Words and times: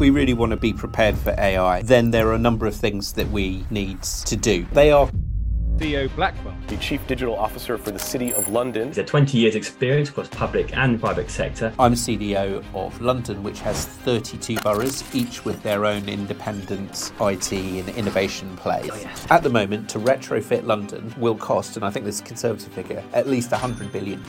If 0.00 0.04
we 0.04 0.08
really 0.08 0.32
want 0.32 0.48
to 0.52 0.56
be 0.56 0.72
prepared 0.72 1.18
for 1.18 1.34
AI, 1.36 1.82
then 1.82 2.10
there 2.10 2.26
are 2.28 2.32
a 2.32 2.38
number 2.38 2.66
of 2.66 2.74
things 2.74 3.12
that 3.12 3.30
we 3.30 3.66
need 3.68 4.02
to 4.02 4.34
do. 4.34 4.64
They 4.72 4.92
are 4.92 5.10
Theo 5.76 6.08
Blackwell, 6.08 6.56
the 6.68 6.78
Chief 6.78 7.06
Digital 7.06 7.36
Officer 7.36 7.76
for 7.76 7.90
the 7.90 7.98
City 7.98 8.32
of 8.32 8.48
London. 8.48 8.88
He's 8.88 8.96
had 8.96 9.06
20 9.06 9.36
years' 9.36 9.56
experience 9.56 10.08
across 10.08 10.28
public 10.28 10.74
and 10.74 10.98
private 10.98 11.30
sector. 11.30 11.74
I'm 11.78 11.92
CDO 11.92 12.64
of 12.72 12.98
London, 13.02 13.42
which 13.42 13.60
has 13.60 13.84
32 13.84 14.56
boroughs, 14.60 15.04
each 15.14 15.44
with 15.44 15.62
their 15.62 15.84
own 15.84 16.08
independent 16.08 17.12
IT 17.20 17.52
and 17.52 17.90
innovation 17.90 18.56
plays. 18.56 18.88
Oh, 18.90 18.96
yes. 18.96 19.26
At 19.28 19.42
the 19.42 19.50
moment, 19.50 19.90
to 19.90 19.98
retrofit 19.98 20.64
London 20.64 21.14
will 21.18 21.36
cost, 21.36 21.76
and 21.76 21.84
I 21.84 21.90
think 21.90 22.06
this 22.06 22.14
is 22.14 22.20
a 22.22 22.24
conservative 22.24 22.72
figure, 22.72 23.04
at 23.12 23.28
least 23.28 23.50
100 23.50 23.92
billion. 23.92 24.24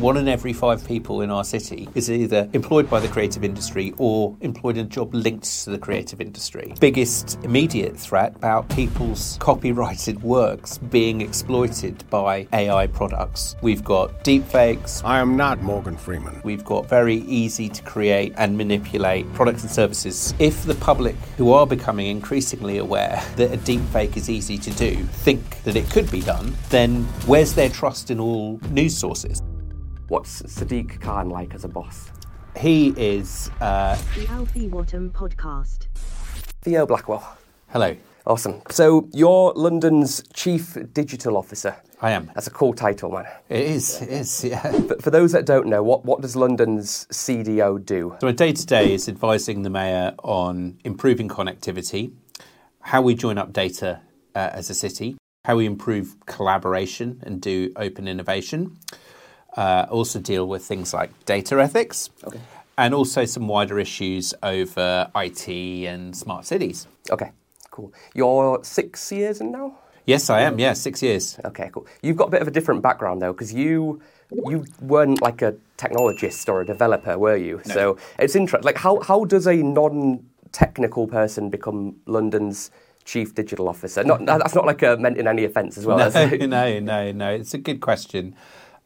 One 0.00 0.16
in 0.16 0.26
every 0.26 0.54
five 0.54 0.84
people 0.86 1.20
in 1.20 1.30
our 1.30 1.44
city 1.44 1.86
is 1.94 2.10
either 2.10 2.48
employed 2.54 2.88
by 2.88 2.98
the 2.98 3.08
creative 3.08 3.44
industry 3.44 3.92
or 3.98 4.34
employed 4.40 4.78
in 4.78 4.86
a 4.86 4.88
job 4.88 5.12
linked 5.12 5.44
to 5.64 5.70
the 5.70 5.78
creative 5.78 6.18
industry. 6.18 6.72
Biggest 6.80 7.38
immediate 7.44 7.98
threat 7.98 8.34
about 8.34 8.68
people's 8.70 9.36
copyrighted 9.38 10.22
works 10.22 10.78
being 10.78 11.20
exploited 11.20 12.08
by 12.08 12.48
AI 12.54 12.86
products. 12.86 13.54
We've 13.60 13.84
got 13.84 14.24
deepfakes, 14.24 15.04
I 15.04 15.18
am 15.18 15.36
not 15.36 15.60
Morgan 15.60 15.98
Freeman. 15.98 16.40
We've 16.42 16.64
got 16.64 16.88
very 16.88 17.16
easy 17.16 17.68
to 17.68 17.82
create 17.82 18.32
and 18.38 18.56
manipulate 18.56 19.30
products 19.34 19.62
and 19.62 19.70
services. 19.70 20.32
If 20.38 20.64
the 20.64 20.74
public, 20.76 21.16
who 21.36 21.52
are 21.52 21.66
becoming 21.66 22.06
increasingly 22.06 22.78
aware 22.78 23.22
that 23.36 23.52
a 23.52 23.58
deepfake 23.58 24.16
is 24.16 24.30
easy 24.30 24.56
to 24.56 24.70
do, 24.70 24.94
think 25.04 25.62
that 25.64 25.76
it 25.76 25.90
could 25.90 26.10
be 26.10 26.22
done, 26.22 26.54
then 26.70 27.04
where's 27.26 27.52
their 27.52 27.68
trust 27.68 28.10
in 28.10 28.18
all 28.18 28.58
news 28.70 28.96
sources? 28.96 29.42
What's 30.12 30.42
Sadiq 30.42 31.00
Khan 31.00 31.30
like 31.30 31.54
as 31.54 31.64
a 31.64 31.68
boss? 31.68 32.10
He 32.54 32.88
is. 32.98 33.50
Uh, 33.62 33.96
The 34.14 34.28
Alfie 34.28 34.68
Whattam 34.68 35.10
Podcast. 35.10 35.86
Theo 36.60 36.84
Blackwell. 36.84 37.38
hello, 37.70 37.96
Awesome. 38.26 38.60
So 38.68 39.08
you're 39.14 39.54
London's 39.56 40.22
Chief 40.34 40.76
Digital 40.92 41.38
Officer. 41.38 41.76
I 42.02 42.10
am. 42.10 42.30
That's 42.34 42.46
a 42.46 42.50
cool 42.50 42.74
title, 42.74 43.10
man. 43.10 43.24
It 43.48 43.60
is. 43.64 44.02
It 44.02 44.10
is. 44.10 44.44
Yeah. 44.44 44.80
But 44.86 45.02
for 45.02 45.10
those 45.10 45.32
that 45.32 45.46
don't 45.46 45.68
know, 45.68 45.82
what, 45.82 46.04
what 46.04 46.20
does 46.20 46.36
London's 46.36 47.06
CDO 47.06 47.82
do? 47.82 48.14
So, 48.20 48.26
my 48.26 48.32
day 48.32 48.52
to 48.52 48.66
day 48.66 48.92
is 48.92 49.08
advising 49.08 49.62
the 49.62 49.70
mayor 49.70 50.12
on 50.22 50.76
improving 50.84 51.26
connectivity, 51.30 52.12
how 52.80 53.00
we 53.00 53.14
join 53.14 53.38
up 53.38 53.54
data 53.54 54.02
uh, 54.34 54.50
as 54.52 54.68
a 54.68 54.74
city, 54.74 55.16
how 55.46 55.56
we 55.56 55.64
improve 55.64 56.16
collaboration 56.26 57.22
and 57.24 57.40
do 57.40 57.72
open 57.76 58.06
innovation. 58.06 58.76
Uh, 59.56 59.86
also, 59.90 60.18
deal 60.18 60.46
with 60.46 60.64
things 60.64 60.94
like 60.94 61.10
data 61.26 61.60
ethics, 61.60 62.10
and 62.78 62.94
also 62.94 63.24
some 63.24 63.48
wider 63.48 63.78
issues 63.78 64.32
over 64.42 65.10
IT 65.14 65.48
and 65.48 66.16
smart 66.16 66.46
cities. 66.46 66.86
Okay, 67.10 67.32
cool. 67.70 67.92
You're 68.14 68.60
six 68.64 69.12
years 69.12 69.40
in 69.40 69.52
now? 69.52 69.78
Yes, 70.06 70.30
I 70.30 70.40
am. 70.40 70.58
Yeah, 70.58 70.72
six 70.72 71.02
years. 71.02 71.38
Okay, 71.44 71.70
cool. 71.72 71.86
You've 72.02 72.16
got 72.16 72.28
a 72.28 72.30
bit 72.30 72.42
of 72.42 72.48
a 72.48 72.50
different 72.50 72.82
background 72.82 73.22
though, 73.22 73.32
because 73.32 73.52
you 73.52 74.00
you 74.46 74.64
weren't 74.80 75.20
like 75.20 75.42
a 75.42 75.54
technologist 75.76 76.48
or 76.48 76.62
a 76.62 76.66
developer, 76.66 77.18
were 77.18 77.36
you? 77.36 77.60
So 77.64 77.98
it's 78.18 78.34
interesting. 78.34 78.64
Like, 78.64 78.78
how 78.78 79.00
how 79.00 79.24
does 79.24 79.46
a 79.46 79.56
non-technical 79.56 81.06
person 81.06 81.50
become 81.50 81.96
London's 82.06 82.70
chief 83.04 83.34
digital 83.34 83.68
officer? 83.68 84.02
Not 84.02 84.24
that's 84.24 84.54
not 84.54 84.64
like 84.66 84.82
a, 84.82 84.96
meant 84.96 85.18
in 85.18 85.28
any 85.28 85.44
offence 85.44 85.78
as 85.78 85.86
well. 85.86 85.98
No, 85.98 86.08
no, 86.46 86.80
no, 86.80 87.12
no. 87.12 87.30
It's 87.30 87.54
a 87.54 87.58
good 87.58 87.80
question. 87.80 88.34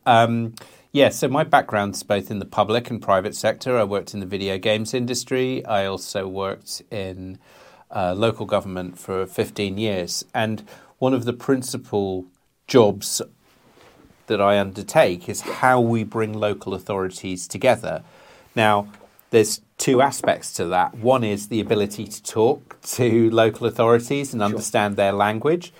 Um, 0.06 0.54
yeah, 0.92 1.10
so 1.10 1.28
my 1.28 1.44
background's 1.44 2.02
both 2.02 2.30
in 2.30 2.38
the 2.38 2.46
public 2.46 2.88
and 2.88 3.02
private 3.02 3.34
sector. 3.34 3.76
I 3.76 3.84
worked 3.84 4.14
in 4.14 4.20
the 4.20 4.26
video 4.26 4.56
games 4.56 4.94
industry. 4.94 5.62
I 5.66 5.84
also 5.84 6.26
worked 6.26 6.80
in 6.90 7.38
uh, 7.90 8.14
local 8.14 8.46
government 8.46 8.98
for 8.98 9.26
15 9.26 9.76
years. 9.76 10.24
And 10.32 10.66
one 10.98 11.12
of 11.12 11.24
the 11.24 11.32
principal 11.32 12.24
jobs 12.66 13.20
that 14.26 14.41
I 14.41 14.58
undertake 14.58 15.28
is 15.28 15.42
how 15.42 15.81
we 15.81 16.03
bring 16.03 16.32
local 16.32 16.72
authorities 16.72 17.47
together. 17.47 18.02
Now, 18.54 18.88
there's 19.31 19.60
two 19.76 20.00
aspects 20.00 20.52
to 20.54 20.64
that. 20.66 20.94
One 20.94 21.25
is 21.25 21.48
the 21.48 21.60
ability 21.60 22.06
to 22.06 22.22
talk 22.22 22.81
to 22.82 23.31
local 23.31 23.66
authorities 23.66 24.32
and 24.32 24.42
understand 24.42 24.97
their 24.97 25.12
language. 25.12 25.72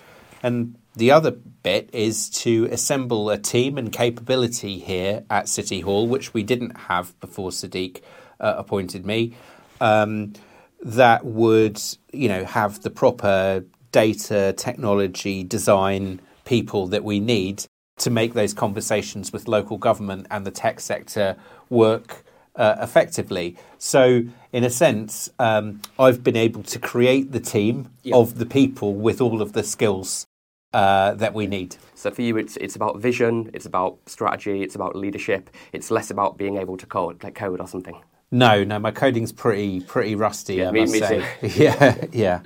And 0.43 0.75
the 0.97 1.11
other 1.11 1.31
bit 1.31 1.89
is 1.93 2.27
to 2.29 2.65
assemble 2.71 3.29
a 3.29 3.37
team 3.37 3.77
and 3.77 3.91
capability 3.91 4.79
here 4.79 5.23
at 5.29 5.47
City 5.47 5.81
Hall, 5.81 6.07
which 6.07 6.33
we 6.33 6.41
didn't 6.41 6.75
have 6.75 7.17
before 7.19 7.51
Sadiq 7.51 8.01
uh, 8.39 8.55
appointed 8.57 9.05
me, 9.05 9.35
um, 9.79 10.33
that 10.81 11.23
would, 11.23 11.79
you 12.11 12.27
know, 12.27 12.45
have 12.45 12.81
the 12.81 12.89
proper 12.89 13.63
data, 13.91 14.53
technology, 14.57 15.43
design 15.43 16.19
people 16.45 16.87
that 16.87 17.03
we 17.03 17.19
need 17.19 17.65
to 17.97 18.09
make 18.09 18.33
those 18.33 18.53
conversations 18.53 19.31
with 19.31 19.47
local 19.47 19.77
government 19.77 20.25
and 20.31 20.45
the 20.45 20.51
tech 20.51 20.79
sector 20.79 21.35
work 21.69 22.23
uh, 22.55 22.75
effectively. 22.79 23.55
So, 23.77 24.23
in 24.51 24.63
a 24.63 24.69
sense, 24.71 25.29
um, 25.37 25.81
I've 25.99 26.23
been 26.23 26.35
able 26.35 26.63
to 26.63 26.79
create 26.79 27.31
the 27.31 27.39
team 27.39 27.91
of 28.11 28.39
the 28.39 28.47
people 28.47 28.95
with 28.95 29.21
all 29.21 29.43
of 29.43 29.53
the 29.53 29.63
skills 29.63 30.25
uh, 30.73 31.13
that 31.15 31.33
we 31.33 31.47
need. 31.47 31.77
So 31.95 32.11
for 32.11 32.21
you, 32.21 32.37
it's 32.37 32.57
it's 32.57 32.75
about 32.75 32.99
vision, 32.99 33.49
it's 33.53 33.65
about 33.65 33.97
strategy, 34.05 34.63
it's 34.63 34.75
about 34.75 34.95
leadership. 34.95 35.49
It's 35.73 35.91
less 35.91 36.11
about 36.11 36.37
being 36.37 36.57
able 36.57 36.77
to 36.77 36.85
code, 36.85 37.23
like 37.23 37.35
code 37.35 37.59
or 37.59 37.67
something. 37.67 38.01
No, 38.31 38.63
no, 38.63 38.77
my 38.77 38.91
coding's 38.91 39.31
pretty 39.31 39.79
pretty 39.79 40.15
rusty. 40.15 40.65
I 40.65 40.71
me- 40.71 40.81
must 40.81 40.93
me 40.93 40.99
say. 40.99 41.25
yeah, 41.55 42.05
yeah. 42.11 42.41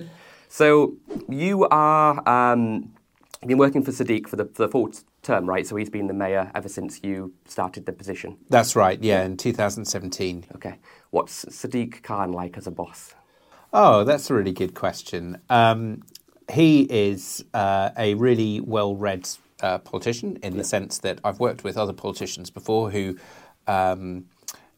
So 0.48 0.96
you 1.30 1.66
are 1.70 2.28
um, 2.28 2.94
been 3.46 3.58
working 3.58 3.84
for 3.84 3.92
Sadiq 3.92 4.28
for 4.28 4.36
the, 4.36 4.46
for 4.46 4.64
the 4.64 4.68
full 4.68 4.92
term, 5.24 5.48
right? 5.48 5.66
So 5.66 5.76
he's 5.76 5.90
been 5.90 6.08
the 6.08 6.14
mayor 6.14 6.52
ever 6.54 6.70
since 6.70 7.04
you 7.04 7.34
started 7.46 7.86
the 7.86 7.94
position. 7.94 8.38
That's 8.50 8.76
right. 8.76 9.02
Yeah, 9.02 9.24
in 9.24 9.38
2017. 9.38 10.46
Okay. 10.56 10.78
What's 11.10 11.46
Sadiq 11.46 12.04
Khan 12.04 12.32
like 12.32 12.58
as 12.58 12.68
a 12.68 12.72
boss? 12.72 13.16
Oh, 13.74 14.04
that's 14.04 14.30
a 14.30 14.34
really 14.34 14.52
good 14.52 14.74
question. 14.76 15.40
Um, 15.50 16.04
he 16.52 16.82
is 16.82 17.44
uh, 17.54 17.92
a 17.98 18.14
really 18.16 18.60
well 18.60 18.96
read 18.96 19.28
uh, 19.62 19.78
politician 19.80 20.38
in 20.44 20.58
the 20.58 20.64
sense 20.64 21.00
that 21.00 21.20
I've 21.24 21.40
worked 21.40 21.64
with 21.64 21.78
other 21.78 21.94
politicians 21.94 22.50
before 22.50 22.92
who. 22.92 23.18
Um, 23.68 24.26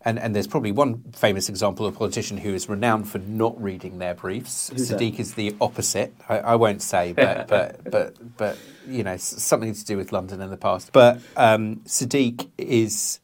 and, 0.06 0.20
and 0.20 0.36
there's 0.36 0.48
probably 0.48 0.74
one 0.74 1.02
famous 1.14 1.48
example 1.48 1.86
of 1.86 1.96
a 1.96 1.98
politician 1.98 2.36
who 2.36 2.54
is 2.54 2.68
renowned 2.68 3.08
for 3.08 3.20
not 3.20 3.62
reading 3.62 4.00
their 4.00 4.14
briefs. 4.14 4.70
Sadiq 4.72 5.18
is 5.18 5.36
the 5.36 5.56
opposite. 5.62 6.14
I, 6.28 6.40
I 6.40 6.56
won't 6.56 6.82
say, 6.82 7.14
but, 7.14 7.48
but 7.48 7.90
but 7.90 8.38
but 8.38 8.58
you 8.86 9.04
know 9.04 9.16
something 9.16 9.74
to 9.74 9.86
do 9.86 9.96
with 9.96 10.12
London 10.12 10.42
in 10.42 10.50
the 10.50 10.58
past. 10.58 10.92
But 10.92 11.22
um, 11.38 11.78
Sadiq 11.86 12.50
is, 12.58 13.22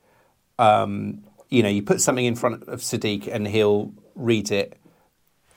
um, 0.57 1.25
you 1.49 1.63
know, 1.63 1.69
you 1.69 1.83
put 1.83 1.99
something 1.99 2.23
in 2.23 2.37
front 2.37 2.63
of 2.69 2.79
Sadiq 2.79 3.27
and 3.27 3.45
he'll 3.45 3.91
read 4.15 4.49
it 4.49 4.77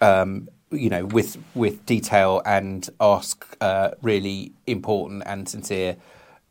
um, 0.00 0.48
you 0.72 0.90
know, 0.90 1.06
with 1.06 1.36
with 1.54 1.84
detail 1.86 2.42
and 2.44 2.88
ask 3.00 3.56
uh, 3.60 3.90
really 4.02 4.52
important 4.66 5.22
and 5.26 5.48
sincere 5.48 5.96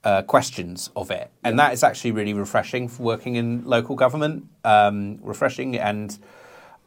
uh, 0.04 0.22
questions 0.24 0.90
of 0.96 1.12
it, 1.12 1.30
and 1.44 1.60
that 1.60 1.74
is 1.74 1.84
actually 1.84 2.12
really 2.12 2.34
refreshing 2.34 2.88
for 2.88 3.04
working 3.04 3.36
in 3.36 3.64
local 3.66 3.96
government. 3.96 4.46
Um, 4.64 5.20
refreshing 5.22 5.78
and 5.78 6.18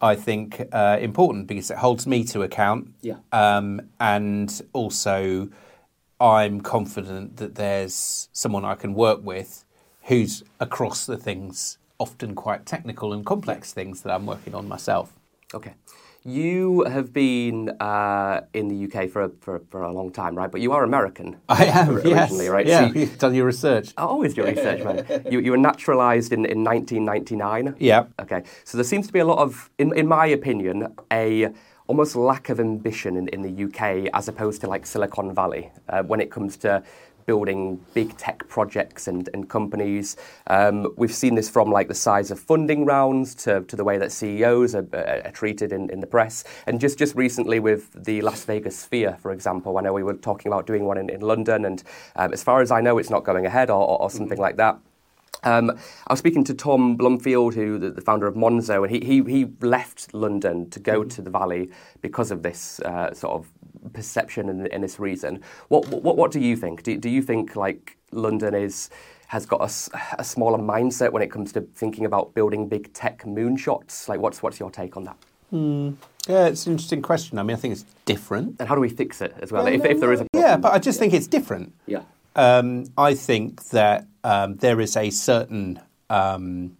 I 0.01 0.15
think 0.17 0.61
uh, 0.73 0.99
important 1.01 1.47
because 1.47 1.71
it 1.71 1.79
holds 1.79 2.07
me 2.07 2.25
to 2.25 2.43
account. 2.43 2.93
Yeah. 3.01 3.17
Um, 3.33 3.89
and 3.99 4.63
also, 4.73 5.49
I'm 6.21 6.61
confident 6.61 7.37
that 7.39 7.55
there's 7.55 8.29
someone 8.33 8.65
I 8.65 8.75
can 8.75 8.95
work 8.95 9.21
with 9.23 9.65
who's 10.05 10.43
across 10.61 11.07
the 11.07 11.17
things, 11.17 11.79
often 11.99 12.35
quite 12.35 12.67
technical 12.67 13.13
and 13.13 13.25
complex 13.25 13.73
things 13.73 14.03
that 14.03 14.13
I'm 14.13 14.27
working 14.27 14.55
on 14.55 14.69
myself. 14.69 15.13
Okay. 15.55 15.75
You 16.27 16.85
have 16.85 17.13
been 17.13 17.69
uh, 17.81 18.41
in 18.55 18.69
the 18.69 18.85
UK 18.87 19.11
for 19.11 19.25
a, 19.25 19.29
for, 19.43 19.61
for 19.69 19.83
a 19.83 19.93
long 19.93 20.11
time, 20.11 20.35
right? 20.35 20.51
But 20.51 20.63
you 20.63 20.73
are 20.73 20.83
American. 20.83 21.37
I 21.51 21.67
am, 21.67 21.91
originally, 21.91 22.47
yes. 22.47 22.49
right? 22.49 22.67
Yeah, 22.67 22.81
So 22.89 22.95
you- 22.95 23.01
you've 23.03 23.19
done 23.19 23.35
your 23.35 23.45
research. 23.45 23.93
I 23.99 24.05
always 24.05 24.33
do 24.33 24.43
research, 24.43 24.83
man. 24.83 25.05
You, 25.31 25.41
you 25.41 25.51
were 25.51 25.59
naturalised 25.59 26.33
in, 26.33 26.47
in 26.47 26.65
1999. 26.65 27.77
Yeah. 27.79 28.07
Okay. 28.19 28.43
So 28.65 28.79
there 28.79 28.85
seems 28.87 29.07
to 29.07 29.13
be 29.13 29.19
a 29.19 29.25
lot 29.27 29.37
of, 29.39 29.69
in, 29.77 29.95
in 29.95 30.07
my 30.09 30.25
opinion, 30.25 30.95
a 31.13 31.51
almost 31.89 32.17
lack 32.17 32.49
of 32.49 32.59
ambition 32.59 33.19
in, 33.19 33.29
in 33.29 33.43
the 33.43 33.65
UK 33.65 34.09
as 34.15 34.27
opposed 34.27 34.63
to 34.63 34.67
like 34.67 34.87
Silicon 34.87 35.35
Valley 35.35 35.71
uh, 35.91 36.03
when 36.05 36.23
it 36.23 36.31
comes 36.31 36.57
to 36.57 36.83
building 37.27 37.81
big 37.95 38.17
tech 38.17 38.47
projects 38.49 39.09
and, 39.09 39.29
and 39.35 39.49
companies. 39.49 40.17
Um, 40.47 40.93
we've 40.97 41.15
seen 41.15 41.35
this 41.35 41.49
from 41.49 41.71
like 41.71 41.89
the 41.89 41.95
size 41.95 42.31
of 42.31 42.39
funding 42.39 42.85
rounds 42.85 43.35
to, 43.37 43.63
to 43.63 43.77
the 43.77 43.85
way 43.85 43.99
that 43.99 44.13
CEOs 44.13 44.75
are, 44.75 44.87
are 44.93 45.31
treated 45.33 45.73
in, 45.73 45.91
in 45.91 46.01
the 46.01 46.07
press. 46.07 46.45
And 46.67 46.81
just, 46.81 46.99
just 46.99 47.15
recently 47.15 47.61
with 47.61 48.05
the 48.05 48.21
Las 48.23 48.45
Vegas 48.45 48.79
Sphere, 48.79 49.17
for 49.21 49.33
example, 49.33 49.79
I 49.79 49.83
know 49.83 49.93
we 49.93 50.03
were 50.03 50.15
talking 50.15 50.51
about 50.51 50.67
doing 50.67 50.85
one 50.85 50.99
in, 50.99 51.09
in 51.11 51.21
London, 51.21 51.65
and 51.65 51.83
um, 52.17 52.33
as 52.33 52.43
far 52.43 52.61
as 52.61 52.71
I 52.71 52.81
know, 52.81 52.99
it's 52.99 53.11
not 53.11 53.25
going 53.25 53.47
ahead 53.47 53.71
or, 53.71 53.81
or, 53.81 54.03
or 54.03 54.11
something 54.11 54.39
like 54.39 54.57
that. 54.57 54.79
Um, 55.45 55.71
I 56.07 56.13
was 56.13 56.19
speaking 56.19 56.45
to 56.45 56.55
Tom 56.55 56.97
Blomfield, 56.97 57.55
who 57.55 57.79
the, 57.79 57.91
the 57.91 58.01
founder 58.01 58.27
of 58.27 58.35
Monzo, 58.35 58.83
and 58.83 58.91
he, 58.91 59.01
he, 59.05 59.23
he 59.31 59.51
left 59.61 60.15
London 60.15 60.71
to 60.71 60.81
go 60.81 61.05
to 61.05 61.23
the 61.23 61.31
Valley 61.31 61.71
because 62.01 62.31
of 62.31 62.43
this 62.43 62.81
uh, 62.81 63.13
sort 63.13 63.35
of 63.35 63.53
perception 63.93 64.49
and, 64.49 64.67
and 64.69 64.83
this 64.83 64.99
reason. 64.99 65.41
What, 65.69 65.87
what 65.89 66.17
what 66.17 66.31
do 66.31 66.41
you 66.41 66.57
think? 66.57 66.83
Do, 66.83 66.97
do 66.97 67.09
you 67.09 67.23
think 67.23 67.57
like 67.57 67.97
London 68.13 68.55
is 68.55 68.91
has 69.29 69.47
got 69.47 69.61
a 70.19 70.23
smaller 70.25 70.59
mindset 70.59 71.11
when 71.13 71.23
it 71.23 71.31
comes 71.31 71.53
to 71.53 71.63
thinking 71.75 72.05
about 72.05 72.35
building 72.35 72.69
big 72.69 72.93
tech 72.93 73.23
moonshots? 73.25 74.09
Like, 74.09 74.21
what's 74.21 74.43
what's 74.43 74.61
your 74.61 74.71
take 74.71 74.97
on 74.97 75.05
that? 75.05 75.17
Yeah, 76.27 76.47
it's 76.47 76.67
an 76.67 76.73
interesting 76.73 77.03
question. 77.03 77.39
I 77.39 77.43
mean, 77.43 77.57
I 77.57 77.61
think 77.61 77.73
it's 77.73 77.85
different. 78.07 78.57
And 78.59 78.69
how 78.69 78.75
do 78.75 78.81
we 78.81 78.89
fix 78.89 79.21
it 79.21 79.35
as 79.41 79.53
well? 79.53 79.67
if, 79.67 79.85
if 79.85 80.01
there 80.01 80.13
is 80.13 80.21
a 80.21 80.27
Yeah, 80.33 80.57
but 80.57 80.73
I 80.73 80.79
just 80.79 80.99
think 80.99 81.13
it's 81.15 81.27
different. 81.27 81.73
yeah. 81.87 82.03
Um, 82.37 82.87
I 82.99 83.15
think 83.15 83.63
that 83.69 84.07
um, 84.25 84.57
there 84.57 84.81
is 84.81 84.97
a 84.97 85.11
certain 85.11 85.79
um, 86.11 86.77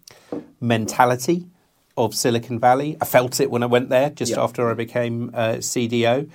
mentality 0.61 1.47
of 1.97 2.15
Silicon 2.15 2.59
Valley. 2.59 2.97
I 3.01 3.05
felt 3.05 3.39
it 3.41 3.51
when 3.51 3.63
I 3.63 3.67
went 3.67 3.89
there 3.89 4.11
just 4.11 4.33
Yeah. 4.33 4.43
after 4.43 4.69
I 4.71 4.75
became 4.75 5.31
uh, 5.33 5.55
CDO. 5.61 6.29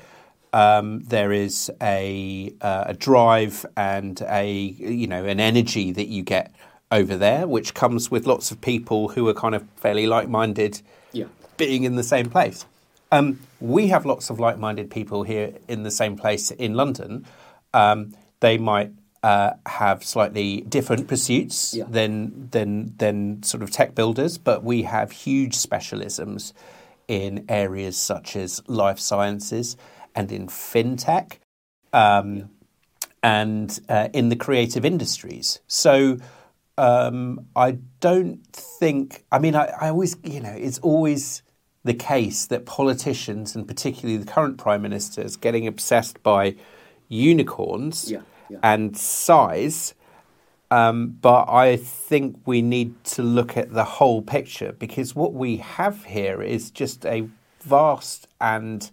Um, 0.51 1.01
there 1.01 1.31
is 1.31 1.69
a, 1.81 2.51
uh, 2.61 2.85
a 2.87 2.93
drive 2.93 3.65
and 3.77 4.19
a 4.27 4.51
you 4.51 5.05
know 5.07 5.23
an 5.25 5.39
energy 5.39 5.91
that 5.91 6.07
you 6.07 6.23
get 6.23 6.51
over 6.91 7.15
there, 7.15 7.47
which 7.47 7.73
comes 7.75 8.09
with 8.09 8.25
lots 8.25 8.49
of 8.49 8.59
people 8.61 9.09
who 9.09 9.27
are 9.27 9.33
kind 9.33 9.53
of 9.53 9.63
fairly 9.75 10.07
like-minded, 10.07 10.81
Yeah. 11.11 11.25
being 11.57 11.83
in 11.83 11.95
the 11.97 12.03
same 12.03 12.29
place. 12.29 12.65
Um, 13.11 13.39
we 13.59 13.87
have 13.89 14.05
lots 14.07 14.29
of 14.31 14.39
like-minded 14.39 14.89
people 14.89 15.21
here 15.23 15.53
in 15.67 15.83
the 15.83 15.91
same 15.91 16.15
place 16.17 16.49
in 16.51 16.73
London. 16.73 17.25
Um, 17.73 18.13
they 18.39 18.57
might 18.57 18.91
uh, 19.21 19.51
have 19.65 20.03
slightly 20.03 20.61
different 20.61 21.07
pursuits 21.07 21.75
Yeah. 21.75 21.83
than 21.89 22.49
than 22.51 22.95
than 22.97 23.43
sort 23.43 23.61
of 23.61 23.69
tech 23.69 23.93
builders, 23.93 24.37
but 24.39 24.63
we 24.63 24.83
have 24.83 25.11
huge 25.11 25.55
specialisms 25.55 26.53
in 27.07 27.45
areas 27.49 27.97
such 27.97 28.35
as 28.35 28.63
life 28.67 28.97
sciences 28.99 29.75
and 30.15 30.31
in 30.31 30.47
fintech 30.47 31.37
um, 31.93 32.49
and 33.21 33.79
uh, 33.89 34.09
in 34.13 34.29
the 34.29 34.35
creative 34.35 34.85
industries. 34.85 35.59
So 35.67 36.17
um, 36.77 37.45
I 37.55 37.79
don't 37.99 38.45
think. 38.53 39.25
I 39.31 39.39
mean, 39.39 39.55
I, 39.55 39.65
I 39.79 39.89
always, 39.89 40.15
you 40.23 40.39
know, 40.39 40.55
it's 40.55 40.79
always 40.79 41.43
the 41.83 41.93
case 41.93 42.45
that 42.47 42.65
politicians, 42.65 43.55
and 43.55 43.67
particularly 43.67 44.17
the 44.17 44.31
current 44.31 44.57
prime 44.57 44.81
minister, 44.81 45.21
is 45.21 45.35
getting 45.35 45.67
obsessed 45.67 46.21
by 46.23 46.55
unicorns 47.09 48.11
Yeah, 48.11 48.21
yeah. 48.49 48.59
and 48.63 48.95
size. 48.97 49.93
Um, 50.71 51.17
but 51.19 51.49
I 51.49 51.77
think 51.77 52.41
we 52.45 52.61
need 52.61 53.03
to 53.05 53.23
look 53.23 53.57
at 53.57 53.73
the 53.73 53.83
whole 53.83 54.21
picture 54.21 54.71
because 54.71 55.15
what 55.15 55.33
we 55.33 55.57
have 55.57 56.05
here 56.05 56.43
is 56.43 56.69
just 56.69 57.05
a 57.07 57.27
vast 57.61 58.27
and 58.39 58.89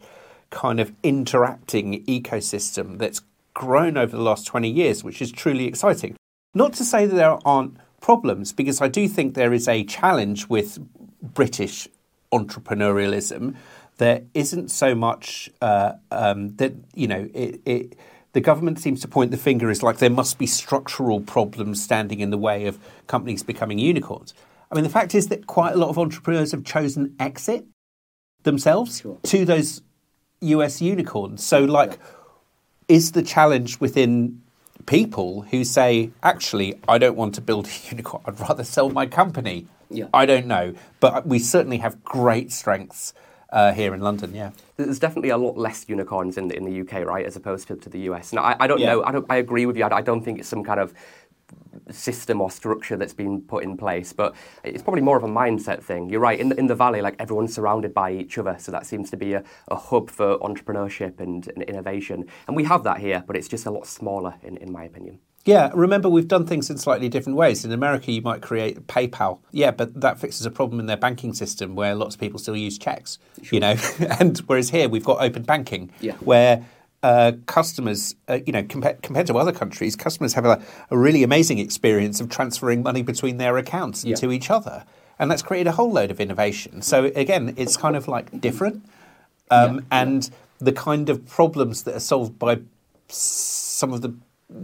kind 0.56 0.80
of 0.80 0.90
interacting 1.02 2.02
ecosystem 2.06 2.96
that's 2.96 3.20
grown 3.52 3.98
over 3.98 4.16
the 4.16 4.22
last 4.22 4.46
20 4.46 4.70
years, 4.70 5.04
which 5.04 5.20
is 5.20 5.30
truly 5.30 5.66
exciting. 5.66 6.16
Not 6.54 6.72
to 6.74 6.84
say 6.84 7.04
that 7.04 7.14
there 7.14 7.38
aren't 7.46 7.76
problems, 8.00 8.54
because 8.54 8.80
I 8.80 8.88
do 8.88 9.06
think 9.06 9.34
there 9.34 9.52
is 9.52 9.68
a 9.68 9.84
challenge 9.84 10.48
with 10.48 10.78
British 11.20 11.88
entrepreneurialism. 12.32 13.54
There 13.98 14.22
isn't 14.32 14.70
so 14.70 14.94
much 14.94 15.50
uh, 15.60 15.92
um, 16.10 16.56
that, 16.56 16.72
you 16.94 17.06
know, 17.06 17.28
it, 17.34 17.60
it, 17.66 17.98
the 18.32 18.40
government 18.40 18.78
seems 18.78 19.02
to 19.02 19.08
point 19.08 19.32
the 19.32 19.36
finger 19.36 19.68
as 19.68 19.82
like 19.82 19.98
there 19.98 20.08
must 20.08 20.38
be 20.38 20.46
structural 20.46 21.20
problems 21.20 21.82
standing 21.82 22.20
in 22.20 22.30
the 22.30 22.38
way 22.38 22.64
of 22.64 22.78
companies 23.06 23.42
becoming 23.42 23.78
unicorns. 23.78 24.32
I 24.70 24.74
mean, 24.74 24.84
the 24.84 24.90
fact 24.90 25.14
is 25.14 25.28
that 25.28 25.46
quite 25.46 25.74
a 25.74 25.76
lot 25.76 25.90
of 25.90 25.98
entrepreneurs 25.98 26.52
have 26.52 26.64
chosen 26.64 27.14
exit 27.20 27.66
themselves 28.44 29.04
to 29.24 29.44
those 29.44 29.82
US 30.40 30.80
unicorns. 30.82 31.44
So, 31.44 31.60
like, 31.64 31.98
is 32.88 33.12
the 33.12 33.22
challenge 33.22 33.80
within 33.80 34.42
people 34.86 35.42
who 35.50 35.64
say, 35.64 36.10
actually, 36.22 36.78
I 36.88 36.98
don't 36.98 37.16
want 37.16 37.34
to 37.36 37.40
build 37.40 37.66
a 37.66 37.70
unicorn, 37.90 38.22
I'd 38.26 38.38
rather 38.40 38.64
sell 38.64 38.90
my 38.90 39.06
company? 39.06 39.66
Yeah. 39.90 40.06
I 40.12 40.26
don't 40.26 40.46
know. 40.46 40.74
But 41.00 41.26
we 41.26 41.38
certainly 41.38 41.78
have 41.78 42.02
great 42.04 42.52
strengths 42.52 43.14
uh, 43.50 43.72
here 43.72 43.94
in 43.94 44.00
London, 44.00 44.34
yeah. 44.34 44.50
There's 44.76 44.98
definitely 44.98 45.30
a 45.30 45.36
lot 45.38 45.56
less 45.56 45.88
unicorns 45.88 46.36
in 46.36 46.48
the, 46.48 46.56
in 46.56 46.64
the 46.64 46.80
UK, 46.80 47.06
right, 47.06 47.24
as 47.24 47.36
opposed 47.36 47.68
to, 47.68 47.76
to 47.76 47.88
the 47.88 48.00
US. 48.10 48.32
Now, 48.32 48.42
I, 48.42 48.56
I 48.60 48.66
don't 48.66 48.80
Yeah. 48.80 48.94
know. 48.94 49.04
I 49.04 49.12
don't. 49.12 49.24
I 49.30 49.36
agree 49.36 49.66
with 49.66 49.76
you. 49.76 49.84
I, 49.84 49.98
I 49.98 50.02
don't 50.02 50.22
think 50.22 50.40
it's 50.40 50.48
some 50.48 50.64
kind 50.64 50.80
of 50.80 50.92
system 51.90 52.40
or 52.40 52.50
structure 52.50 52.96
that's 52.96 53.12
been 53.14 53.40
put 53.40 53.62
in 53.64 53.76
place, 53.76 54.12
but 54.12 54.34
it's 54.64 54.82
probably 54.82 55.02
more 55.02 55.16
of 55.16 55.22
a 55.24 55.28
mindset 55.28 55.82
thing. 55.82 56.08
You're 56.08 56.20
right. 56.20 56.38
In 56.38 56.48
the, 56.48 56.58
in 56.58 56.66
the 56.66 56.74
valley, 56.74 57.00
like 57.00 57.16
everyone's 57.18 57.54
surrounded 57.54 57.94
by 57.94 58.12
each 58.12 58.38
other, 58.38 58.56
so 58.58 58.72
that 58.72 58.86
seems 58.86 59.10
to 59.10 59.16
be 59.16 59.34
a, 59.34 59.44
a 59.68 59.76
hub 59.76 60.10
for 60.10 60.38
entrepreneurship 60.38 61.20
and, 61.20 61.48
and 61.48 61.62
innovation. 61.64 62.24
And 62.46 62.56
we 62.56 62.64
have 62.64 62.82
that 62.84 62.98
here, 62.98 63.22
but 63.26 63.36
it's 63.36 63.48
just 63.48 63.66
a 63.66 63.70
lot 63.70 63.86
smaller, 63.86 64.34
in, 64.42 64.56
in 64.58 64.72
my 64.72 64.84
opinion. 64.84 65.20
Yeah, 65.44 65.70
remember 65.74 66.08
we've 66.08 66.26
done 66.26 66.44
things 66.44 66.70
in 66.70 66.76
slightly 66.76 67.08
different 67.08 67.38
ways. 67.38 67.64
In 67.64 67.70
America, 67.70 68.10
you 68.10 68.20
might 68.20 68.42
create 68.42 68.88
PayPal. 68.88 69.38
Yeah, 69.52 69.70
but 69.70 70.00
that 70.00 70.18
fixes 70.18 70.44
a 70.44 70.50
problem 70.50 70.80
in 70.80 70.86
their 70.86 70.96
banking 70.96 71.34
system 71.34 71.76
where 71.76 71.94
lots 71.94 72.16
of 72.16 72.20
people 72.20 72.40
still 72.40 72.56
use 72.56 72.76
checks. 72.78 73.20
You 73.52 73.60
know, 73.60 73.76
and 74.18 74.36
whereas 74.48 74.70
here 74.70 74.88
we've 74.88 75.04
got 75.04 75.22
open 75.22 75.44
banking, 75.44 75.92
Yeah. 76.00 76.14
where 76.14 76.66
uh, 77.06 77.32
customers, 77.46 78.16
uh, 78.28 78.40
you 78.46 78.52
know, 78.52 78.64
compa- 78.64 79.00
compared 79.00 79.26
to 79.28 79.34
other 79.38 79.52
countries, 79.52 79.94
customers 79.94 80.32
have 80.34 80.44
a, 80.44 80.60
a 80.90 80.98
really 80.98 81.22
amazing 81.22 81.58
experience 81.66 82.20
of 82.20 82.28
transferring 82.28 82.82
money 82.82 83.02
between 83.02 83.36
their 83.36 83.56
accounts 83.58 84.02
and 84.02 84.10
Yeah. 84.10 84.16
to 84.22 84.32
each 84.32 84.50
other, 84.50 84.84
and 85.18 85.30
that's 85.30 85.42
created 85.42 85.68
a 85.68 85.72
whole 85.78 85.92
load 85.92 86.10
of 86.10 86.18
innovation. 86.20 86.82
So 86.82 86.96
again, 87.24 87.54
it's 87.56 87.76
kind 87.76 87.94
of 87.96 88.08
like 88.08 88.26
different, 88.40 88.76
um, 89.52 89.74
Yeah, 89.76 89.80
and 90.02 90.30
the 90.58 90.72
kind 90.72 91.08
of 91.08 91.16
problems 91.26 91.84
that 91.84 91.94
are 91.94 92.00
solved 92.14 92.34
by 92.40 92.52
some 93.08 93.92
of 93.92 94.00
the 94.02 94.12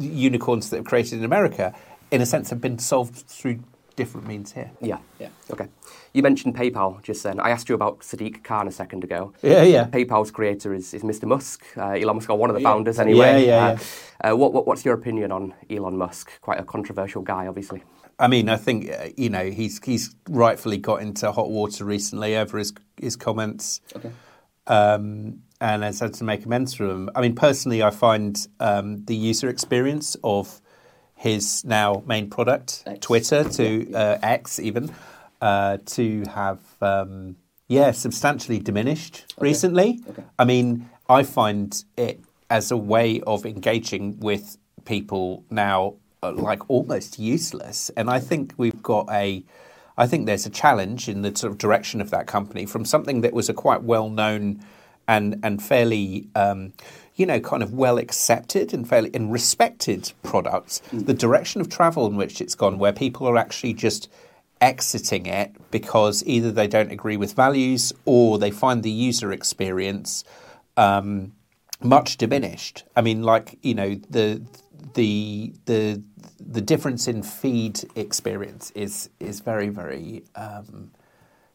unicorns 0.00 0.71
that 0.71 0.77
have 0.79 0.87
created 0.87 1.19
in 1.21 1.25
America, 1.25 1.73
in 2.11 2.21
a 2.21 2.27
sense, 2.27 2.50
have 2.50 2.61
been 2.61 2.79
solved 2.79 3.15
through 3.29 3.61
different 3.94 4.27
means 4.27 4.53
here. 4.53 4.71
Yeah. 4.81 4.99
Yeah. 5.21 5.29
Okay. 5.53 5.69
You 6.14 6.23
mentioned 6.23 6.55
PayPal 6.55 7.03
just 7.03 7.23
then. 7.23 7.41
I 7.41 7.50
asked 7.50 7.69
you 7.70 7.75
about 7.75 8.00
Sadiq 8.00 8.44
Khan 8.44 8.69
a 8.69 8.70
second 8.70 9.03
ago. 9.03 9.32
Yeah, 9.43 9.62
yeah. 9.62 9.87
PayPal's 9.87 10.31
creator 10.31 10.75
is, 10.75 10.93
is 10.93 11.03
Mr. 11.03 11.25
Musk, 11.25 11.64
uh, 11.76 11.91
Elon 11.93 12.17
Musk, 12.17 12.29
or 12.29 12.37
one 12.37 12.50
of 12.50 12.55
the 12.55 12.61
Yeah. 12.62 12.69
founders 12.70 12.99
anyway. 12.99 13.47
Yeah, 13.47 13.69
yeah, 13.73 13.79
Uh, 14.23 14.32
uh, 14.32 14.37
what, 14.37 14.53
what, 14.53 14.67
what's 14.67 14.85
your 14.85 14.94
opinion 14.94 15.32
on 15.32 15.55
Elon 15.70 15.97
Musk? 15.97 16.31
Quite 16.43 16.61
a 16.61 16.64
controversial 16.64 17.23
guy, 17.23 17.47
obviously. 17.47 17.82
I 18.19 18.29
mean, 18.29 18.50
I 18.50 18.56
think 18.56 18.91
uh, 18.91 19.09
you 19.17 19.31
know 19.31 19.50
he's 19.50 19.81
he's 19.82 20.14
rightfully 20.29 20.76
got 20.76 21.00
into 21.00 21.32
hot 21.32 21.50
water 21.50 21.85
recently 21.87 22.37
over 22.37 22.58
his 22.58 22.75
his 23.00 23.17
comments, 23.17 23.81
Okay. 23.97 24.11
um, 24.67 25.39
and 25.63 25.82
has 25.82 25.98
had 26.01 26.13
to 26.15 26.25
make 26.25 26.44
amends 26.44 26.75
for 26.75 26.86
them. 26.86 27.08
I 27.17 27.22
mean, 27.22 27.34
personally, 27.34 27.82
I 27.82 27.91
find 27.91 28.36
um, 28.60 29.03
the 29.06 29.17
user 29.17 29.48
experience 29.48 30.15
of 30.22 30.60
his 31.15 31.65
now 31.65 32.03
main 32.06 32.29
product, 32.29 32.82
X. 32.86 32.98
Twitter, 33.01 33.44
to 33.44 33.93
Uh, 33.94 34.19
X 34.22 34.60
even, 34.60 34.91
uh, 35.43 35.79
to 35.84 36.22
have 36.34 36.61
um, 36.81 37.37
yeah 37.69 37.91
substantially 37.91 38.61
diminished 38.61 39.34
recently. 39.39 40.01
Okay. 40.08 40.22
I 40.39 40.44
mean, 40.44 40.89
I 41.08 41.25
find 41.25 41.84
it 41.96 42.20
as 42.49 42.70
a 42.70 42.77
way 42.77 43.20
of 43.22 43.44
engaging 43.44 44.20
with 44.20 44.56
people 44.84 45.44
now 45.51 45.94
uh, 46.22 46.32
like 46.32 46.70
almost 46.70 47.19
useless, 47.19 47.91
and 47.96 48.08
I 48.08 48.20
think 48.20 48.55
we've 48.56 48.82
got 48.82 49.08
a. 49.11 49.44
I 49.99 50.06
think 50.06 50.25
there's 50.25 50.46
a 50.46 50.51
challenge 50.51 51.08
in 51.08 51.20
the 51.20 51.37
sort 51.37 51.53
of 51.53 51.58
direction 51.58 52.01
of 52.01 52.11
that 52.11 52.27
company 52.27 52.65
from 52.65 52.87
something 52.87 53.20
that 53.20 53.34
was 53.34 53.51
a 53.51 53.55
quite 53.55 53.82
well 53.82 54.08
known 54.08 54.65
and 55.08 55.41
and 55.43 55.61
fairly 55.61 56.29
um, 56.37 56.72
you 57.17 57.27
know 57.27 57.41
kind 57.41 57.65
of 57.65 57.75
well 57.75 57.99
accepted 57.99 58.72
and 58.72 58.89
fairly 58.89 59.11
and 59.13 59.32
respected 59.32 60.13
product. 60.22 60.82
The 60.93 61.15
direction 61.15 61.61
of 61.61 61.69
travel 61.69 62.06
in 62.06 62.17
which 62.17 62.41
it's 62.41 62.55
gone, 62.55 62.79
where 62.79 62.93
people 62.93 63.27
are 63.27 63.37
actually 63.37 63.75
just 63.75 64.08
exiting 64.62 65.26
it 65.26 65.52
because 65.70 66.22
either 66.24 66.52
they 66.52 66.69
don't 66.69 66.92
agree 66.92 67.16
with 67.19 67.34
values 67.34 67.92
or 68.04 68.38
they 68.38 68.50
find 68.50 68.82
the 68.82 68.90
user 68.90 69.32
experience 69.32 70.24
um, 70.76 71.32
much 71.82 72.16
diminished. 72.16 72.84
I 72.96 73.02
mean, 73.02 73.22
like 73.22 73.58
you 73.62 73.74
know 73.74 73.96
the 74.08 74.40
the 74.94 75.52
the 75.66 76.02
the 76.40 76.60
difference 76.60 77.08
in 77.08 77.22
feed 77.22 77.81
experience 77.96 78.70
is 78.74 79.10
is 79.20 79.40
very 79.40 79.69
very 79.69 80.24
um, 80.36 80.92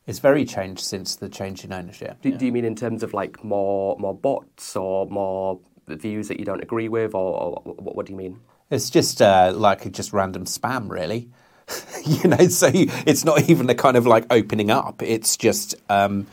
is 0.05 0.19
very 0.19 0.45
changed 0.45 0.83
since 0.83 1.15
the 1.15 1.29
change 1.29 1.63
in 1.63 1.71
ownership. 1.71 2.21
Do, 2.21 2.37
do 2.37 2.45
you 2.45 2.51
mean 2.51 2.65
in 2.65 2.75
terms 2.75 3.03
of 3.03 3.13
like 3.13 3.43
more 3.43 3.95
more 3.97 4.13
bots 4.13 4.75
or 4.75 5.07
more 5.07 5.59
views 5.87 6.27
that 6.27 6.39
you 6.39 6.45
don't 6.45 6.61
agree 6.61 6.89
with, 6.89 7.15
or, 7.15 7.33
or 7.41 7.61
what, 7.63 7.95
what 7.95 8.05
do 8.05 8.11
you 8.11 8.17
mean? 8.17 8.41
It's 8.69 8.89
just 8.89 9.21
uh, 9.21 9.53
like 9.55 9.89
just 9.93 10.11
random 10.11 10.43
spam, 10.43 10.89
really. 10.89 11.29
you 12.05 12.29
know, 12.29 12.47
so 12.47 12.69
it's 12.74 13.25
not 13.25 13.50
even 13.50 13.69
a 13.69 13.75
kind 13.75 13.97
of 13.97 14.05
like 14.05 14.25
opening 14.29 14.71
up. 14.71 15.01
It's 15.01 15.38
just 15.38 15.75
um, 15.89 16.27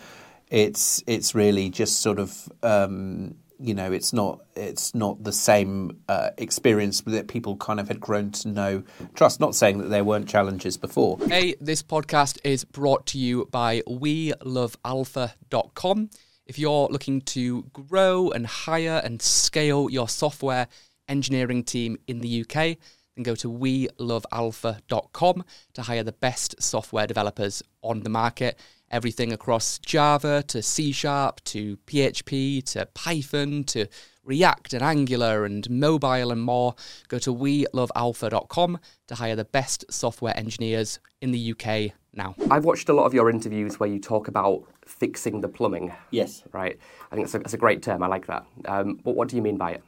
it's 0.48 1.02
it's 1.06 1.34
really 1.34 1.70
just 1.70 2.00
sort 2.00 2.18
of 2.18 2.48
um, 2.62 3.36
you 3.58 3.74
know, 3.74 3.90
it's 3.92 4.12
not 4.12 4.40
it's 4.54 4.94
not 4.94 5.24
the 5.24 5.32
same 5.32 6.02
uh, 6.08 6.30
experience 6.38 7.00
that 7.02 7.28
people 7.28 7.56
kind 7.56 7.78
of 7.80 7.88
had 7.88 8.00
grown 8.00 8.30
to 8.32 8.48
know 8.48 8.82
trust. 9.14 9.40
Not 9.40 9.54
saying 9.54 9.78
that 9.78 9.88
there 9.88 10.04
weren't 10.04 10.28
challenges 10.28 10.76
before. 10.76 11.18
Hey, 11.26 11.54
this 11.60 11.82
podcast 11.82 12.38
is 12.44 12.64
brought 12.64 13.06
to 13.06 13.18
you 13.18 13.48
by 13.50 13.80
WeLoveAlfa.com. 13.88 16.10
If 16.46 16.58
you're 16.58 16.88
looking 16.88 17.22
to 17.22 17.62
grow 17.72 18.30
and 18.30 18.46
hire 18.46 19.00
and 19.02 19.22
scale 19.22 19.88
your 19.88 20.08
software 20.08 20.68
engineering 21.08 21.64
team 21.64 21.96
in 22.06 22.20
the 22.20 22.44
UK, 22.44 22.76
then 23.16 23.23
go 23.23 23.35
to 23.35 23.50
WeLoveAlfa.com 23.50 25.44
to 25.75 25.83
hire 25.83 26.02
the 26.02 26.12
best 26.12 26.62
software 26.62 27.06
developers 27.06 27.62
on 27.83 28.00
the 28.00 28.11
market 28.11 28.59
everything 28.94 29.33
across 29.33 29.78
Java 29.80 30.44
to 30.44 30.62
C 30.62 30.92
Sharp 30.92 31.42
to 31.44 31.76
PHP 31.78 32.62
to 32.73 32.87
Python 32.94 33.64
to 33.64 33.87
React 34.23 34.75
and 34.75 34.83
Angular 34.83 35.44
and 35.44 35.68
mobile 35.68 36.30
and 36.30 36.40
more. 36.40 36.76
Go 37.09 37.18
to 37.18 37.35
welovealfa.com 37.35 38.78
to 39.09 39.14
hire 39.16 39.37
the 39.37 39.44
best 39.44 39.85
software 39.90 40.37
engineers 40.37 41.00
in 41.21 41.33
the 41.33 41.52
UK 41.52 41.92
now. 42.12 42.37
I've 42.50 42.64
watched 42.64 42.88
a 42.88 42.92
lot 42.92 43.04
of 43.04 43.12
your 43.12 43.28
interviews 43.28 43.80
where 43.80 43.88
you 43.88 43.99
talk 43.99 44.28
about 44.28 44.62
fixing 44.87 45.40
the 45.40 45.49
plumbing. 45.49 45.92
Yes. 46.11 46.44
Right. 46.52 46.78
I 47.11 47.16
think 47.16 47.26
it's 47.26 47.35
a, 47.35 47.40
it's 47.40 47.54
a 47.54 47.59
great 47.59 47.83
term. 47.83 48.02
I 48.02 48.06
like 48.06 48.26
that. 48.28 48.47
Um, 48.66 49.00
but 49.02 49.16
what 49.16 49.28
do 49.28 49.37
you 49.37 49.42
mean 49.42 49.56
by 49.56 49.73
it? 49.73 49.83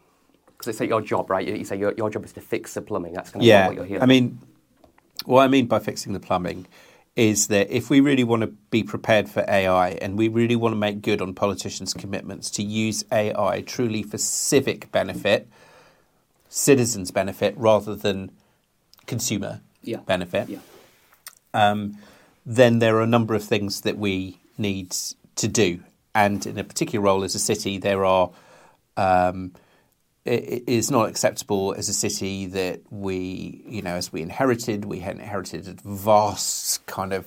It's 0.68 0.80
like 0.80 0.88
your 0.88 1.00
job, 1.00 1.30
right? 1.30 1.46
You, 1.46 1.54
you 1.54 1.64
say 1.64 1.76
your, 1.78 1.92
your 1.96 2.10
job 2.10 2.24
is 2.24 2.32
to 2.34 2.40
fix 2.40 2.74
the 2.74 2.82
plumbing. 2.82 3.12
That's 3.14 3.30
kind 3.30 3.42
of 3.42 3.46
Yeah, 3.46 3.66
what 3.66 3.76
you're 3.76 3.84
here. 3.84 4.00
I 4.00 4.06
mean, 4.06 4.38
what 5.24 5.42
I 5.42 5.48
mean 5.48 5.66
by 5.66 5.78
fixing 5.78 6.12
the 6.12 6.20
plumbing 6.20 6.66
is 7.16 7.46
that 7.46 7.70
if 7.70 7.88
we 7.88 8.00
really 8.00 8.24
want 8.24 8.42
to 8.42 8.48
be 8.48 8.82
prepared 8.82 9.28
for 9.28 9.42
AI 9.48 9.90
and 10.02 10.18
we 10.18 10.28
really 10.28 10.54
want 10.56 10.72
to 10.72 10.76
make 10.76 11.00
good 11.00 11.22
on 11.22 11.32
politicians' 11.34 11.94
commitments 11.94 12.50
to 12.50 12.62
use 12.62 13.04
AI 13.10 13.62
truly 13.62 14.02
for 14.02 14.18
civic 14.18 14.92
benefit, 14.92 15.48
citizens' 16.48 17.10
benefit, 17.10 17.56
rather 17.56 17.94
than 17.94 18.30
consumer 19.06 19.60
Yeah. 19.82 20.00
benefit, 20.00 20.48
Yeah. 20.48 20.58
um, 21.54 21.96
then 22.44 22.80
there 22.80 22.96
are 22.96 23.02
a 23.02 23.06
number 23.06 23.34
of 23.34 23.42
things 23.42 23.80
that 23.80 23.96
we 23.96 24.38
need 24.58 24.94
to 25.36 25.48
do. 25.48 25.80
And 26.14 26.44
in 26.46 26.58
a 26.58 26.64
particular 26.64 27.04
role 27.04 27.24
as 27.24 27.34
a 27.34 27.38
city, 27.38 27.78
there 27.78 28.04
are. 28.04 28.30
Um, 28.96 29.52
it 30.26 30.64
is 30.66 30.90
not 30.90 31.08
acceptable 31.08 31.74
as 31.76 31.88
a 31.88 31.94
city 31.94 32.46
that 32.46 32.80
we, 32.90 33.62
you 33.66 33.82
know, 33.82 33.94
as 33.94 34.12
we 34.12 34.22
inherited, 34.22 34.84
we 34.84 35.00
had 35.00 35.16
inherited 35.16 35.68
a 35.68 35.74
vast 35.84 36.84
kind 36.86 37.12
of 37.12 37.26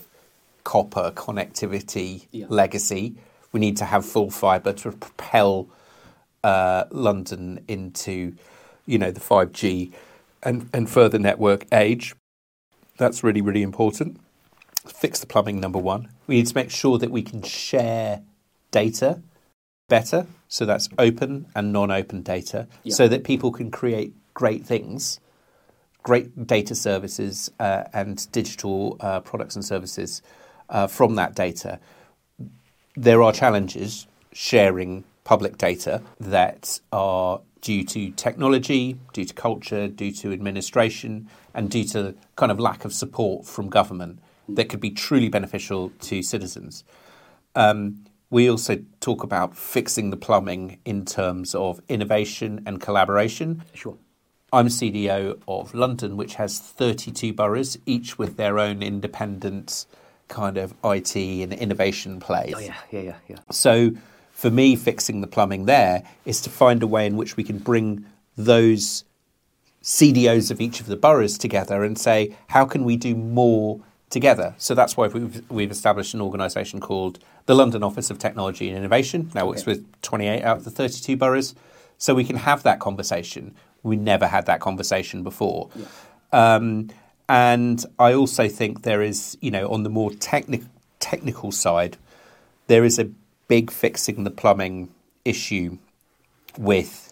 copper 0.63 1.11
connectivity 1.11 2.27
Yeah. 2.31 2.45
legacy. 2.49 3.15
We 3.51 3.59
need 3.59 3.77
to 3.77 3.85
have 3.85 4.05
full 4.05 4.29
fibre 4.29 4.73
to 4.73 4.91
propel 4.91 5.67
uh, 6.43 6.85
London 6.91 7.63
into, 7.67 8.33
you 8.85 8.97
know, 8.97 9.11
the 9.11 9.19
5G 9.19 9.91
and, 10.43 10.69
and 10.73 10.89
further 10.89 11.19
network 11.19 11.65
age. 11.73 12.15
That's 12.97 13.23
really, 13.23 13.41
really 13.41 13.63
important. 13.63 14.19
Fix 14.87 15.19
the 15.19 15.27
plumbing, 15.27 15.59
number 15.59 15.79
one. 15.79 16.09
We 16.27 16.35
need 16.35 16.47
to 16.47 16.55
make 16.55 16.69
sure 16.71 16.97
that 16.97 17.11
we 17.11 17.21
can 17.21 17.41
share 17.41 18.21
data 18.71 19.21
better. 19.87 20.27
So 20.49 20.65
that's 20.65 20.89
open 20.97 21.45
and 21.55 21.71
non 21.71 21.91
open 21.91 22.23
data 22.23 22.67
Yeah. 22.83 22.95
so 22.95 23.07
that 23.07 23.23
people 23.23 23.51
can 23.51 23.69
create 23.71 24.13
great 24.33 24.65
things, 24.65 25.19
great 26.03 26.47
data 26.47 26.75
services 26.75 27.51
uh, 27.59 27.83
and 27.93 28.29
digital 28.31 28.97
uh, 28.99 29.19
products 29.21 29.55
and 29.55 29.63
services 29.63 30.21
uh, 30.69 30.87
from 30.87 31.15
that 31.15 31.35
data. 31.35 31.79
There 32.95 33.21
are 33.21 33.31
challenges 33.31 34.07
sharing 34.33 35.03
public 35.23 35.57
data 35.57 36.01
that 36.19 36.79
are 36.91 37.41
due 37.61 37.83
to 37.83 38.09
technology, 38.11 38.97
due 39.13 39.25
to 39.25 39.33
culture, 39.33 39.87
due 39.87 40.11
to 40.13 40.31
administration, 40.33 41.29
and 41.53 41.69
due 41.69 41.83
to 41.83 42.15
kind 42.35 42.51
of 42.51 42.59
lack 42.59 42.85
of 42.85 42.93
support 42.93 43.45
from 43.45 43.69
government 43.69 44.19
that 44.47 44.67
could 44.67 44.79
be 44.79 44.89
truly 44.89 45.29
beneficial 45.29 45.91
to 46.01 46.23
citizens. 46.23 46.83
Um, 47.55 48.05
we 48.29 48.49
also 48.49 48.77
talk 48.99 49.23
about 49.23 49.57
fixing 49.57 50.09
the 50.09 50.17
plumbing 50.17 50.79
in 50.85 51.05
terms 51.05 51.55
of 51.55 51.81
innovation 51.89 52.61
and 52.65 52.79
collaboration. 52.79 53.63
Sure. 53.73 53.97
I'm 54.51 54.67
CDO 54.67 55.41
of 55.47 55.73
London, 55.73 56.17
which 56.17 56.35
has 56.35 56.59
32 56.59 57.33
boroughs, 57.33 57.77
each 57.85 58.17
with 58.17 58.37
their 58.37 58.59
own 58.59 58.81
independent 58.81 59.85
kind 60.27 60.57
of 60.57 60.73
IT 60.83 61.15
and 61.15 61.53
innovation 61.53 62.19
plays. 62.19 62.53
Oh, 62.55 62.59
yeah, 62.59 62.75
yeah, 62.91 63.01
yeah, 63.01 63.15
yeah. 63.27 63.37
So 63.51 63.91
for 64.31 64.49
me, 64.49 64.75
fixing 64.75 65.21
the 65.21 65.27
plumbing 65.27 65.65
there 65.65 66.03
is 66.25 66.41
to 66.41 66.49
find 66.49 66.81
a 66.81 66.87
way 66.87 67.05
in 67.05 67.17
which 67.17 67.35
we 67.35 67.43
can 67.43 67.57
bring 67.57 68.05
those 68.37 69.03
CDOs 69.83 70.51
of 70.51 70.61
each 70.61 70.79
of 70.79 70.85
the 70.85 70.95
boroughs 70.95 71.37
together 71.37 71.83
and 71.83 71.97
say, 71.97 72.35
how 72.47 72.65
can 72.65 72.83
we 72.83 72.95
do 72.95 73.15
more 73.15 73.81
together? 74.09 74.55
So 74.57 74.75
that's 74.75 74.97
why 74.97 75.07
we've, 75.07 75.49
we've 75.49 75.71
established 75.71 76.13
an 76.13 76.21
organisation 76.21 76.79
called 76.79 77.19
the 77.45 77.55
London 77.55 77.83
Office 77.83 78.09
of 78.09 78.19
Technology 78.19 78.67
and 78.69 78.77
Innovation. 78.77 79.31
Now 79.33 79.47
works 79.47 79.65
with 79.65 80.01
28 80.01 80.43
out 80.43 80.57
of 80.57 80.63
the 80.63 80.71
32 80.71 81.17
boroughs. 81.17 81.55
So 81.97 82.15
we 82.15 82.23
can 82.23 82.37
have 82.37 82.63
that 82.63 82.79
conversation. 82.79 83.55
We 83.83 83.95
never 83.95 84.27
had 84.27 84.45
that 84.45 84.61
conversation 84.61 85.23
before. 85.23 85.69
Um, 86.31 86.89
and 87.27 87.85
I 87.99 88.13
also 88.13 88.47
think 88.47 88.81
there 88.81 89.01
is, 89.01 89.37
you 89.41 89.51
know, 89.51 89.69
on 89.69 89.83
the 89.83 89.89
more 89.89 90.09
techni- 90.09 90.67
technical 90.99 91.51
side, 91.51 91.97
there 92.67 92.83
is 92.83 92.97
a 92.97 93.09
big 93.47 93.69
fixing 93.69 94.23
the 94.23 94.31
plumbing 94.31 94.89
issue 95.25 95.77
with 96.57 97.08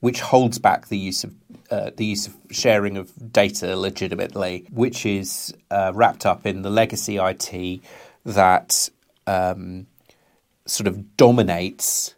which 0.00 0.20
holds 0.20 0.58
back 0.58 0.88
the 0.88 0.98
use 0.98 1.24
of 1.24 1.34
uh, 1.70 1.90
the 1.96 2.04
use 2.04 2.26
of 2.26 2.34
sharing 2.50 2.96
of 2.96 3.12
data 3.32 3.76
legitimately, 3.76 4.66
which 4.72 5.06
is 5.06 5.54
uh, 5.70 5.92
wrapped 5.94 6.26
up 6.26 6.44
in 6.44 6.62
the 6.62 6.70
legacy 6.70 7.16
IT 7.16 7.80
that 8.24 8.90
um, 9.28 9.86
sort 10.66 10.88
of 10.88 11.16
dominates 11.16 12.14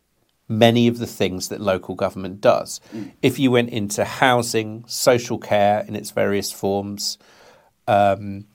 many 0.48 0.88
of 0.88 0.98
the 0.98 1.06
things 1.06 1.48
that 1.48 1.60
local 1.60 1.94
government 1.94 2.40
does. 2.40 2.80
If 3.20 3.38
you 3.38 3.50
went 3.50 3.70
into 3.70 4.04
housing, 4.04 4.84
social 4.86 5.38
care 5.38 5.84
in 5.86 5.96
its 5.96 6.10
various 6.10 6.50
forms, 6.50 7.18
um, 7.86 8.46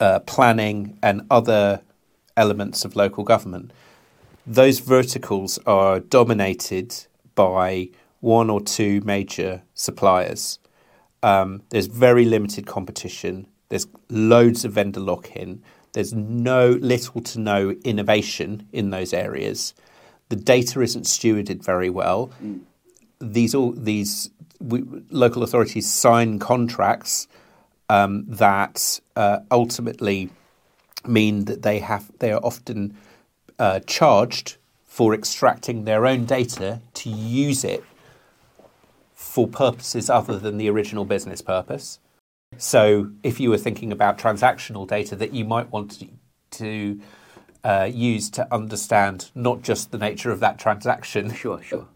uh, 0.00 0.20
planning, 0.20 0.98
and 1.02 1.22
other 1.30 1.82
elements 2.36 2.84
of 2.84 2.96
local 2.96 3.24
government, 3.24 3.72
those 4.46 4.78
verticals 4.78 5.58
are 5.66 6.00
dominated 6.00 7.06
by 7.38 7.88
one 8.18 8.50
or 8.50 8.60
two 8.60 9.00
major 9.04 9.62
suppliers. 9.72 10.58
Um, 11.22 11.62
there's 11.70 11.86
very 11.86 12.24
limited 12.24 12.66
competition. 12.66 13.46
There's 13.68 13.86
loads 14.08 14.64
of 14.64 14.72
vendor 14.72 14.98
lock-in. 14.98 15.62
There's 15.92 16.12
no 16.12 16.70
little 16.80 17.20
to 17.20 17.38
no 17.38 17.70
innovation 17.84 18.66
in 18.72 18.90
those 18.90 19.14
areas. 19.14 19.72
The 20.30 20.36
data 20.36 20.80
isn't 20.80 21.04
stewarded 21.04 21.64
very 21.64 21.90
well. 21.90 22.30
These 23.20 23.54
all 23.54 23.70
these 23.70 24.30
we, 24.60 24.82
local 25.10 25.44
authorities 25.44 25.88
sign 25.88 26.40
contracts 26.40 27.28
um, 27.88 28.24
that 28.26 29.00
uh, 29.14 29.38
ultimately 29.52 30.30
mean 31.06 31.44
that 31.44 31.62
they 31.62 31.78
have 31.78 32.10
they 32.18 32.32
are 32.32 32.40
often 32.42 32.96
uh, 33.60 33.78
charged 33.86 34.56
for 34.98 35.14
extracting 35.14 35.84
their 35.84 36.06
own 36.06 36.24
data 36.24 36.80
to 36.92 37.08
use 37.08 37.62
it 37.62 37.84
for 39.14 39.46
purposes 39.46 40.10
other 40.10 40.40
than 40.40 40.58
the 40.58 40.68
original 40.68 41.04
business 41.04 41.40
purpose. 41.40 42.00
So, 42.56 43.12
if 43.22 43.38
you 43.38 43.48
were 43.48 43.58
thinking 43.58 43.92
about 43.92 44.18
transactional 44.18 44.88
data 44.88 45.14
that 45.14 45.32
you 45.32 45.44
might 45.44 45.70
want 45.70 46.00
to, 46.00 46.08
to 46.58 47.00
uh, 47.62 47.88
use 47.88 48.28
to 48.30 48.52
understand 48.52 49.30
not 49.36 49.62
just 49.62 49.92
the 49.92 49.98
nature 49.98 50.32
of 50.32 50.40
that 50.40 50.58
transaction, 50.58 51.32
Sure, 51.32 51.62
sure. 51.62 51.86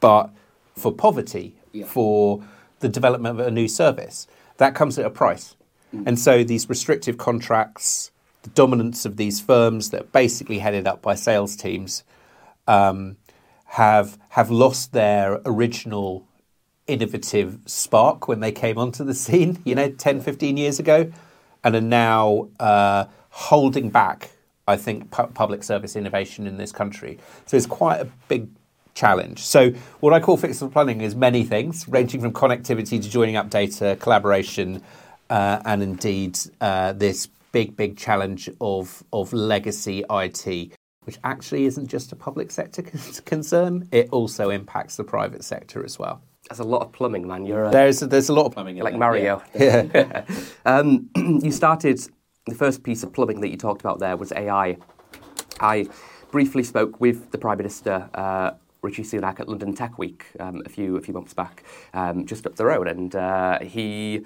but 0.00 0.30
for 0.74 0.90
poverty, 0.92 1.56
Yeah. 1.74 1.84
for 1.84 2.42
the 2.80 2.88
development 2.88 3.38
of 3.38 3.46
a 3.46 3.50
new 3.50 3.68
service, 3.68 4.26
that 4.56 4.74
comes 4.74 4.98
at 4.98 5.04
a 5.04 5.10
price. 5.10 5.56
And 6.06 6.18
so 6.18 6.42
these 6.42 6.70
restrictive 6.70 7.18
contracts, 7.18 8.10
the 8.44 8.50
dominance 8.50 9.04
of 9.04 9.18
these 9.18 9.42
firms 9.42 9.90
that 9.90 10.00
are 10.00 10.04
basically 10.22 10.60
headed 10.60 10.86
up 10.86 11.02
by 11.02 11.14
sales 11.14 11.54
teams, 11.54 12.02
um, 12.66 13.16
have 13.66 14.18
have 14.30 14.50
lost 14.50 14.92
their 14.92 15.40
original 15.44 16.26
innovative 16.86 17.58
spark 17.66 18.28
when 18.28 18.40
they 18.40 18.52
came 18.52 18.78
onto 18.78 19.04
the 19.04 19.14
scene, 19.14 19.60
you 19.64 19.74
know, 19.74 19.90
10, 19.90 20.20
15 20.20 20.56
years 20.56 20.78
ago, 20.78 21.10
and 21.64 21.74
are 21.74 21.80
now 21.80 22.48
uh, 22.60 23.06
holding 23.30 23.90
back, 23.90 24.30
I 24.68 24.76
think, 24.76 25.10
pu- 25.10 25.26
public 25.28 25.62
service 25.62 25.96
innovation 25.96 26.46
in 26.46 26.56
this 26.56 26.72
country. 26.72 27.18
So 27.46 27.56
it's 27.56 27.66
quite 27.66 28.00
a 28.00 28.08
big 28.28 28.48
challenge. 28.94 29.40
So 29.40 29.70
what 30.00 30.12
I 30.12 30.20
call 30.20 30.38
fixable 30.38 30.72
planning 30.72 31.00
is 31.00 31.14
many 31.14 31.44
things, 31.44 31.86
ranging 31.88 32.20
from 32.20 32.32
connectivity 32.32 33.02
to 33.02 33.08
joining 33.08 33.36
up 33.36 33.50
data, 33.50 33.96
collaboration, 34.00 34.82
uh, 35.28 35.60
and 35.64 35.82
indeed 35.82 36.38
uh, 36.60 36.92
this 36.92 37.28
big, 37.52 37.76
big 37.76 37.96
challenge 37.96 38.48
of, 38.60 39.02
of 39.12 39.32
legacy 39.32 40.04
IT. 40.08 40.72
Which 41.06 41.18
actually 41.22 41.66
isn't 41.66 41.86
just 41.86 42.12
a 42.12 42.16
public 42.16 42.50
sector 42.50 42.82
concern, 43.24 43.88
it 43.92 44.08
also 44.10 44.50
impacts 44.50 44.96
the 44.96 45.04
private 45.04 45.44
sector 45.44 45.84
as 45.84 45.98
well. 45.98 46.20
There's 46.48 46.60
a 46.60 46.64
lot 46.64 46.82
of 46.82 46.92
plumbing, 46.92 47.26
man. 47.26 47.44
You're 47.44 47.64
a, 47.64 47.70
There's 47.70 48.00
there's 48.00 48.28
a 48.28 48.32
lot 48.32 48.46
of 48.46 48.52
plumbing 48.52 48.76
like 48.78 48.92
there, 48.92 48.98
Mario. 48.98 49.42
Yeah. 49.54 50.24
um, 50.66 51.08
you 51.16 51.50
started 51.50 52.00
the 52.46 52.54
first 52.54 52.82
piece 52.82 53.02
of 53.02 53.12
plumbing 53.12 53.40
that 53.40 53.48
you 53.48 53.56
talked 53.56 53.80
about 53.80 53.98
there 53.98 54.16
was 54.16 54.32
AI. 54.32 54.76
I 55.60 55.88
briefly 56.30 56.62
spoke 56.62 57.00
with 57.00 57.30
the 57.30 57.38
Prime 57.38 57.58
Minister. 57.58 58.08
Uh, 58.14 58.52
Rishi 58.82 59.02
Sunak 59.02 59.40
at 59.40 59.48
London 59.48 59.74
Tech 59.74 59.98
Week 59.98 60.26
um, 60.38 60.62
a 60.64 60.68
few 60.68 60.96
a 60.96 61.00
few 61.00 61.12
months 61.12 61.34
back, 61.34 61.64
um, 61.92 62.24
just 62.24 62.46
up 62.46 62.54
the 62.54 62.66
road, 62.66 62.86
and 62.86 63.16
uh, 63.16 63.58
he 63.58 64.24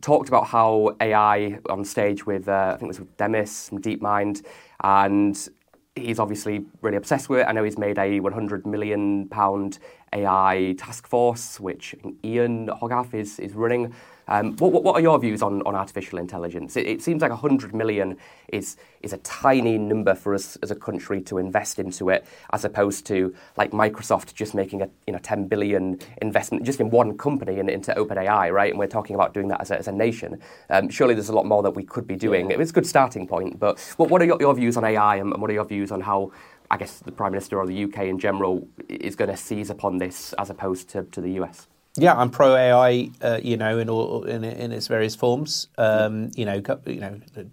talked 0.00 0.28
about 0.28 0.46
how 0.46 0.96
AI 1.00 1.58
on 1.68 1.84
stage 1.84 2.24
with 2.24 2.48
uh, 2.48 2.72
I 2.74 2.78
think 2.78 2.84
it 2.84 2.86
was 2.86 3.00
with 3.00 3.16
Demis 3.18 3.68
from 3.68 3.82
DeepMind, 3.82 4.46
and 4.82 5.48
he's 5.94 6.18
obviously 6.18 6.64
really 6.80 6.96
obsessed 6.96 7.28
with 7.28 7.40
it. 7.40 7.46
I 7.48 7.52
know 7.52 7.64
he's 7.64 7.78
made 7.78 7.98
a 7.98 8.20
100 8.20 8.66
million 8.66 9.28
pound 9.28 9.78
AI 10.12 10.74
task 10.78 11.06
force, 11.06 11.60
which 11.60 11.94
Ian 12.24 12.68
Hogarth 12.68 13.14
is 13.14 13.38
is 13.38 13.54
running. 13.54 13.92
Um, 14.28 14.56
what, 14.56 14.72
what, 14.72 14.84
what, 14.84 14.96
are 14.96 15.00
your 15.00 15.18
views 15.18 15.42
on, 15.42 15.62
on 15.62 15.74
artificial 15.74 16.18
intelligence? 16.18 16.76
It, 16.76 16.86
it, 16.86 17.02
seems 17.02 17.22
like 17.22 17.30
100 17.30 17.74
million 17.74 18.16
is, 18.48 18.76
is 19.02 19.12
a 19.12 19.18
tiny 19.18 19.78
number 19.78 20.14
for 20.14 20.34
us 20.34 20.56
as 20.62 20.70
a 20.70 20.74
country 20.74 21.20
to 21.22 21.38
invest 21.38 21.78
into 21.78 22.08
it, 22.10 22.24
as 22.52 22.64
opposed 22.64 23.04
to 23.06 23.34
like 23.56 23.72
Microsoft 23.72 24.34
just 24.34 24.54
making 24.54 24.82
a 24.82 24.88
you 25.06 25.12
know 25.12 25.18
10 25.18 25.48
billion 25.48 25.98
investment 26.20 26.64
just 26.64 26.80
in 26.80 26.90
one 26.90 27.16
company 27.18 27.58
and 27.58 27.68
into 27.68 27.92
OpenAI, 27.94 28.52
right? 28.52 28.70
And 28.70 28.78
we're 28.78 28.86
talking 28.86 29.14
about 29.16 29.34
doing 29.34 29.48
that 29.48 29.60
as 29.60 29.70
a, 29.70 29.78
as 29.78 29.88
a 29.88 29.92
nation. 29.92 30.40
Um, 30.70 30.88
surely 30.88 31.14
there's 31.14 31.28
a 31.28 31.34
lot 31.34 31.46
more 31.46 31.62
that 31.62 31.72
we 31.72 31.84
could 31.84 32.06
be 32.06 32.16
doing. 32.16 32.50
Yeah. 32.50 32.58
It's 32.60 32.70
a 32.70 32.74
good 32.74 32.86
starting 32.86 33.26
point, 33.26 33.58
but 33.58 33.80
what, 33.96 34.08
what 34.08 34.22
are 34.22 34.26
your, 34.26 34.38
your 34.40 34.54
views 34.54 34.76
on 34.76 34.84
AI 34.84 35.16
and, 35.16 35.32
and 35.32 35.42
what 35.42 35.50
are 35.50 35.54
your 35.54 35.64
views 35.64 35.90
on 35.90 36.00
how 36.00 36.32
I 36.70 36.78
guess 36.78 37.00
the 37.00 37.12
Prime 37.12 37.32
Minister 37.32 37.58
or 37.58 37.66
the 37.66 37.84
UK 37.84 38.04
in 38.04 38.18
general 38.18 38.66
is 38.88 39.14
going 39.14 39.30
to 39.30 39.36
seize 39.36 39.68
upon 39.68 39.98
this 39.98 40.32
as 40.34 40.48
opposed 40.48 40.88
to, 40.90 41.02
to 41.04 41.20
the 41.20 41.32
US? 41.42 41.66
Yeah, 41.96 42.14
I'm 42.14 42.30
pro 42.30 42.56
AI. 42.56 43.10
Uh, 43.20 43.38
you 43.42 43.58
know, 43.58 43.78
in 43.78 43.90
all 43.90 44.24
in, 44.24 44.44
in 44.44 44.72
its 44.72 44.86
various 44.86 45.14
forms. 45.14 45.68
Um, 45.76 46.30
you 46.34 46.46
know, 46.46 46.54
you 46.86 47.00
know, 47.00 47.20
the, 47.34 47.44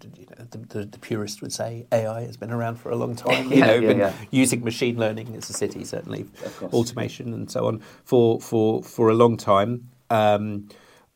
the, 0.50 0.84
the, 0.86 0.98
purist 0.98 1.42
would 1.42 1.52
say 1.52 1.86
AI 1.92 2.22
has 2.22 2.38
been 2.38 2.50
around 2.50 2.76
for 2.76 2.90
a 2.90 2.96
long 2.96 3.14
time. 3.14 3.50
You 3.50 3.58
yeah, 3.58 3.66
know, 3.66 3.74
yeah, 3.74 3.88
been 3.88 3.98
yeah. 3.98 4.12
using 4.30 4.64
machine 4.64 4.96
learning 4.96 5.34
as 5.36 5.50
a 5.50 5.52
city, 5.52 5.84
certainly 5.84 6.26
automation 6.72 7.34
and 7.34 7.50
so 7.50 7.66
on 7.66 7.82
for 8.04 8.40
for 8.40 8.82
for 8.82 9.10
a 9.10 9.14
long 9.14 9.36
time. 9.36 9.90
Um, 10.08 10.70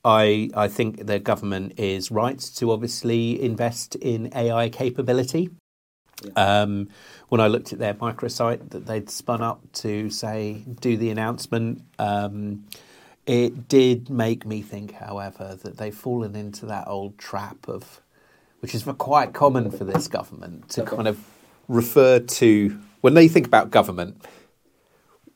I 0.04 0.50
I 0.54 0.68
think 0.68 1.06
the 1.06 1.18
government 1.18 1.78
is 1.78 2.10
right 2.10 2.38
to 2.56 2.72
obviously 2.72 3.40
invest 3.40 3.94
in 3.94 4.30
AI 4.34 4.68
capability. 4.68 5.48
Um, 6.36 6.88
when 7.28 7.40
I 7.40 7.48
looked 7.48 7.72
at 7.72 7.78
their 7.78 7.94
microsite 7.94 8.70
that 8.70 8.86
they'd 8.86 9.08
spun 9.08 9.42
up 9.42 9.60
to 9.74 10.10
say 10.10 10.64
do 10.80 10.98
the 10.98 11.08
announcement. 11.08 11.82
It 13.26 13.68
did 13.68 14.10
make 14.10 14.44
me 14.44 14.60
think, 14.60 14.92
however, 14.92 15.58
that 15.62 15.78
they've 15.78 15.94
fallen 15.94 16.36
into 16.36 16.66
that 16.66 16.86
old 16.86 17.16
trap 17.18 17.68
of, 17.68 18.02
which 18.60 18.74
is 18.74 18.84
quite 18.98 19.32
common 19.32 19.70
for 19.70 19.84
this 19.84 20.08
government, 20.08 20.68
to 20.70 20.82
okay. 20.82 20.96
kind 20.96 21.08
of 21.08 21.18
refer 21.66 22.18
to, 22.18 22.78
when 23.00 23.14
they 23.14 23.28
think 23.28 23.46
about 23.46 23.70
government, 23.70 24.22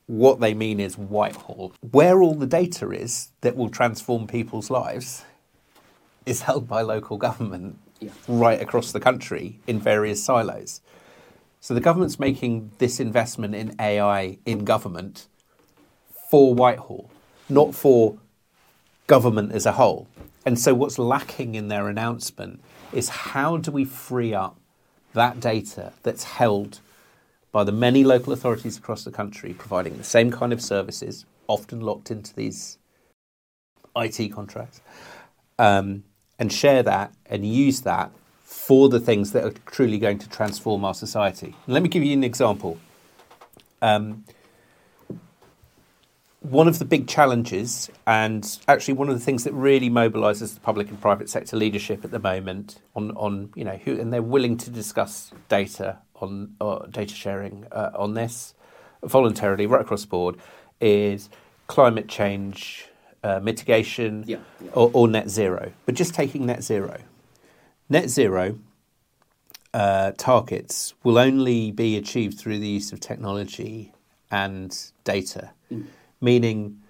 what 0.05 0.39
they 0.39 0.53
mean 0.53 0.79
is 0.79 0.97
Whitehall. 0.97 1.73
Where 1.91 2.21
all 2.21 2.35
the 2.35 2.47
data 2.47 2.91
is 2.91 3.29
that 3.41 3.55
will 3.55 3.69
transform 3.69 4.27
people's 4.27 4.69
lives 4.69 5.23
is 6.25 6.41
held 6.41 6.67
by 6.67 6.81
local 6.81 7.17
government 7.17 7.79
yeah. 7.99 8.11
right 8.27 8.61
across 8.61 8.91
the 8.91 8.99
country 8.99 9.59
in 9.65 9.79
various 9.79 10.23
silos. 10.23 10.81
So 11.59 11.73
the 11.73 11.81
government's 11.81 12.19
making 12.19 12.71
this 12.77 12.99
investment 12.99 13.55
in 13.55 13.75
AI 13.79 14.37
in 14.45 14.63
government 14.63 15.27
for 16.29 16.53
Whitehall 16.53 17.11
not 17.49 17.75
for 17.75 18.17
government 19.07 19.51
as 19.51 19.65
a 19.65 19.73
whole. 19.73 20.07
And 20.45 20.57
so, 20.57 20.73
what's 20.73 20.97
lacking 20.97 21.55
in 21.55 21.67
their 21.67 21.89
announcement 21.89 22.61
is 22.93 23.09
how 23.09 23.57
do 23.57 23.71
we 23.71 23.85
free 23.85 24.33
up 24.33 24.57
that 25.13 25.39
data 25.39 25.93
that's 26.03 26.23
held 26.23 26.79
by 27.51 27.63
the 27.63 27.71
many 27.71 28.03
local 28.03 28.31
authorities 28.31 28.77
across 28.77 29.03
the 29.03 29.11
country 29.11 29.53
providing 29.53 29.97
the 29.97 30.03
same 30.03 30.31
kind 30.31 30.53
of 30.53 30.61
services, 30.61 31.25
often 31.47 31.81
locked 31.81 32.11
into 32.11 32.33
these 32.35 32.77
IT 33.95 34.31
contracts, 34.31 34.81
um, 35.57 36.03
and 36.37 36.53
share 36.53 36.83
that 36.83 37.13
and 37.25 37.45
use 37.45 37.81
that 37.81 38.11
for 38.43 38.87
the 38.87 38.99
things 38.99 39.31
that 39.31 39.43
are 39.43 39.53
truly 39.65 39.97
going 39.97 40.19
to 40.19 40.29
transform 40.29 40.85
our 40.85 40.93
society. 40.93 41.55
And 41.65 41.73
let 41.73 41.83
me 41.83 41.89
give 41.89 42.03
you 42.03 42.13
an 42.13 42.23
example. 42.23 42.79
Um, 43.81 44.25
one 46.41 46.67
of 46.67 46.79
the 46.79 46.85
big 46.85 47.07
challenges, 47.07 47.89
and 48.07 48.59
actually 48.67 48.93
one 48.93 49.09
of 49.09 49.15
the 49.17 49.23
things 49.23 49.43
that 49.43 49.53
really 49.53 49.89
mobilises 49.89 50.53
the 50.53 50.59
public 50.61 50.89
and 50.89 50.99
private 51.01 51.29
sector 51.29 51.57
leadership 51.57 52.05
at 52.05 52.11
the 52.11 52.19
moment, 52.19 52.79
on, 52.95 53.11
on 53.11 53.51
you 53.55 53.65
know, 53.65 53.79
who, 53.83 53.99
and 53.99 54.13
they're 54.13 54.21
willing 54.21 54.55
to 54.57 54.69
discuss 54.69 55.31
data 55.49 55.97
on 56.15 56.55
uh, 56.61 56.85
data 56.87 57.13
sharing 57.13 57.65
uh, 57.71 57.91
on 57.95 58.13
this 58.13 58.53
voluntarily 59.03 59.65
right 59.65 59.81
across 59.81 60.03
the 60.03 60.07
board, 60.07 60.37
is 60.79 61.29
climate 61.67 62.07
change 62.07 62.87
uh, 63.21 63.39
mitigation 63.41 64.23
yeah, 64.25 64.37
yeah. 64.63 64.71
Or, 64.73 64.89
or, 64.93 65.07
net 65.09 65.29
zero. 65.29 65.73
But 65.85 65.95
just 65.95 66.13
taking 66.13 66.45
net 66.45 66.63
zero, 66.63 67.01
net 67.89 68.09
zero 68.09 68.59
uh, 69.73 70.13
targets 70.17 70.93
will 71.03 71.17
only 71.17 71.71
be 71.71 71.97
achieved 71.97 72.39
through 72.39 72.59
the 72.59 72.67
use 72.67 72.93
of 72.93 73.01
technology 73.01 73.93
and 74.31 74.77
data. 75.03 75.51
Mm 75.71 75.87
meaning 76.21 76.81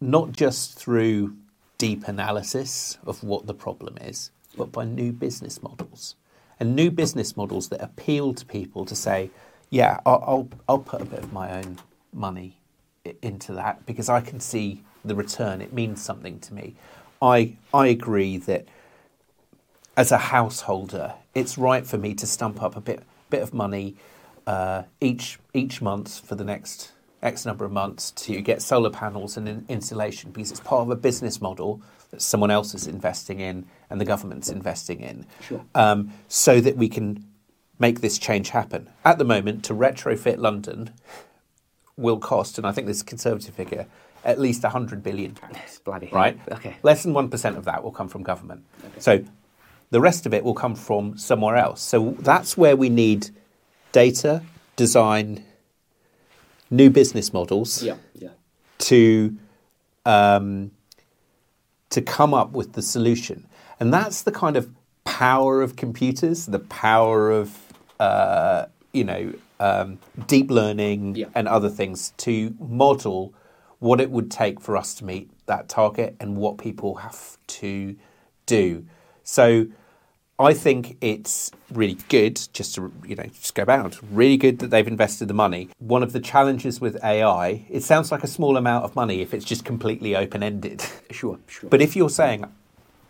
not 0.00 0.32
just 0.32 0.78
through 0.78 1.36
deep 1.78 2.06
analysis 2.08 2.98
of 3.06 3.22
what 3.22 3.46
the 3.46 3.54
problem 3.54 3.96
is, 3.98 4.30
but 4.56 4.72
by 4.72 4.84
new 4.84 5.12
business 5.12 5.62
models. 5.62 6.16
And 6.58 6.74
new 6.74 6.90
business 6.90 7.36
models 7.36 7.68
that 7.68 7.82
appeal 7.82 8.32
to 8.34 8.44
people 8.46 8.84
to 8.86 8.94
say, 8.94 9.30
yeah, 9.70 10.00
I'll, 10.06 10.48
I'll, 10.68 10.78
put 10.78 11.02
a 11.02 11.04
bit 11.04 11.18
of 11.18 11.32
my 11.32 11.58
own 11.58 11.78
money 12.12 12.58
into 13.20 13.52
that 13.54 13.84
because 13.84 14.08
I 14.08 14.20
can 14.20 14.40
see 14.40 14.82
the 15.04 15.14
return. 15.14 15.60
It 15.60 15.72
means 15.72 16.00
something 16.02 16.38
to 16.40 16.54
me. 16.54 16.74
I, 17.20 17.56
I 17.74 17.88
agree 17.88 18.38
that 18.38 18.66
as 19.96 20.12
a 20.12 20.18
householder, 20.18 21.14
it's 21.34 21.58
right 21.58 21.86
for 21.86 21.98
me 21.98 22.14
to 22.14 22.26
stump 22.26 22.62
up 22.62 22.76
a 22.76 22.80
bit, 22.80 23.02
bit 23.28 23.42
of 23.42 23.52
money 23.52 23.96
uh, 24.46 24.84
each, 25.00 25.38
each 25.52 25.82
month 25.82 26.20
for 26.20 26.36
the 26.36 26.44
next 26.44 26.92
X 27.22 27.46
number 27.46 27.64
of 27.64 27.72
months 27.72 28.10
to 28.12 28.40
get 28.40 28.62
solar 28.62 28.90
panels 28.90 29.36
and 29.36 29.64
insulation 29.68 30.30
because 30.30 30.50
it's 30.50 30.60
part 30.60 30.82
of 30.82 30.90
a 30.90 30.96
business 30.96 31.40
model 31.40 31.82
that 32.10 32.22
someone 32.22 32.50
else 32.50 32.74
is 32.74 32.86
investing 32.86 33.40
in 33.40 33.66
and 33.90 34.00
the 34.00 34.04
government's 34.04 34.48
investing 34.48 35.00
in, 35.00 35.26
sure. 35.40 35.64
um, 35.74 36.12
so 36.28 36.60
that 36.60 36.76
we 36.76 36.88
can 36.88 37.24
make 37.78 38.00
this 38.00 38.18
change 38.18 38.50
happen. 38.50 38.88
At 39.04 39.18
the 39.18 39.24
moment, 39.24 39.64
to 39.64 39.74
retrofit 39.74 40.38
London 40.38 40.92
will 41.96 42.18
cost, 42.18 42.58
and 42.58 42.66
I 42.66 42.72
think 42.72 42.86
this 42.86 42.98
is 42.98 43.02
a 43.02 43.06
conservative 43.06 43.54
figure, 43.54 43.86
at 44.24 44.38
least 44.38 44.62
100 44.62 45.02
billion 45.02 45.34
pounds. 45.34 45.80
Bloody 45.84 46.08
right? 46.12 46.38
Okay. 46.50 46.76
Less 46.82 47.02
than 47.02 47.12
1% 47.12 47.56
of 47.56 47.64
that 47.64 47.82
will 47.82 47.92
come 47.92 48.08
from 48.08 48.22
government. 48.22 48.64
Okay. 48.84 49.00
So 49.00 49.24
the 49.90 50.00
rest 50.00 50.26
of 50.26 50.34
it 50.34 50.44
will 50.44 50.54
come 50.54 50.74
from 50.74 51.16
somewhere 51.16 51.56
else. 51.56 51.82
So 51.82 52.16
that's 52.18 52.56
where 52.56 52.76
we 52.76 52.88
need 52.88 53.30
data, 53.92 54.42
design, 54.74 55.44
new 56.70 56.90
business 56.90 57.32
models 57.32 57.82
yeah, 57.82 57.96
yeah. 58.14 58.30
to 58.78 59.36
um, 60.04 60.70
to 61.90 62.02
come 62.02 62.34
up 62.34 62.52
with 62.52 62.72
the 62.74 62.82
solution, 62.82 63.46
and 63.80 63.92
that's 63.92 64.22
the 64.22 64.32
kind 64.32 64.56
of 64.56 64.70
power 65.04 65.62
of 65.62 65.76
computers, 65.76 66.46
the 66.46 66.58
power 66.58 67.30
of 67.30 67.56
uh, 68.00 68.66
you 68.92 69.04
know 69.04 69.32
um, 69.60 69.98
deep 70.26 70.50
learning 70.50 71.16
yeah. 71.16 71.26
and 71.34 71.48
other 71.48 71.68
things 71.68 72.12
to 72.18 72.54
model 72.58 73.32
what 73.78 74.00
it 74.00 74.10
would 74.10 74.30
take 74.30 74.60
for 74.60 74.76
us 74.76 74.94
to 74.94 75.04
meet 75.04 75.30
that 75.46 75.68
target 75.68 76.16
and 76.18 76.36
what 76.36 76.58
people 76.58 76.96
have 76.96 77.38
to 77.46 77.96
do. 78.46 78.84
So 79.22 79.66
I 80.38 80.52
think 80.52 80.98
it's 81.00 81.50
really 81.72 81.96
good 82.10 82.40
just 82.52 82.74
to 82.74 82.92
you 83.06 83.16
know 83.16 83.24
just 83.24 83.54
go 83.54 83.64
back. 83.64 83.92
Really 84.10 84.36
good 84.36 84.58
that 84.58 84.68
they've 84.68 84.86
invested 84.86 85.28
the 85.28 85.34
money. 85.34 85.70
One 85.78 86.02
of 86.02 86.12
the 86.12 86.20
challenges 86.20 86.80
with 86.80 87.02
AI, 87.02 87.64
it 87.70 87.82
sounds 87.82 88.12
like 88.12 88.22
a 88.22 88.26
small 88.26 88.56
amount 88.58 88.84
of 88.84 88.94
money 88.94 89.22
if 89.22 89.32
it's 89.32 89.46
just 89.46 89.64
completely 89.64 90.14
open 90.14 90.42
ended. 90.42 90.84
Sure, 91.12 91.38
sure. 91.46 91.70
But 91.70 91.80
if 91.80 91.96
you're 91.96 92.10
saying 92.10 92.44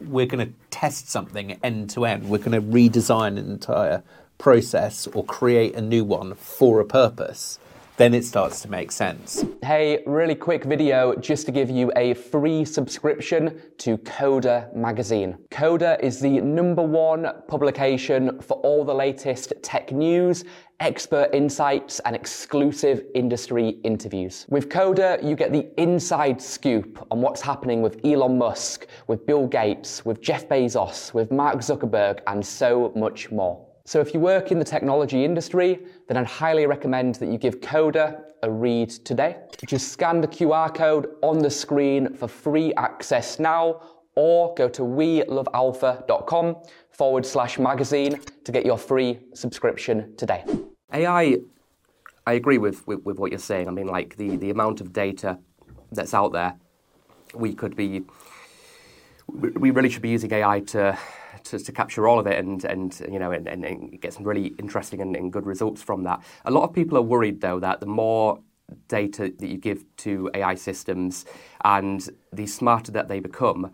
we're 0.00 0.26
going 0.26 0.46
to 0.46 0.52
test 0.70 1.08
something 1.08 1.58
end 1.64 1.90
to 1.90 2.04
end, 2.04 2.28
we're 2.28 2.38
going 2.38 2.52
to 2.52 2.60
redesign 2.60 3.38
an 3.38 3.50
entire 3.50 4.04
process 4.38 5.08
or 5.08 5.24
create 5.24 5.74
a 5.74 5.80
new 5.80 6.04
one 6.04 6.34
for 6.34 6.78
a 6.78 6.84
purpose, 6.84 7.58
then 7.96 8.14
it 8.14 8.24
starts 8.24 8.60
to 8.62 8.70
make 8.70 8.92
sense. 8.92 9.44
Hey, 9.62 10.02
really 10.06 10.34
quick 10.34 10.64
video 10.64 11.14
just 11.14 11.46
to 11.46 11.52
give 11.52 11.70
you 11.70 11.90
a 11.96 12.14
free 12.14 12.64
subscription 12.64 13.60
to 13.78 13.98
Coder 13.98 14.74
magazine. 14.74 15.38
Coder 15.50 15.98
is 16.00 16.20
the 16.20 16.40
number 16.40 16.82
one 16.82 17.26
publication 17.48 18.40
for 18.40 18.58
all 18.58 18.84
the 18.84 18.94
latest 18.94 19.54
tech 19.62 19.92
news, 19.92 20.44
expert 20.80 21.30
insights, 21.32 22.00
and 22.00 22.14
exclusive 22.14 23.04
industry 23.14 23.78
interviews. 23.82 24.44
With 24.50 24.68
Coder, 24.68 25.22
you 25.26 25.34
get 25.34 25.52
the 25.52 25.68
inside 25.80 26.40
scoop 26.42 27.06
on 27.10 27.22
what's 27.22 27.40
happening 27.40 27.80
with 27.80 28.04
Elon 28.04 28.36
Musk, 28.36 28.86
with 29.06 29.26
Bill 29.26 29.46
Gates, 29.46 30.04
with 30.04 30.20
Jeff 30.20 30.48
Bezos, 30.48 31.14
with 31.14 31.32
Mark 31.32 31.58
Zuckerberg, 31.58 32.20
and 32.26 32.44
so 32.44 32.92
much 32.94 33.30
more. 33.30 33.65
So 33.86 34.00
if 34.00 34.12
you 34.12 34.18
work 34.18 34.50
in 34.50 34.58
the 34.58 34.64
technology 34.64 35.24
industry, 35.24 35.78
then 36.08 36.16
I'd 36.16 36.26
highly 36.26 36.66
recommend 36.66 37.14
that 37.16 37.28
you 37.28 37.38
give 37.38 37.60
Coder 37.60 38.20
a 38.42 38.50
read 38.50 38.90
today. 38.90 39.36
Just 39.64 39.92
scan 39.92 40.20
the 40.20 40.26
QR 40.26 40.74
code 40.74 41.14
on 41.22 41.38
the 41.38 41.48
screen 41.48 42.12
for 42.12 42.26
free 42.26 42.74
access 42.74 43.38
now, 43.38 43.80
or 44.16 44.52
go 44.54 44.68
to 44.68 44.82
welovealfa.com 44.82 46.56
forward 46.90 47.24
slash 47.24 47.60
magazine 47.60 48.20
to 48.42 48.50
get 48.50 48.66
your 48.66 48.76
free 48.76 49.20
subscription 49.34 50.16
today. 50.16 50.44
AI, 50.92 51.36
I 52.26 52.32
agree 52.32 52.58
with, 52.58 52.84
with, 52.88 53.04
with 53.04 53.20
what 53.20 53.30
you're 53.30 53.38
saying. 53.38 53.68
I 53.68 53.70
mean, 53.70 53.86
like 53.86 54.16
the, 54.16 54.36
the 54.36 54.50
amount 54.50 54.80
of 54.80 54.92
data 54.92 55.38
that's 55.92 56.12
out 56.12 56.32
there, 56.32 56.56
we 57.34 57.54
could 57.54 57.76
be, 57.76 58.02
we 59.28 59.70
really 59.70 59.90
should 59.90 60.02
be 60.02 60.08
using 60.08 60.32
AI 60.32 60.58
to 60.60 60.98
to, 61.50 61.58
to, 61.58 61.72
capture 61.72 62.08
all 62.08 62.18
of 62.18 62.26
it 62.26 62.38
and, 62.38 62.64
and 62.64 63.00
you 63.10 63.18
know 63.18 63.30
and, 63.32 63.46
and 63.46 64.00
get 64.00 64.12
some 64.12 64.24
really 64.24 64.54
interesting 64.58 65.00
and, 65.00 65.16
and, 65.16 65.32
good 65.32 65.46
results 65.46 65.82
from 65.82 66.04
that. 66.04 66.22
A 66.44 66.50
lot 66.50 66.64
of 66.64 66.72
people 66.72 66.96
are 66.98 67.02
worried 67.02 67.40
though 67.40 67.60
that 67.60 67.80
the 67.80 67.86
more 67.86 68.40
data 68.88 69.32
that 69.38 69.48
you 69.48 69.56
give 69.56 69.84
to 69.96 70.30
AI 70.34 70.54
systems 70.54 71.24
and 71.64 72.08
the 72.32 72.46
smarter 72.46 72.92
that 72.92 73.08
they 73.08 73.20
become, 73.20 73.70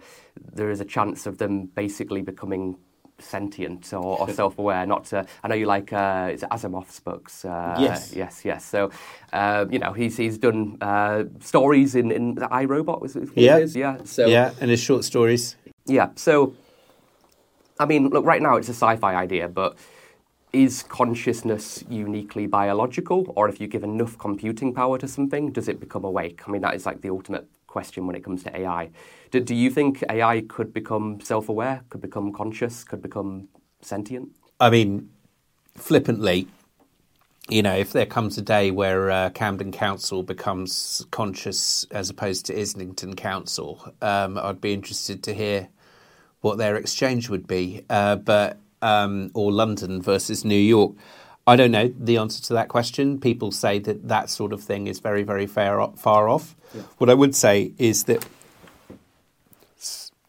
there 0.53 0.71
is 0.71 0.81
a 0.81 0.85
chance 0.85 1.27
of 1.27 1.39
them 1.39 1.67
basically 1.67 2.23
becoming 2.23 2.77
sentient 3.19 3.93
or, 3.93 4.19
or 4.21 4.29
self-aware. 4.29 4.85
Not 4.87 5.05
to, 5.07 5.25
I 5.43 5.49
know 5.49 5.55
you 5.55 5.67
like 5.67 5.93
uh, 5.93 6.31
it's 6.33 6.43
Asimov's 6.45 7.01
books. 7.01 7.45
Uh, 7.45 7.77
yes, 7.79 8.13
yes, 8.15 8.45
yes. 8.45 8.65
So 8.65 8.91
uh, 9.33 9.67
you 9.71 9.79
know 9.79 9.93
he's 9.93 10.17
he's 10.17 10.39
done 10.39 10.79
uh, 10.81 11.25
stories 11.41 11.95
in 11.95 12.11
in 12.11 12.35
the 12.35 12.53
I, 12.53 12.65
Robot. 12.65 13.01
Was 13.01 13.17
it? 13.17 13.29
Yeah, 13.35 13.59
yeah. 13.59 13.99
So 14.05 14.27
yeah, 14.27 14.53
and 14.61 14.71
his 14.71 14.81
short 14.81 15.05
stories. 15.05 15.57
Yeah. 15.87 16.11
So 16.17 16.55
I 17.83 17.85
mean, 17.85 18.09
look, 18.11 18.25
right 18.25 18.40
now 18.40 18.57
it's 18.57 18.68
a 18.68 18.75
sci 18.75 18.95
fi 18.97 19.16
idea, 19.16 19.49
but 19.49 19.77
is 20.53 20.85
consciousness 20.85 21.83
uniquely 21.90 22.47
biological? 22.47 23.33
Or 23.35 23.49
if 23.49 23.61
you 23.61 23.66
give 23.66 23.83
enough 23.83 24.16
computing 24.18 24.73
power 24.73 24.99
to 24.99 25.09
something, 25.09 25.51
does 25.51 25.66
it 25.66 25.81
become 25.81 26.05
awake? 26.05 26.42
I 26.47 26.53
mean, 26.53 26.62
that 26.62 26.75
is 26.75 26.87
like 26.87 27.01
the 27.01 27.11
ultimate 27.11 27.49
question 27.66 28.07
when 28.07 28.14
it 28.14 28.23
comes 28.23 28.45
to 28.45 28.57
AI. 28.57 28.90
Do, 29.33 29.40
do 29.40 29.55
you 29.55 29.68
think 29.68 30.05
AI 30.09 30.42
could 30.42 30.73
become 30.73 31.21
self 31.21 31.49
aware, 31.49 31.83
could 31.88 32.01
become 32.01 32.33
conscious, 32.33 32.85
could 32.85 33.03
become 33.03 33.49
sentient? 33.81 34.29
I 34.61 34.71
mean, 34.71 35.11
flippantly, 35.77 36.47
you 37.49 37.62
know, 37.62 37.75
if 37.75 37.92
there 37.92 38.07
comes 38.07 38.38
a 38.38 38.42
day 38.42 38.71
where 38.71 39.11
uh, 39.11 39.31
Camden 39.31 39.73
Council 39.73 40.23
becomes 40.23 41.05
conscious 41.11 41.85
as 41.90 42.11
opposed 42.11 42.47
to 42.47 42.57
Islington 42.57 43.16
Council, 43.16 43.92
um, 44.01 44.38
I'd 44.38 44.61
be 44.61 44.73
interested 44.73 45.25
to 45.25 45.35
hear 45.35 45.68
what 46.42 46.59
their 46.59 46.76
exchange 46.76 47.31
would 47.31 47.46
be, 47.46 47.85
uh, 47.88 48.16
but 48.16 48.59
um, 48.83 49.31
or 49.33 49.50
London 49.50 50.02
versus 50.02 50.44
New 50.44 50.55
York. 50.55 50.92
I 51.46 51.57
don't 51.57 51.70
know 51.70 51.92
the 51.98 52.18
answer 52.18 52.42
to 52.44 52.52
that 52.55 52.68
question. 52.68 53.18
People 53.18 53.50
say 53.50 53.78
that 53.81 54.09
that 54.09 54.28
sort 54.28 54.52
of 54.52 54.62
thing 54.62 54.87
is 54.87 54.98
very, 55.00 55.22
very 55.22 55.46
far, 55.46 55.92
far 55.96 56.28
off. 56.28 56.55
Yeah. 56.74 56.83
What 56.98 57.11
I 57.11 57.14
would 57.14 57.35
say 57.35 57.72
is 57.78 58.05
that, 58.05 58.24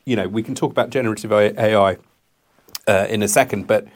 you 0.05 0.15
know, 0.15 0.27
we 0.27 0.41
can 0.41 0.55
talk 0.55 0.71
about 0.71 0.89
generative 0.89 1.31
AI 1.31 1.97
uh, 2.87 3.07
in 3.09 3.21
a 3.21 3.27
second, 3.27 3.67
but 3.67 3.87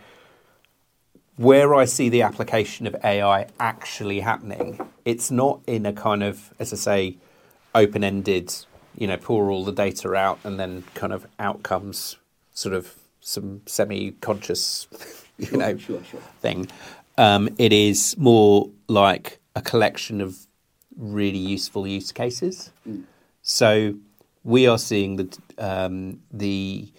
where 1.37 1.75
I 1.75 1.85
see 1.85 2.09
the 2.09 2.23
application 2.23 2.87
of 2.87 2.95
AI 3.03 3.47
actually 3.59 4.21
happening, 4.21 4.79
it's 5.05 5.29
not 5.29 5.61
in 5.67 5.85
a 5.85 5.93
kind 5.93 6.23
of, 6.23 6.53
as 6.59 6.73
I 6.73 6.77
say, 6.77 7.17
open 7.75 8.03
ended 8.03 8.53
you 8.97 9.07
know, 9.07 9.17
pour 9.17 9.49
all 9.51 9.63
the 9.63 9.71
data 9.71 10.13
out 10.15 10.39
and 10.43 10.59
then 10.59 10.83
kind 10.95 11.13
of 11.13 11.25
outcomes 11.39 12.17
sort 12.53 12.73
of 12.73 12.95
some 13.21 13.61
semi-conscious, 13.67 14.87
you 15.37 15.45
sure, 15.45 15.57
know, 15.59 15.77
sure, 15.77 16.03
sure. 16.03 16.19
thing. 16.41 16.67
Um, 17.17 17.49
it 17.57 17.71
is 17.71 18.17
more 18.17 18.69
like 18.87 19.39
a 19.55 19.61
collection 19.61 20.19
of 20.19 20.47
really 20.95 21.37
useful 21.37 21.87
use 21.87 22.11
cases. 22.11 22.71
Mm. 22.87 23.03
So 23.43 23.95
we 24.43 24.67
are 24.67 24.79
seeing 24.79 25.17
the 25.17 25.37
um, 25.57 26.21
the 26.31 26.91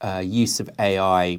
uh, 0.00 0.22
use 0.24 0.60
of 0.60 0.70
AI 0.78 1.38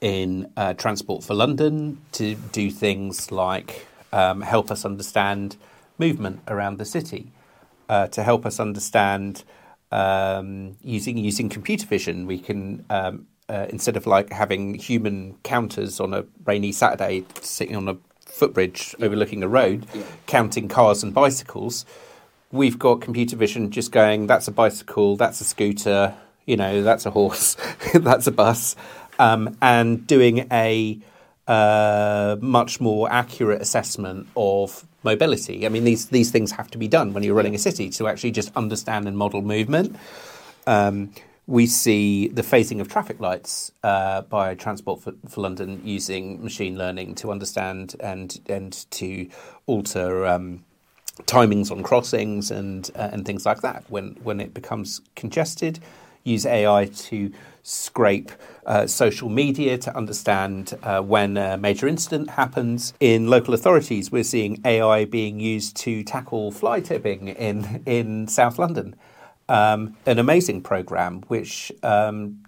in 0.00 0.50
uh, 0.56 0.74
Transport 0.74 1.24
for 1.24 1.34
London 1.34 2.00
to 2.12 2.34
do 2.34 2.70
things 2.70 3.32
like 3.32 3.86
um, 4.12 4.40
help 4.40 4.70
us 4.70 4.84
understand 4.84 5.56
movement 5.98 6.40
around 6.48 6.78
the 6.78 6.84
city 6.84 7.32
uh, 7.88 8.08
to 8.08 8.22
help 8.22 8.46
us 8.46 8.60
understand 8.60 9.44
um, 9.92 10.76
using 10.82 11.16
using 11.16 11.48
computer 11.48 11.86
vision. 11.86 12.26
We 12.26 12.38
can 12.38 12.84
um, 12.90 13.26
uh, 13.48 13.66
instead 13.68 13.96
of 13.96 14.06
like 14.06 14.30
having 14.32 14.74
human 14.74 15.36
counters 15.42 16.00
on 16.00 16.12
a 16.12 16.24
rainy 16.44 16.72
Saturday 16.72 17.24
sitting 17.40 17.76
on 17.76 17.88
a 17.88 17.96
footbridge 18.24 18.94
yeah. 18.98 19.06
overlooking 19.06 19.42
a 19.42 19.48
road, 19.48 19.86
yeah. 19.94 20.02
counting 20.26 20.68
cars 20.68 21.02
and 21.02 21.14
bicycles. 21.14 21.86
We've 22.52 22.78
got 22.78 23.00
computer 23.00 23.36
vision 23.36 23.70
just 23.70 23.92
going. 23.92 24.26
That's 24.26 24.48
a 24.48 24.52
bicycle. 24.52 25.16
That's 25.16 25.40
a 25.40 25.44
scooter. 25.44 26.14
You 26.44 26.56
know, 26.56 26.82
that's 26.82 27.06
a 27.06 27.10
horse. 27.10 27.56
that's 27.94 28.26
a 28.26 28.32
bus, 28.32 28.76
um, 29.18 29.56
and 29.60 30.06
doing 30.06 30.46
a 30.52 31.00
uh, 31.46 32.36
much 32.40 32.80
more 32.80 33.10
accurate 33.10 33.60
assessment 33.60 34.28
of 34.36 34.86
mobility. 35.12 35.64
I 35.64 35.70
mean, 35.70 35.84
these 35.84 36.06
these 36.18 36.30
things 36.30 36.50
have 36.52 36.68
to 36.72 36.78
be 36.78 36.88
done 36.88 37.14
when 37.14 37.22
you're 37.22 37.38
running 37.40 37.54
a 37.54 37.62
city 37.68 37.88
to 37.98 38.08
actually 38.08 38.32
just 38.32 38.50
understand 38.54 39.08
and 39.08 39.16
model 39.16 39.40
movement. 39.40 39.96
Um, 40.66 41.12
we 41.46 41.66
see 41.66 42.28
the 42.28 42.42
phasing 42.42 42.80
of 42.80 42.88
traffic 42.88 43.20
lights 43.20 43.70
uh, 43.84 44.22
by 44.22 44.54
Transport 44.56 45.00
for, 45.00 45.12
for, 45.28 45.40
London 45.40 45.80
using 45.84 46.42
machine 46.42 46.76
learning 46.76 47.14
to 47.16 47.30
understand 47.30 47.94
and 48.00 48.40
and 48.48 48.72
to 48.90 49.28
alter 49.66 50.26
um, 50.26 50.64
timings 51.22 51.70
on 51.70 51.82
crossings 51.84 52.50
and 52.50 52.90
uh, 52.96 53.10
and 53.12 53.24
things 53.24 53.46
like 53.46 53.60
that. 53.60 53.84
When 53.88 54.16
when 54.22 54.40
it 54.40 54.52
becomes 54.52 55.00
congested, 55.14 55.78
use 56.24 56.44
AI 56.44 56.86
to 56.86 57.32
scrape 57.66 58.30
uh, 58.64 58.86
social 58.86 59.28
media 59.28 59.76
to 59.76 59.96
understand 59.96 60.78
uh, 60.84 61.00
when 61.00 61.36
a 61.36 61.56
major 61.56 61.88
incident 61.88 62.30
happens. 62.30 62.94
In 63.00 63.28
local 63.28 63.54
authorities, 63.54 64.12
we're 64.12 64.22
seeing 64.22 64.60
AI 64.64 65.04
being 65.04 65.40
used 65.40 65.76
to 65.78 66.04
tackle 66.04 66.52
fly 66.52 66.78
tipping 66.80 67.26
in, 67.26 67.82
in 67.84 68.28
South 68.28 68.60
London. 68.60 68.94
Um, 69.48 69.96
an 70.06 70.20
amazing 70.20 70.62
program 70.62 71.22
which 71.22 71.72
um, 71.82 72.44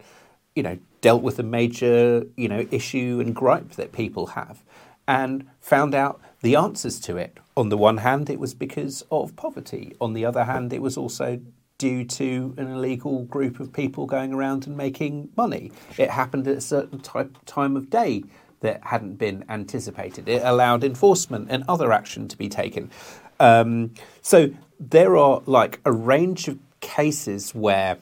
you 0.54 0.62
know 0.62 0.78
dealt 1.00 1.22
with 1.22 1.38
a 1.38 1.44
major 1.44 2.24
you 2.37 2.48
know 2.48 2.66
issue 2.72 3.22
and 3.24 3.35
gripe 3.35 3.70
that 3.72 3.92
people 3.92 4.28
have 4.28 4.64
and 5.07 5.48
found 5.61 5.94
out 5.94 6.20
the 6.42 6.54
answers 6.54 7.00
to 7.00 7.16
it. 7.16 7.38
On 7.57 7.70
the 7.70 7.76
one 7.76 7.98
hand, 7.98 8.31
it 8.31 8.38
was 8.38 8.54
because 8.54 9.04
of 9.11 9.35
poverty. 9.35 9.96
On 10.00 10.12
the 10.12 10.24
other 10.24 10.44
hand, 10.44 10.72
it 10.72 10.83
was 10.83 10.96
also 10.96 11.40
due 11.79 12.05
to 12.05 12.55
an 12.59 12.69
illegal 12.69 13.25
group 13.25 13.61
of 13.61 13.73
people 13.73 14.07
going 14.07 14.35
around 14.35 14.67
and 14.67 14.77
making 14.77 15.31
money. 15.37 15.73
It 15.97 16.11
happened 16.11 16.47
at 16.49 16.57
a 16.57 16.61
certain 16.61 16.99
type, 17.01 17.38
time 17.47 17.77
of 17.77 17.88
day 17.88 18.25
that 18.61 18.83
hadn't 18.85 19.14
been 19.14 19.45
anticipated. 19.49 20.29
It 20.29 20.43
allowed 20.45 20.83
enforcement 20.83 21.47
and 21.51 21.64
other 21.69 21.93
action 21.93 22.27
to 22.29 22.37
be 22.37 22.49
taken. 22.49 22.91
Um, 23.38 23.95
so 24.21 24.51
there 24.81 25.17
are 25.17 25.43
like 25.47 25.81
a 25.85 25.93
range 25.93 26.49
of 26.49 26.59
cases 26.81 27.55
where 27.55 27.99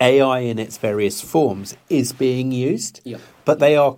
AI 0.00 0.40
in 0.40 0.58
its 0.58 0.78
various 0.78 1.20
forms 1.20 1.76
is 1.88 2.12
being 2.12 2.52
used, 2.52 3.00
yeah. 3.04 3.18
but 3.44 3.58
they 3.58 3.76
are 3.76 3.96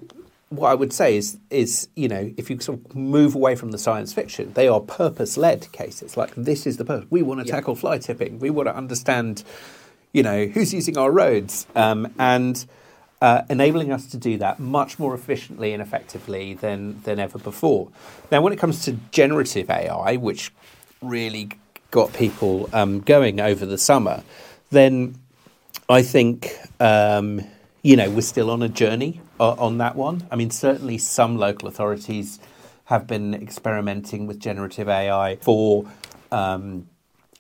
what 0.50 0.70
I 0.70 0.74
would 0.74 0.92
say 0.92 1.16
is 1.16 1.38
is 1.50 1.88
you 1.94 2.08
know 2.08 2.32
if 2.36 2.50
you 2.50 2.58
sort 2.60 2.78
of 2.78 2.94
move 2.94 3.34
away 3.34 3.56
from 3.56 3.70
the 3.70 3.78
science 3.78 4.12
fiction, 4.12 4.52
they 4.54 4.68
are 4.68 4.80
purpose 4.80 5.36
led 5.36 5.70
cases. 5.72 6.16
Like 6.16 6.34
this 6.34 6.66
is 6.66 6.76
the 6.76 6.84
purpose. 6.84 7.10
We 7.10 7.22
want 7.22 7.40
to 7.40 7.46
yeah. 7.46 7.54
tackle 7.54 7.74
fly 7.74 7.98
tipping. 7.98 8.38
We 8.38 8.50
want 8.50 8.68
to 8.68 8.76
understand, 8.76 9.42
you 10.12 10.22
know, 10.22 10.46
who's 10.46 10.72
using 10.72 10.96
our 10.96 11.10
roads, 11.10 11.66
um, 11.74 12.12
and 12.18 12.64
uh, 13.20 13.42
enabling 13.48 13.92
us 13.92 14.06
to 14.08 14.16
do 14.16 14.38
that 14.38 14.60
much 14.60 14.98
more 14.98 15.14
efficiently 15.14 15.72
and 15.72 15.82
effectively 15.82 16.54
than 16.54 17.00
than 17.02 17.18
ever 17.18 17.38
before. 17.38 17.90
Now, 18.30 18.42
when 18.42 18.52
it 18.52 18.58
comes 18.58 18.84
to 18.84 18.92
generative 19.10 19.70
AI, 19.70 20.16
which 20.16 20.52
really 21.02 21.50
got 21.90 22.12
people 22.12 22.68
um, 22.72 23.00
going 23.00 23.40
over 23.40 23.66
the 23.66 23.78
summer, 23.78 24.22
then 24.70 25.16
I 25.88 26.02
think. 26.02 26.56
Um, 26.80 27.42
you 27.84 27.96
know, 27.96 28.08
we're 28.08 28.22
still 28.22 28.50
on 28.50 28.62
a 28.62 28.68
journey 28.70 29.20
uh, 29.40 29.52
on 29.52 29.78
that 29.78 29.96
one. 29.96 30.26
I 30.30 30.36
mean, 30.36 30.50
certainly 30.50 30.98
some 30.98 31.36
local 31.36 31.68
authorities 31.68 32.40
have 32.86 33.06
been 33.06 33.34
experimenting 33.34 34.26
with 34.26 34.38
generative 34.38 34.88
AI 34.88 35.36
for 35.36 35.86
um, 36.30 36.88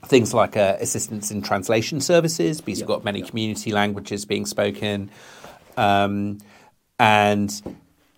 things 0.06 0.32
like 0.32 0.56
uh, 0.56 0.76
assistance 0.80 1.30
in 1.30 1.42
translation 1.42 2.00
services, 2.00 2.60
because 2.60 2.80
you've 2.80 2.88
got 2.88 3.04
many 3.04 3.22
community 3.22 3.72
languages 3.72 4.24
being 4.24 4.46
spoken, 4.46 5.10
um, 5.76 6.38
and 6.98 7.62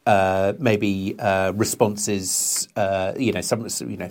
uh, 0.07 0.53
maybe 0.61 1.16
uh, 1.19 1.53
responses, 1.57 2.69
uh, 2.77 3.12
you 3.19 3.33
know, 3.33 3.40
some 3.40 3.66
you 3.81 3.97
know 3.97 4.09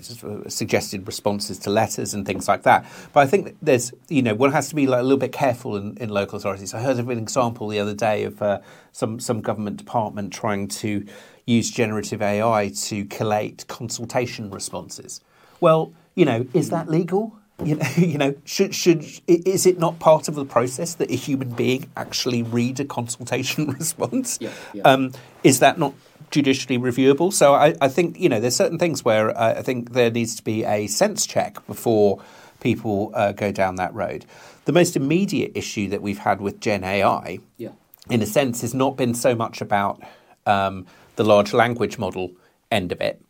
suggested 0.48 1.08
responses 1.08 1.58
to 1.60 1.70
letters 1.70 2.14
and 2.14 2.26
things 2.26 2.48
like 2.50 2.64
that. 2.64 2.86
But 3.14 3.22
I 3.22 3.28
think 3.28 3.56
there's, 3.62 3.94
you 4.10 4.22
know, 4.22 4.36
one 4.36 4.52
has 4.52 4.68
to 4.70 4.76
be 4.76 4.88
like 4.88 5.00
a 5.00 5.04
little 5.04 5.18
bit 5.18 5.32
careful 5.32 5.78
in, 5.78 5.96
in 5.98 6.10
local 6.10 6.38
authorities. 6.38 6.74
I 6.74 6.82
heard 6.82 7.00
of 7.00 7.08
an 7.08 7.18
example 7.18 7.70
the 7.70 7.80
other 7.80 7.94
day 7.94 8.24
of 8.24 8.42
uh, 8.42 8.60
some 8.92 9.20
some 9.22 9.40
government 9.40 9.78
department 9.78 10.34
trying 10.34 10.68
to 10.68 11.06
use 11.46 11.72
generative 11.72 12.22
AI 12.22 12.72
to 12.76 13.06
collate 13.06 13.66
consultation 13.68 14.50
responses. 14.50 15.22
Well, 15.62 15.94
you 16.14 16.26
know, 16.26 16.46
is 16.54 16.70
that 16.72 16.90
legal? 16.90 17.40
You 17.64 17.76
know, 17.76 17.88
you 17.98 18.18
know, 18.18 18.36
should 18.46 18.76
should 18.76 19.06
is 19.28 19.66
it 19.66 19.80
not 19.80 20.00
part 20.00 20.28
of 20.28 20.36
the 20.36 20.46
process 20.46 20.96
that 20.96 21.10
a 21.12 21.16
human 21.16 21.50
being 21.50 21.90
actually 21.96 22.44
read 22.44 22.80
a 22.80 22.86
consultation 22.86 23.70
response? 23.80 24.38
Yeah, 24.42 24.52
yeah. 24.74 24.84
Um, 24.84 25.12
is 25.44 25.60
that 25.60 25.80
not 25.80 25.94
judicially 26.32 26.78
reviewable? 26.78 27.32
So 27.32 27.54
I, 27.54 27.76
I 27.80 27.88
think 27.88 28.20
you 28.20 28.30
know 28.30 28.40
there's 28.40 28.56
certain 28.56 28.78
things 28.80 29.06
where 29.06 29.36
uh, 29.38 29.56
I 29.58 29.62
think 29.62 29.94
there 29.94 30.12
needs 30.12 30.36
to 30.36 30.44
be 30.44 30.64
a 30.66 30.88
sense 30.88 31.26
check 31.26 31.66
before 31.68 32.22
people 32.60 33.12
uh, 33.14 33.32
go 33.32 33.52
down 33.52 33.76
that 33.76 33.94
road. 33.94 34.26
The 34.66 34.72
most 34.72 34.96
immediate 34.96 35.52
issue 35.56 35.88
that 35.90 36.02
we've 36.02 36.18
had 36.20 36.42
with 36.42 36.60
Gen 36.60 36.84
AI, 36.84 37.38
Yeah. 37.58 37.70
in 38.10 38.22
a 38.24 38.26
sense, 38.26 38.62
has 38.62 38.74
not 38.74 38.98
been 38.98 39.14
so 39.14 39.36
much 39.36 39.62
about 39.62 40.02
um, 40.48 40.88
the 41.16 41.24
large 41.24 41.54
language 41.54 42.00
model 42.00 42.32
end 42.72 42.92
of 42.92 43.00
it, 43.02 43.22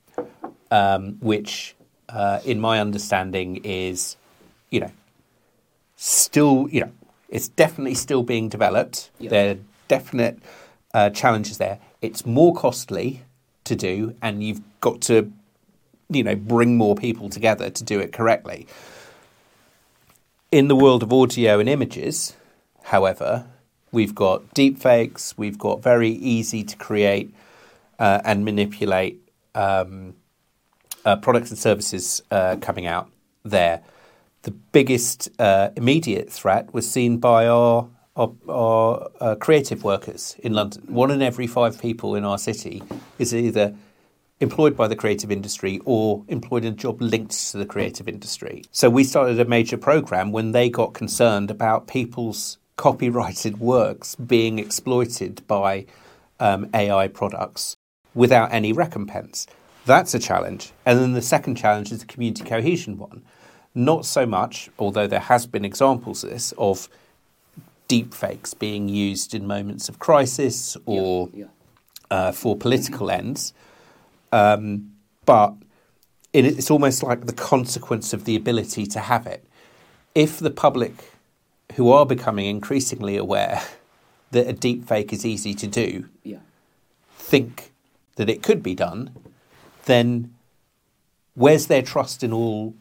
um, 0.71 1.17
which, 1.19 1.74
uh, 2.10 2.39
in 2.46 2.60
my 2.60 2.80
understanding, 2.80 3.62
is, 3.63 4.18
you 4.70 4.80
know, 4.80 4.91
still, 5.96 6.68
you 6.70 6.82
know, 6.82 6.91
it's 7.30 7.48
definitely 7.48 7.96
still 7.96 8.24
being 8.24 8.50
developed. 8.50 9.10
Yeah. 9.20 9.30
There 9.30 9.52
are 9.52 9.60
definite 9.88 10.39
uh, 10.94 11.10
challenges 11.10 11.58
there. 11.58 11.80
It's 12.02 12.26
more 12.26 12.54
costly 12.54 13.24
to 13.65 13.76
do, 13.76 14.15
and 14.22 14.44
you've 14.44 14.62
got 14.80 15.02
to, 15.02 15.32
you 16.10 16.24
know, 16.24 16.36
bring 16.36 16.78
more 16.78 16.96
people 16.96 17.30
together 17.30 17.70
to 17.70 17.84
do 17.84 18.00
it 18.00 18.13
correctly. 18.13 18.68
In 20.52 20.68
the 20.68 20.76
world 20.76 21.04
of 21.04 21.12
audio 21.12 21.60
and 21.60 21.68
images, 21.68 22.36
however, 22.84 23.48
we've 23.91 24.13
got 24.15 24.54
deepfakes, 24.54 25.34
we've 25.36 25.58
got 25.58 25.82
very 25.82 26.10
easy 26.10 26.63
to 26.63 26.78
create 26.78 27.34
uh, 27.98 28.22
and 28.24 28.46
manipulate 28.46 29.20
um, 29.56 30.15
uh, 31.06 31.15
products 31.15 31.50
and 31.50 31.58
services 31.60 32.22
uh, 32.32 32.58
coming 32.58 32.86
out 32.86 33.10
there. 33.44 33.82
The 34.41 34.52
biggest 34.52 35.30
uh, 35.39 35.70
immediate 35.76 36.32
threat 36.32 36.74
was 36.74 36.89
seen 36.89 37.18
by 37.18 37.48
our 37.48 37.89
our, 38.15 38.32
our 38.48 39.12
uh, 39.20 39.36
creative 39.36 39.84
workers 39.84 40.38
in 40.39 40.54
London. 40.54 40.84
One 40.88 41.12
in 41.12 41.22
every 41.22 41.48
five 41.48 41.82
people 41.82 42.15
in 42.15 42.24
our 42.24 42.38
city 42.38 42.82
is 43.20 43.36
either 43.36 43.76
employed 44.39 44.76
by 44.76 44.88
the 44.88 44.96
creative 44.96 45.32
industry 45.32 45.82
or 45.86 46.24
employed 46.28 46.65
in 46.65 46.74
a 46.74 46.76
job 46.76 47.02
linked 47.02 47.52
to 47.52 47.58
the 47.58 47.65
creative 47.65 48.08
industry. 48.08 48.63
So 48.72 48.89
we 48.89 49.04
started 49.04 49.39
a 49.39 49.46
major 49.46 49.78
program 49.78 50.32
when 50.32 50.52
they 50.52 50.70
got 50.70 50.94
concerned 50.94 51.52
about 51.52 51.88
people's 51.88 52.58
copyrighted 52.78 53.60
works 53.60 54.15
being 54.15 54.60
exploited 54.60 55.46
by 55.48 55.86
um, 56.39 56.70
AI 56.74 57.08
products 57.08 57.76
without 58.13 58.52
any 58.52 58.74
recompense. 58.74 59.48
That's 59.86 60.13
a 60.13 60.19
challenge. 60.19 60.71
And 60.86 61.00
then 61.00 61.13
the 61.13 61.21
second 61.21 61.56
challenge 61.56 61.91
is 61.91 62.00
the 62.00 62.06
community 62.06 62.43
cohesion 62.43 62.98
one. 62.98 63.21
Not 63.74 64.06
so 64.06 64.26
much, 64.26 64.69
although 64.80 65.06
there 65.08 65.19
has 65.19 65.45
been 65.45 65.65
examples 65.65 66.24
of 66.24 66.30
this, 66.30 66.54
of 66.58 66.88
deepfakes 67.89 68.58
being 68.58 68.89
used 68.89 69.34
in 69.36 69.45
moments 69.45 69.89
of 69.89 70.00
crisis 70.00 70.76
or 70.86 71.30
Yeah. 71.34 71.45
uh, 72.10 72.32
for 72.32 72.56
political 72.56 73.12
ends. 73.12 73.54
Um, 74.32 74.91
but 75.26 75.54
it, 76.34 76.45
it's 76.45 76.71
almost 76.71 77.04
like 77.04 77.26
the 77.28 77.34
consequence 77.34 78.12
of 78.13 78.26
the 78.26 78.36
ability 78.36 78.86
to 78.88 79.00
have 79.00 79.28
it. 79.28 79.45
If 80.15 80.39
the 80.39 80.50
public, 80.52 81.12
who 81.76 81.91
are 81.91 82.06
becoming 82.06 82.45
increasingly 82.48 83.17
aware 83.17 83.62
that 84.32 84.48
a 84.50 84.54
deepfake 84.54 85.13
is 85.13 85.26
easy 85.26 85.54
to 85.54 85.67
do, 85.67 86.10
Yeah. 86.24 86.39
think 87.17 87.71
that 88.15 88.30
it 88.30 88.41
could 88.41 88.63
be 88.63 88.74
done, 88.74 89.12
then 89.86 90.34
where's 91.36 91.67
their 91.67 91.82
trust 91.82 92.24
in 92.24 92.32
all 92.34 92.74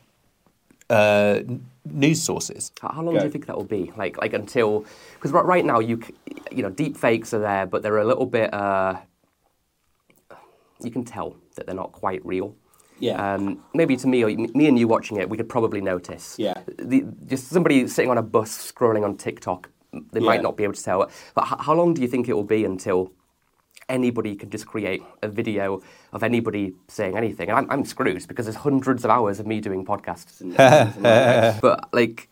uh, 0.91 1.41
news 1.85 2.23
sources? 2.23 2.73
How, 2.81 2.89
how 2.89 3.03
long 3.03 3.15
Go. 3.15 3.21
do 3.21 3.27
you 3.27 3.31
think 3.31 3.47
that 3.47 3.57
will 3.57 3.65
be? 3.65 3.93
Like, 3.97 4.19
like 4.19 4.33
until 4.33 4.85
because 5.15 5.33
right, 5.33 5.45
right 5.45 5.65
now 5.65 5.79
you 5.81 6.01
you 6.51 6.63
know 6.63 6.71
deep 6.71 6.97
fakes 6.97 7.33
are 7.35 7.41
there, 7.41 7.67
but 7.67 7.83
they're 7.83 7.99
a 7.99 8.05
little 8.05 8.27
bit. 8.27 8.53
Uh, 8.53 8.97
you 10.83 10.91
can 10.91 11.05
tell 11.05 11.37
that 11.55 11.67
they're 11.67 11.75
not 11.75 11.93
quite 11.93 12.25
real. 12.27 12.55
Yeah. 13.01 13.35
Um, 13.35 13.63
maybe 13.75 13.97
to 13.97 14.07
me 14.07 14.23
or 14.23 14.29
me 14.29 14.67
and 14.69 14.79
you 14.79 14.87
watching 14.87 15.17
it, 15.19 15.29
we 15.29 15.37
could 15.37 15.49
probably 15.49 15.81
notice. 15.81 16.37
Yeah. 16.39 16.55
The, 16.79 17.05
just 17.27 17.49
somebody 17.49 17.89
sitting 17.89 18.11
on 18.11 18.19
a 18.19 18.23
bus 18.23 18.73
scrolling 18.73 19.05
on 19.05 19.17
TikTok, 19.17 19.69
they 20.13 20.21
Yeah. 20.21 20.27
might 20.27 20.43
not 20.43 20.57
be 20.57 20.65
able 20.65 20.75
to 20.75 20.83
tell. 20.83 21.11
But 21.35 21.45
h- 21.45 21.59
how 21.61 21.75
long 21.75 21.95
do 21.95 22.03
you 22.03 22.09
think 22.09 22.29
it 22.29 22.35
will 22.35 22.45
be 22.45 22.65
until 22.65 23.11
anybody 23.89 24.35
can 24.37 24.51
just 24.51 24.67
create 24.67 25.03
a 25.23 25.29
video 25.29 25.83
of 26.13 26.23
anybody 26.23 26.75
saying 26.89 27.17
anything? 27.17 27.49
And 27.49 27.59
I'm, 27.59 27.71
I'm 27.71 27.85
screwed 27.85 28.27
because 28.27 28.47
there's 28.47 28.57
hundreds 28.57 29.05
of 29.05 29.11
hours 29.11 29.41
of 29.41 29.47
me 29.47 29.61
doing 29.61 29.85
podcasts. 29.85 30.41
And, 31.05 31.61
but 31.61 31.89
like, 31.93 32.29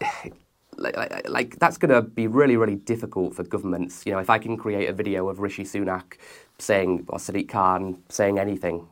like, 0.76 0.96
like, 0.96 1.28
like 1.28 1.58
that's 1.58 1.78
going 1.78 1.90
to 1.90 2.02
be 2.02 2.26
really, 2.26 2.56
really 2.56 2.76
difficult 2.76 3.34
for 3.34 3.42
governments. 3.42 4.04
You 4.04 4.12
know, 4.12 4.18
if 4.18 4.30
I 4.30 4.38
can 4.38 4.56
create 4.56 4.88
a 4.88 4.92
video 4.92 5.28
of 5.28 5.40
Rishi 5.40 5.64
Sunak 5.64 6.14
saying 6.58 7.06
or 7.08 7.18
Sadiq 7.18 7.48
Khan 7.48 8.02
saying 8.08 8.38
anything, 8.38 8.86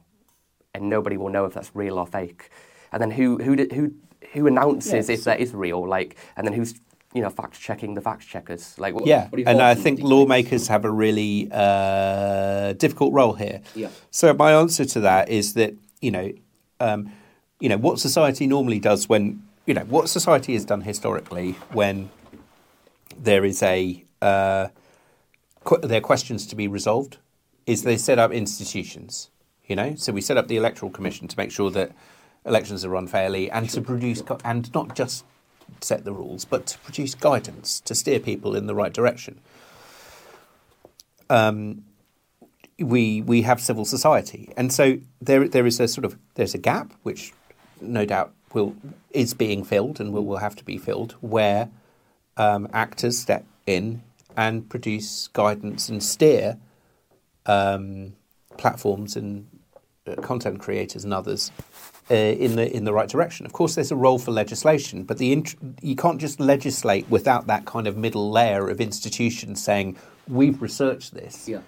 and 0.74 0.90
nobody 0.90 1.16
will 1.16 1.30
know 1.30 1.44
if 1.44 1.54
that's 1.54 1.70
real 1.74 1.98
or 1.98 2.06
fake, 2.06 2.50
and 2.92 3.00
then 3.00 3.10
who 3.10 3.38
who 3.38 3.54
who 3.72 3.92
who 4.32 4.46
announces 4.46 5.08
if 5.08 5.24
that 5.24 5.40
is 5.40 5.54
real? 5.54 5.86
Like, 5.86 6.16
and 6.36 6.46
then 6.46 6.54
who's 6.54 6.74
you 7.14 7.22
know 7.22 7.30
fact 7.30 7.58
checking 7.58 7.94
the 7.94 8.00
fact 8.00 8.26
checkers? 8.26 8.76
Like, 8.78 8.94
what, 8.94 9.06
Yeah, 9.06 9.28
what 9.28 9.42
and 9.46 9.62
I 9.62 9.74
think 9.74 10.00
lawmakers 10.02 10.68
have 10.68 10.84
a 10.84 10.90
really 10.90 11.48
uh, 11.50 12.72
difficult 12.74 13.12
role 13.14 13.34
here. 13.34 13.62
Yeah. 13.74 13.88
So 14.10 14.34
my 14.34 14.52
answer 14.52 14.84
to 14.84 15.00
that 15.00 15.28
is 15.28 15.54
that 15.54 15.74
you 16.00 16.10
know, 16.10 16.32
um, 16.80 17.10
you 17.60 17.68
know 17.68 17.78
what 17.78 18.00
society 18.00 18.46
normally 18.46 18.80
does 18.80 19.08
when 19.08 19.42
you 19.64 19.74
know 19.74 19.84
what 19.84 20.08
society 20.08 20.54
has 20.54 20.64
done 20.64 20.82
historically 20.82 21.52
when 21.72 22.10
there 23.16 23.44
is 23.44 23.62
a 23.62 24.04
uh, 24.20 24.68
qu- 25.62 25.78
there 25.78 25.98
are 25.98 26.08
questions 26.12 26.46
to 26.48 26.56
be 26.56 26.66
resolved 26.66 27.18
is 27.64 27.84
they 27.84 27.96
set 27.96 28.18
up 28.18 28.32
institutions. 28.32 29.30
You 29.66 29.76
know, 29.76 29.94
so 29.94 30.12
we 30.12 30.20
set 30.20 30.36
up 30.36 30.48
the 30.48 30.56
electoral 30.56 30.90
commission 30.90 31.26
to 31.26 31.38
make 31.38 31.50
sure 31.50 31.70
that 31.70 31.92
elections 32.44 32.84
are 32.84 32.90
run 32.90 33.06
fairly 33.06 33.50
and 33.50 33.70
to 33.70 33.80
produce 33.80 34.20
gu- 34.20 34.36
and 34.44 34.70
not 34.74 34.94
just 34.94 35.24
set 35.80 36.04
the 36.04 36.12
rules, 36.12 36.44
but 36.44 36.66
to 36.66 36.78
produce 36.78 37.14
guidance 37.14 37.80
to 37.80 37.94
steer 37.94 38.20
people 38.20 38.54
in 38.54 38.66
the 38.66 38.74
right 38.74 38.92
direction. 38.92 39.40
Um, 41.30 41.84
we 42.78 43.22
we 43.22 43.42
have 43.42 43.60
civil 43.60 43.84
society, 43.84 44.52
and 44.56 44.72
so 44.72 44.98
there 45.20 45.48
there 45.48 45.66
is 45.66 45.80
a 45.80 45.88
sort 45.88 46.04
of 46.04 46.18
there's 46.34 46.54
a 46.54 46.58
gap 46.58 46.92
which 47.02 47.32
no 47.80 48.04
doubt 48.04 48.32
will 48.52 48.74
is 49.10 49.34
being 49.34 49.64
filled 49.64 50.00
and 50.00 50.12
will, 50.12 50.24
will 50.24 50.38
have 50.38 50.56
to 50.56 50.64
be 50.64 50.78
filled 50.78 51.12
where 51.20 51.68
um, 52.36 52.68
actors 52.72 53.18
step 53.18 53.44
in 53.66 54.02
and 54.36 54.68
produce 54.68 55.28
guidance 55.28 55.88
and 55.88 56.02
steer 56.02 56.58
um, 57.46 58.14
platforms 58.56 59.16
and 59.16 59.46
uh, 60.06 60.14
content 60.16 60.58
creators 60.60 61.04
and 61.04 61.14
others 61.14 61.50
uh, 62.10 62.14
in 62.14 62.56
the 62.56 62.70
in 62.76 62.84
the 62.84 62.92
right 62.92 63.08
direction. 63.08 63.46
Of 63.46 63.52
course, 63.52 63.74
there's 63.74 63.90
a 63.92 63.96
role 63.96 64.18
for 64.18 64.30
legislation, 64.30 65.04
but 65.04 65.18
the 65.18 65.32
int- 65.32 65.56
you 65.82 65.96
can't 65.96 66.20
just 66.20 66.38
legislate 66.40 67.08
without 67.08 67.46
that 67.46 67.64
kind 67.64 67.86
of 67.86 67.96
middle 67.96 68.30
layer 68.30 68.68
of 68.68 68.80
institutions 68.80 69.62
saying 69.62 69.96
we've 70.28 70.60
researched 70.62 71.14
this, 71.14 71.48
Yeah. 71.48 71.60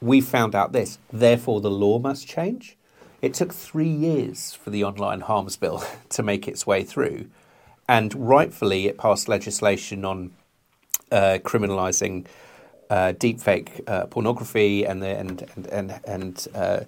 we 0.00 0.20
found 0.20 0.54
out 0.54 0.72
this, 0.72 0.98
therefore 1.12 1.60
the 1.60 1.70
law 1.70 1.98
must 1.98 2.26
change. 2.26 2.76
It 3.20 3.34
took 3.34 3.52
three 3.52 3.88
years 3.88 4.52
for 4.52 4.70
the 4.70 4.82
online 4.82 5.20
harms 5.20 5.56
bill 5.56 5.84
to 6.10 6.22
make 6.24 6.48
its 6.48 6.66
way 6.66 6.82
through, 6.82 7.26
and 7.88 8.12
rightfully 8.14 8.86
it 8.88 8.98
passed 8.98 9.28
legislation 9.28 10.04
on 10.04 10.32
uh, 11.12 11.38
criminalising 11.42 12.26
uh, 12.90 13.12
deepfake 13.16 13.80
uh, 13.88 14.06
pornography 14.06 14.84
and 14.84 15.02
the, 15.02 15.06
and 15.18 15.48
and 15.56 15.66
and, 15.68 16.00
and 16.04 16.48
uh, 16.54 16.80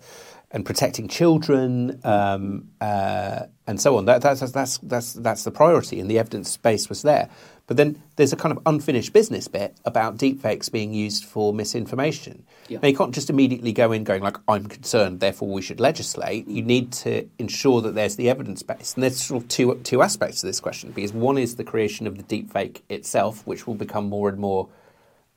and 0.54 0.64
protecting 0.64 1.08
children 1.08 2.00
um, 2.04 2.68
uh, 2.80 3.40
and 3.66 3.80
so 3.80 3.98
on. 3.98 4.04
That, 4.04 4.22
that's, 4.22 4.40
that's, 4.52 4.78
that's, 4.78 5.12
that's 5.12 5.42
the 5.42 5.50
priority, 5.50 5.98
and 5.98 6.08
the 6.08 6.18
evidence 6.18 6.56
base 6.56 6.88
was 6.88 7.02
there. 7.02 7.28
But 7.66 7.76
then 7.76 8.00
there's 8.16 8.32
a 8.32 8.36
kind 8.36 8.56
of 8.56 8.62
unfinished 8.64 9.12
business 9.12 9.48
bit 9.48 9.76
about 9.84 10.16
deepfakes 10.16 10.70
being 10.70 10.94
used 10.94 11.24
for 11.24 11.52
misinformation. 11.52 12.46
Yeah. 12.68 12.78
Now, 12.80 12.88
you 12.88 12.96
can't 12.96 13.12
just 13.12 13.30
immediately 13.30 13.72
go 13.72 13.90
in 13.90 14.04
going 14.04 14.22
like, 14.22 14.36
I'm 14.46 14.66
concerned, 14.66 15.18
therefore 15.18 15.48
we 15.48 15.60
should 15.60 15.80
legislate. 15.80 16.46
You 16.46 16.62
need 16.62 16.92
to 16.92 17.28
ensure 17.38 17.80
that 17.80 17.96
there's 17.96 18.14
the 18.14 18.30
evidence 18.30 18.62
base. 18.62 18.94
And 18.94 19.02
there's 19.02 19.20
sort 19.20 19.42
of 19.42 19.48
two, 19.48 19.74
two 19.82 20.02
aspects 20.02 20.40
to 20.42 20.46
this 20.46 20.60
question, 20.60 20.92
because 20.92 21.12
one 21.12 21.36
is 21.36 21.56
the 21.56 21.64
creation 21.64 22.06
of 22.06 22.16
the 22.16 22.22
deepfake 22.22 22.82
itself, 22.88 23.44
which 23.44 23.66
will 23.66 23.74
become 23.74 24.08
more 24.08 24.28
and 24.28 24.38
more, 24.38 24.68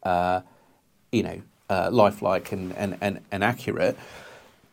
uh, 0.04 0.42
you 1.12 1.24
know, 1.24 1.42
uh, 1.70 1.90
lifelike 1.92 2.52
and, 2.52 2.76
and, 2.78 2.98
and, 3.02 3.22
and 3.32 3.44
accurate. 3.44 3.98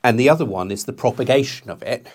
And 0.05 0.21
the 0.21 0.29
other 0.29 0.45
one 0.45 0.71
is 0.71 0.85
the 0.85 0.93
propagation 0.93 1.71
of 1.71 1.83
it, 1.83 2.07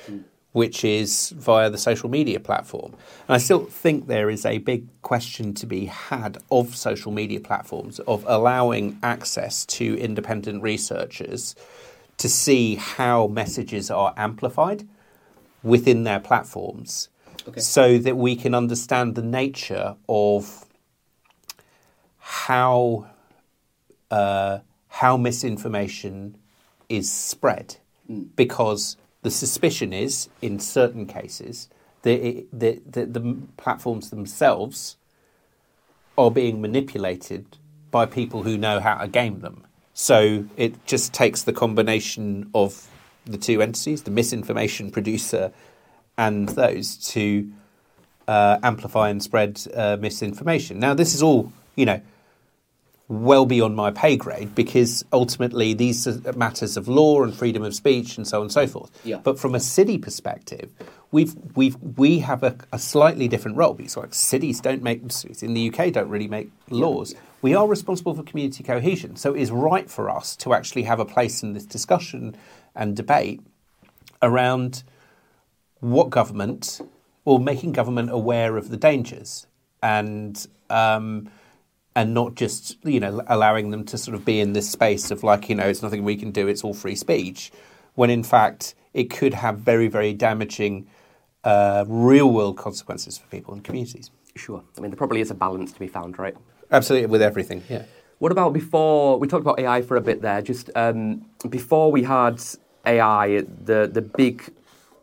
which 0.52 0.86
is 0.86 1.32
via 1.32 1.70
the 1.72 1.78
social 1.78 2.08
media 2.10 2.40
platform. 2.40 2.94
And 3.28 3.36
I 3.36 3.40
still 3.40 3.66
think 3.66 4.08
there 4.08 4.30
is 4.30 4.46
a 4.46 4.60
big 4.60 4.88
question 5.02 5.54
to 5.56 5.66
be 5.66 5.86
had 5.86 6.38
of 6.52 6.76
social 6.76 7.12
media 7.12 7.40
platforms, 7.40 8.00
of 8.02 8.24
allowing 8.28 9.00
access 9.02 9.66
to 9.66 9.98
independent 9.98 10.62
researchers 10.62 11.56
to 12.18 12.30
see 12.30 12.76
how 12.76 13.28
messages 13.28 13.90
are 13.90 14.14
amplified 14.18 14.88
within 15.64 16.04
their 16.04 16.20
platforms 16.20 17.10
Okay. 17.48 17.62
so 17.62 17.98
that 17.98 18.16
we 18.18 18.36
can 18.36 18.54
understand 18.54 19.16
the 19.16 19.24
nature 19.24 19.96
of 20.08 20.66
how 22.18 23.08
uh, 24.12 24.60
how 24.90 25.18
misinformation 25.18 26.36
is 26.90 27.12
spread, 27.12 27.78
because 28.36 28.98
the 29.22 29.32
suspicion 29.32 29.94
is, 29.94 30.30
in 30.42 30.60
certain 30.60 31.06
cases, 31.06 31.70
that, 32.02 32.48
that, 32.52 32.92
that 32.92 33.14
the 33.14 33.38
platforms 33.58 34.10
themselves 34.10 34.98
are 36.18 36.32
being 36.32 36.62
manipulated 36.62 37.58
by 37.92 38.06
people 38.06 38.44
who 38.44 38.58
know 38.58 38.80
how 38.80 38.96
to 38.96 39.08
game 39.08 39.40
them. 39.40 39.66
So 39.94 40.46
it 40.58 40.86
just 40.86 41.14
takes 41.14 41.44
the 41.44 41.54
combination 41.54 42.50
of 42.54 42.88
the 43.26 43.38
two 43.38 43.62
entities, 43.62 44.04
the 44.04 44.12
misinformation 44.12 44.92
producer 44.92 45.52
and 46.18 46.50
those, 46.50 46.96
to 47.14 47.52
uh, 48.28 48.60
amplify 48.64 49.10
and 49.10 49.22
spread 49.22 49.62
uh, 49.74 49.98
misinformation. 50.00 50.80
Now, 50.80 50.94
this 50.94 51.14
is 51.14 51.22
all, 51.22 51.52
you 51.76 51.86
know, 51.86 52.02
well 53.10 53.48
beyond 53.48 53.76
my 53.76 53.90
pay 53.90 54.16
grade 54.16 54.54
because 54.54 55.04
ultimately 55.12 55.74
these 55.74 56.08
are 56.08 56.34
matters 56.34 56.78
of 56.78 56.88
law 56.88 57.24
and 57.24 57.36
freedom 57.36 57.64
of 57.64 57.74
speech 57.74 58.18
and 58.18 58.28
so 58.28 58.38
on 58.38 58.44
and 58.44 58.52
so 58.52 58.68
forth. 58.68 58.92
Yeah. 59.04 59.18
But 59.18 59.40
from 59.40 59.56
a 59.56 59.60
city 59.60 59.98
perspective, 59.98 60.72
we've 61.12 61.36
we've 61.56 61.76
we 61.98 62.20
have 62.20 62.44
a, 62.44 62.56
a 62.72 62.78
slightly 62.78 63.28
different 63.28 63.58
role 63.58 63.74
because 63.74 63.98
like 63.98 64.14
cities 64.14 64.62
don't 64.62 64.84
make 64.84 65.02
in 65.42 65.54
the 65.56 65.74
UK 65.74 65.92
don't 65.92 66.10
really 66.10 66.28
make 66.28 66.52
laws. 66.70 67.16
We 67.42 67.56
are 67.56 67.68
responsible 67.68 68.14
for 68.14 68.22
community 68.22 68.64
cohesion, 68.64 69.16
so 69.16 69.34
it 69.34 69.42
is 69.42 69.50
right 69.50 69.90
for 69.90 70.10
us 70.10 70.36
to 70.38 70.54
actually 70.54 70.84
have 70.84 71.00
a 71.00 71.06
place 71.06 71.42
in 71.42 71.54
this 71.54 71.66
discussion 71.66 72.36
and 72.76 72.96
debate 72.96 73.42
around 74.22 74.84
what 75.80 76.10
government 76.12 76.82
or 77.26 77.40
making 77.40 77.72
government 77.72 78.12
aware 78.12 78.58
of 78.58 78.70
the 78.70 78.78
dangers 78.78 79.48
and 79.82 80.48
um, 80.70 81.30
and 82.00 82.14
not 82.14 82.34
just 82.36 82.78
you 82.86 83.00
know 83.00 83.22
allowing 83.28 83.72
them 83.72 83.84
to 83.84 83.98
sort 83.98 84.16
of 84.16 84.24
be 84.24 84.40
in 84.40 84.54
this 84.54 84.70
space 84.70 85.12
of 85.12 85.22
like 85.22 85.50
you 85.50 85.56
know 85.56 85.68
it's 85.68 85.84
nothing 85.84 86.06
we 86.06 86.16
can 86.16 86.32
do 86.32 86.48
it's 86.48 86.64
all 86.64 86.74
free 86.74 86.96
speech 86.96 87.52
when 87.96 88.10
in 88.10 88.24
fact 88.24 88.74
it 88.94 89.10
could 89.10 89.34
have 89.34 89.56
very 89.72 89.90
very 89.90 90.14
damaging 90.14 90.88
uh, 91.44 91.84
real 91.88 92.32
world 92.32 92.58
consequences 92.58 93.18
for 93.18 93.28
people 93.28 93.54
and 93.54 93.64
communities 93.64 94.12
Sure. 94.36 94.64
I 94.78 94.82
mean, 94.82 94.92
there 94.92 94.98
probably 94.98 95.20
is 95.20 95.32
a 95.32 95.34
balance 95.34 95.74
to 95.74 95.80
be 95.80 95.88
found, 95.88 96.18
right? 96.18 96.36
absolutely 96.72 97.08
with 97.08 97.22
everything 97.22 97.64
yeah 97.70 97.84
What 98.20 98.32
about 98.32 98.54
before 98.54 99.20
we 99.20 99.28
talked 99.28 99.46
about 99.48 99.60
AI 99.60 99.82
for 99.82 99.96
a 99.98 100.02
bit 100.10 100.22
there? 100.22 100.42
Just 100.52 100.70
um, 100.76 101.26
before 101.50 101.88
we 101.96 102.04
had 102.04 102.38
AI, 102.86 103.26
the 103.70 103.80
the 103.98 104.06
big 104.24 104.36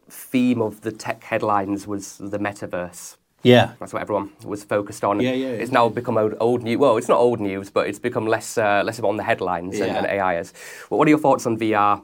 theme 0.08 0.60
of 0.68 0.72
the 0.86 0.92
tech 1.04 1.24
headlines 1.30 1.86
was 1.92 2.04
the 2.34 2.38
metaverse. 2.38 3.16
Yeah 3.46 3.66
That's 3.78 3.92
what 3.92 4.02
everyone 4.02 4.28
was 4.44 4.64
focused 4.64 5.04
on. 5.04 5.20
Yeah, 5.20 5.34
yeah, 5.36 5.62
It's 5.62 5.72
now 5.72 5.88
become 5.88 6.18
old, 6.22 6.34
old 6.40 6.62
news. 6.62 6.78
Well, 6.78 6.96
it's 6.98 7.08
not 7.08 7.18
old 7.18 7.40
news, 7.40 7.70
but 7.70 7.86
it's 7.88 8.00
become 8.00 8.26
less 8.30 8.58
uh, 8.58 8.82
less 8.86 9.00
on 9.00 9.16
the 9.16 9.22
headlines 9.22 9.80
and, 9.80 9.90
Yeah. 9.92 9.98
and 9.98 10.06
AI 10.06 10.40
is. 10.40 10.52
Well, 10.88 10.98
what 10.98 11.06
are 11.08 11.14
your 11.14 11.20
thoughts 11.26 11.46
on 11.46 11.56
VR, 11.58 12.02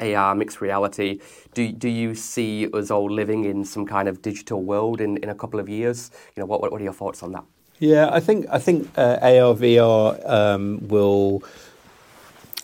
AR, 0.00 0.34
mixed 0.34 0.60
reality? 0.60 1.18
Do 1.54 1.62
do 1.72 1.88
you 1.88 2.14
see 2.14 2.68
us 2.72 2.90
all 2.90 3.10
living 3.20 3.44
in 3.44 3.64
some 3.64 3.86
kind 3.86 4.08
of 4.08 4.14
digital 4.22 4.60
world 4.62 5.00
in, 5.00 5.16
in 5.22 5.28
a 5.30 5.34
couple 5.34 5.60
of 5.60 5.68
years? 5.68 6.10
You 6.36 6.40
know, 6.42 6.46
what 6.50 6.60
what, 6.60 6.70
what 6.72 6.80
are 6.80 6.84
your 6.84 6.98
thoughts 7.02 7.22
on 7.22 7.32
that? 7.32 7.44
Yeah, 7.78 8.16
I 8.18 8.20
think 8.20 8.46
I 8.56 8.58
think 8.58 8.86
uh, 8.98 9.18
AR 9.22 9.54
VR 9.62 10.14
um, 10.28 10.78
will. 10.88 11.42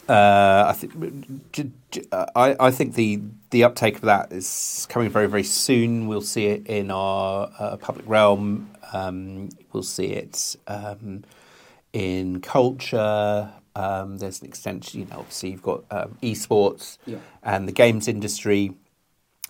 Uh, 0.09 0.65
I 0.69 0.73
think 0.73 0.93
uh, 2.13 2.27
I, 2.37 2.57
I 2.61 2.71
think 2.71 2.95
the 2.95 3.21
the 3.51 3.65
uptake 3.65 3.97
of 3.97 4.03
that 4.03 4.33
is 4.33 4.87
coming 4.89 5.11
very 5.11 5.27
very 5.27 5.43
soon. 5.43 6.07
We'll 6.07 6.21
see 6.21 6.47
it 6.47 6.67
in 6.67 6.91
our 6.91 7.51
uh, 7.59 7.77
public 7.77 8.09
realm. 8.09 8.71
Um, 8.93 9.49
we'll 9.73 9.83
see 9.83 10.07
it 10.13 10.57
um, 10.69 11.25
in 11.93 12.41
culture. 12.41 13.53
Um, 13.75 14.19
there's 14.19 14.41
an 14.41 14.47
extension. 14.47 15.01
You 15.01 15.07
know, 15.07 15.19
obviously 15.19 15.51
you've 15.51 15.63
got 15.63 15.85
um, 15.91 16.17
esports 16.23 16.99
Yeah. 17.05 17.19
and 17.43 17.67
the 17.69 17.73
games 17.73 18.07
industry. 18.09 18.73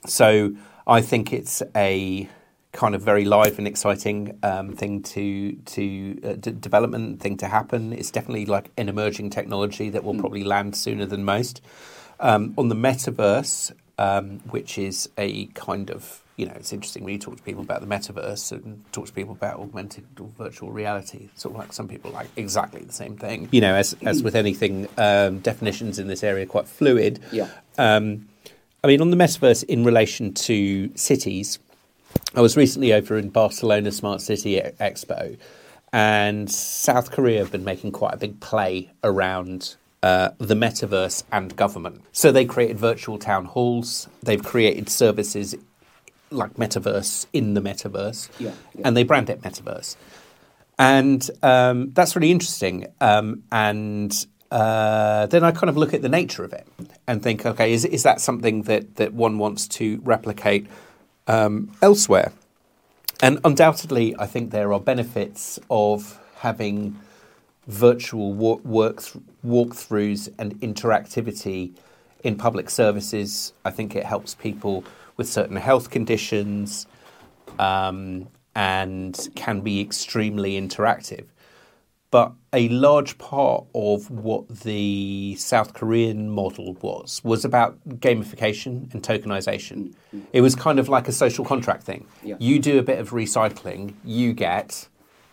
So 0.07 0.57
I 0.87 1.01
think 1.03 1.33
it's 1.33 1.63
a 1.75 2.29
kind 2.73 2.95
of 2.95 3.03
very 3.03 3.25
live 3.25 3.59
and 3.59 3.67
exciting 3.67 4.39
um, 4.43 4.75
thing 4.75 5.03
to 5.03 5.53
to 5.53 6.21
uh, 6.25 6.33
d- 6.35 6.53
development 6.53 7.21
thing 7.21 7.37
to 7.39 7.49
happen. 7.49 7.93
It's 7.93 8.11
definitely 8.11 8.47
like 8.47 8.71
an 8.77 8.89
emerging 8.89 9.31
technology 9.31 9.89
that 9.91 10.05
will 10.05 10.19
probably 10.19 10.45
land 10.45 10.77
sooner 10.77 11.07
than 11.07 11.25
most. 11.25 11.61
Um, 12.19 12.55
on 12.57 12.69
the 12.69 12.75
metaverse, 12.75 13.73
um, 13.99 14.41
which 14.51 14.79
is 14.79 15.09
a 15.19 15.47
kind 15.47 15.91
of 15.91 16.23
you 16.37 16.45
know, 16.45 16.53
it's 16.53 16.73
interesting 16.73 17.03
when 17.03 17.15
you 17.15 17.19
talk 17.19 17.37
to 17.37 17.43
people 17.43 17.63
about 17.63 17.81
the 17.81 17.87
metaverse 17.87 18.53
and 18.53 18.85
talk 18.93 19.07
to 19.07 19.13
people 19.13 19.33
about 19.33 19.59
augmented 19.59 20.05
or 20.21 20.29
virtual 20.37 20.71
reality. 20.71 21.31
Sort 21.35 21.55
of 21.55 21.59
like 21.59 21.73
some 21.73 21.89
people 21.89 22.11
like 22.11 22.29
exactly 22.37 22.83
the 22.83 22.93
same 22.93 23.17
thing. 23.17 23.49
You 23.53 23.63
know, 23.63 23.75
as 23.75 23.97
as 24.03 24.23
with 24.23 24.37
anything, 24.37 24.87
um, 24.99 25.41
definitions 25.41 25.99
in 25.99 26.09
this 26.09 26.23
area 26.23 26.45
are 26.45 26.49
quite 26.49 26.69
fluid. 26.69 27.21
Yeah. 27.33 27.49
Um, 27.79 28.29
I 28.85 28.89
mean, 28.89 29.01
on 29.01 29.11
the 29.11 29.17
metaverse 29.17 29.65
in 29.65 29.83
relation 29.83 30.35
to 30.35 30.91
cities, 30.95 31.59
I 32.35 32.41
was 32.41 32.57
recently 32.57 32.93
over 32.93 33.17
in 33.17 33.31
Barcelona 33.31 33.93
Smart 33.93 34.21
City 34.21 34.61
Expo, 34.81 35.39
and 35.93 36.51
South 36.51 37.11
Korea 37.11 37.39
have 37.39 37.51
been 37.51 37.65
making 37.65 37.93
quite 37.93 38.15
a 38.15 38.17
big 38.19 38.41
play 38.41 38.91
around 39.03 39.77
uh, 40.03 40.31
the 40.39 40.55
metaverse 40.55 41.23
and 41.33 41.57
government. 41.57 42.03
So 42.13 42.31
they 42.31 42.45
created 42.45 42.79
virtual 42.79 43.19
town 43.19 43.47
halls, 43.47 44.09
they've 44.23 44.43
created 44.43 44.89
services 44.89 45.55
like 46.31 46.55
metaverse 46.55 47.27
in 47.33 47.55
the 47.55 47.61
metaverse, 47.61 48.29
Yeah, 48.39 48.53
yeah. 48.75 48.83
and 48.87 48.97
they 48.97 49.05
brand 49.05 49.31
it 49.31 49.41
metaverse. 49.43 49.97
And 50.79 51.29
um, 51.43 51.93
that's 51.95 52.15
really 52.15 52.31
interesting. 52.31 52.87
Um, 53.01 53.45
and 53.51 54.27
uh, 54.51 55.27
then 55.27 55.43
I 55.43 55.53
kind 55.53 55.71
of 55.71 55.77
look 55.77 55.95
at 55.95 56.03
the 56.03 56.09
nature 56.09 56.45
of 56.45 56.53
it 56.53 56.67
and 57.07 57.23
think, 57.23 57.47
okay, 57.47 57.73
is, 57.73 57.85
is 57.85 58.03
that 58.03 58.21
something 58.21 58.63
that, 58.63 58.97
that 58.97 59.15
one 59.15 59.39
wants 59.39 59.67
to 59.69 60.01
replicate 60.05 60.67
um, 61.27 61.73
elsewhere? 61.83 62.33
And 63.23 63.41
undoubtedly, 63.45 64.15
I 64.19 64.27
think 64.27 64.51
there 64.51 64.73
are 64.73 64.81
benefits 64.81 65.59
of 65.71 66.21
having 66.37 66.99
virtual 67.67 68.33
walk, 68.33 68.65
work 68.65 69.03
walkthroughs 69.45 70.29
and 70.39 70.61
interactivity 70.61 71.73
in 72.23 72.37
public 72.37 72.71
services. 72.71 73.53
I 73.65 73.71
think 73.71 73.97
it 73.97 74.05
helps 74.05 74.35
people 74.35 74.85
with 75.17 75.29
certain 75.29 75.57
health 75.57 75.91
conditions 75.91 76.87
um, 77.59 78.29
and 78.55 79.29
can 79.35 79.61
be 79.61 79.81
extremely 79.81 80.61
interactive. 80.61 81.25
But 82.11 82.33
a 82.53 82.69
large 82.69 83.19
part 83.19 83.65
of 83.75 84.11
what 84.11 84.49
the 84.61 85.35
South 85.39 85.75
Korean 85.75 86.31
model 86.31 86.75
was 86.81 87.21
was 87.25 87.45
about 87.45 87.79
gamification 87.89 88.93
and 88.95 89.03
tokenization. 89.03 89.93
It 90.33 90.41
was 90.41 90.55
kind 90.55 90.79
of 90.79 90.89
like 90.89 91.09
a 91.09 91.13
social 91.13 91.45
contract 91.45 91.83
thing. 91.83 92.07
Yeah. 92.23 92.37
You 92.39 92.59
do 92.61 92.79
a 92.79 92.83
bit 92.83 92.99
of 93.01 93.11
recycling, 93.11 93.95
you 94.05 94.33
get 94.33 94.89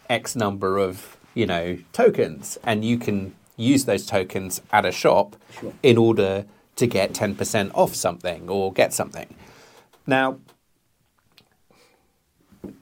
X 0.09 0.35
number 0.35 0.77
of 0.79 1.17
you 1.35 1.45
know 1.45 1.77
tokens, 1.93 2.57
and 2.63 2.83
you 2.83 2.97
can 2.97 3.35
use 3.55 3.85
those 3.85 4.05
tokens 4.07 4.61
at 4.71 4.83
a 4.85 4.91
shop 4.91 5.35
Sure. 5.59 5.73
in 5.83 5.97
order 5.97 6.45
to 6.75 6.87
get 6.87 7.13
ten 7.13 7.35
percent 7.35 7.71
off 7.75 7.93
something 7.93 8.49
or 8.49 8.73
get 8.73 8.93
something. 8.93 9.33
Now, 10.07 10.39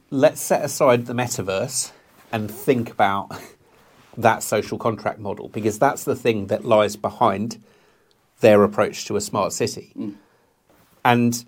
let's 0.09 0.41
set 0.41 0.63
aside 0.63 1.05
the 1.07 1.13
metaverse 1.13 1.91
and 2.31 2.49
think 2.49 2.89
about 2.89 3.31
that 4.17 4.43
social 4.43 4.77
contract 4.77 5.19
model 5.19 5.49
because 5.49 5.79
that's 5.79 6.03
the 6.03 6.15
thing 6.15 6.47
that 6.47 6.65
lies 6.65 6.95
behind 6.95 7.61
their 8.41 8.63
approach 8.63 9.05
to 9.05 9.15
a 9.15 9.21
smart 9.21 9.53
city, 9.53 9.93
and 11.05 11.45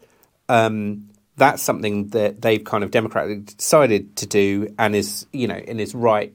um, 0.48 1.10
that's 1.38 1.62
something 1.62 2.10
that 2.10 2.42
they've 2.42 2.64
kind 2.64 2.84
of 2.84 2.92
democratically 2.92 3.40
decided 3.40 4.16
to 4.18 4.28
do, 4.28 4.74
and 4.78 4.96
is 4.96 5.26
you 5.32 5.48
know 5.48 5.56
and 5.68 5.82
is 5.82 5.96
right 5.96 6.34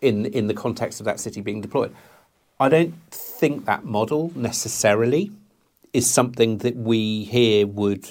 in 0.00 0.26
in 0.26 0.46
the 0.46 0.54
context 0.54 1.00
of 1.00 1.06
that 1.06 1.20
city 1.20 1.40
being 1.40 1.60
deployed. 1.60 1.94
I 2.58 2.68
don't 2.68 2.94
think 3.10 3.64
that 3.64 3.84
model 3.84 4.32
necessarily 4.34 5.32
is 5.92 6.08
something 6.08 6.58
that 6.58 6.76
we 6.76 7.24
here 7.24 7.66
would 7.66 8.08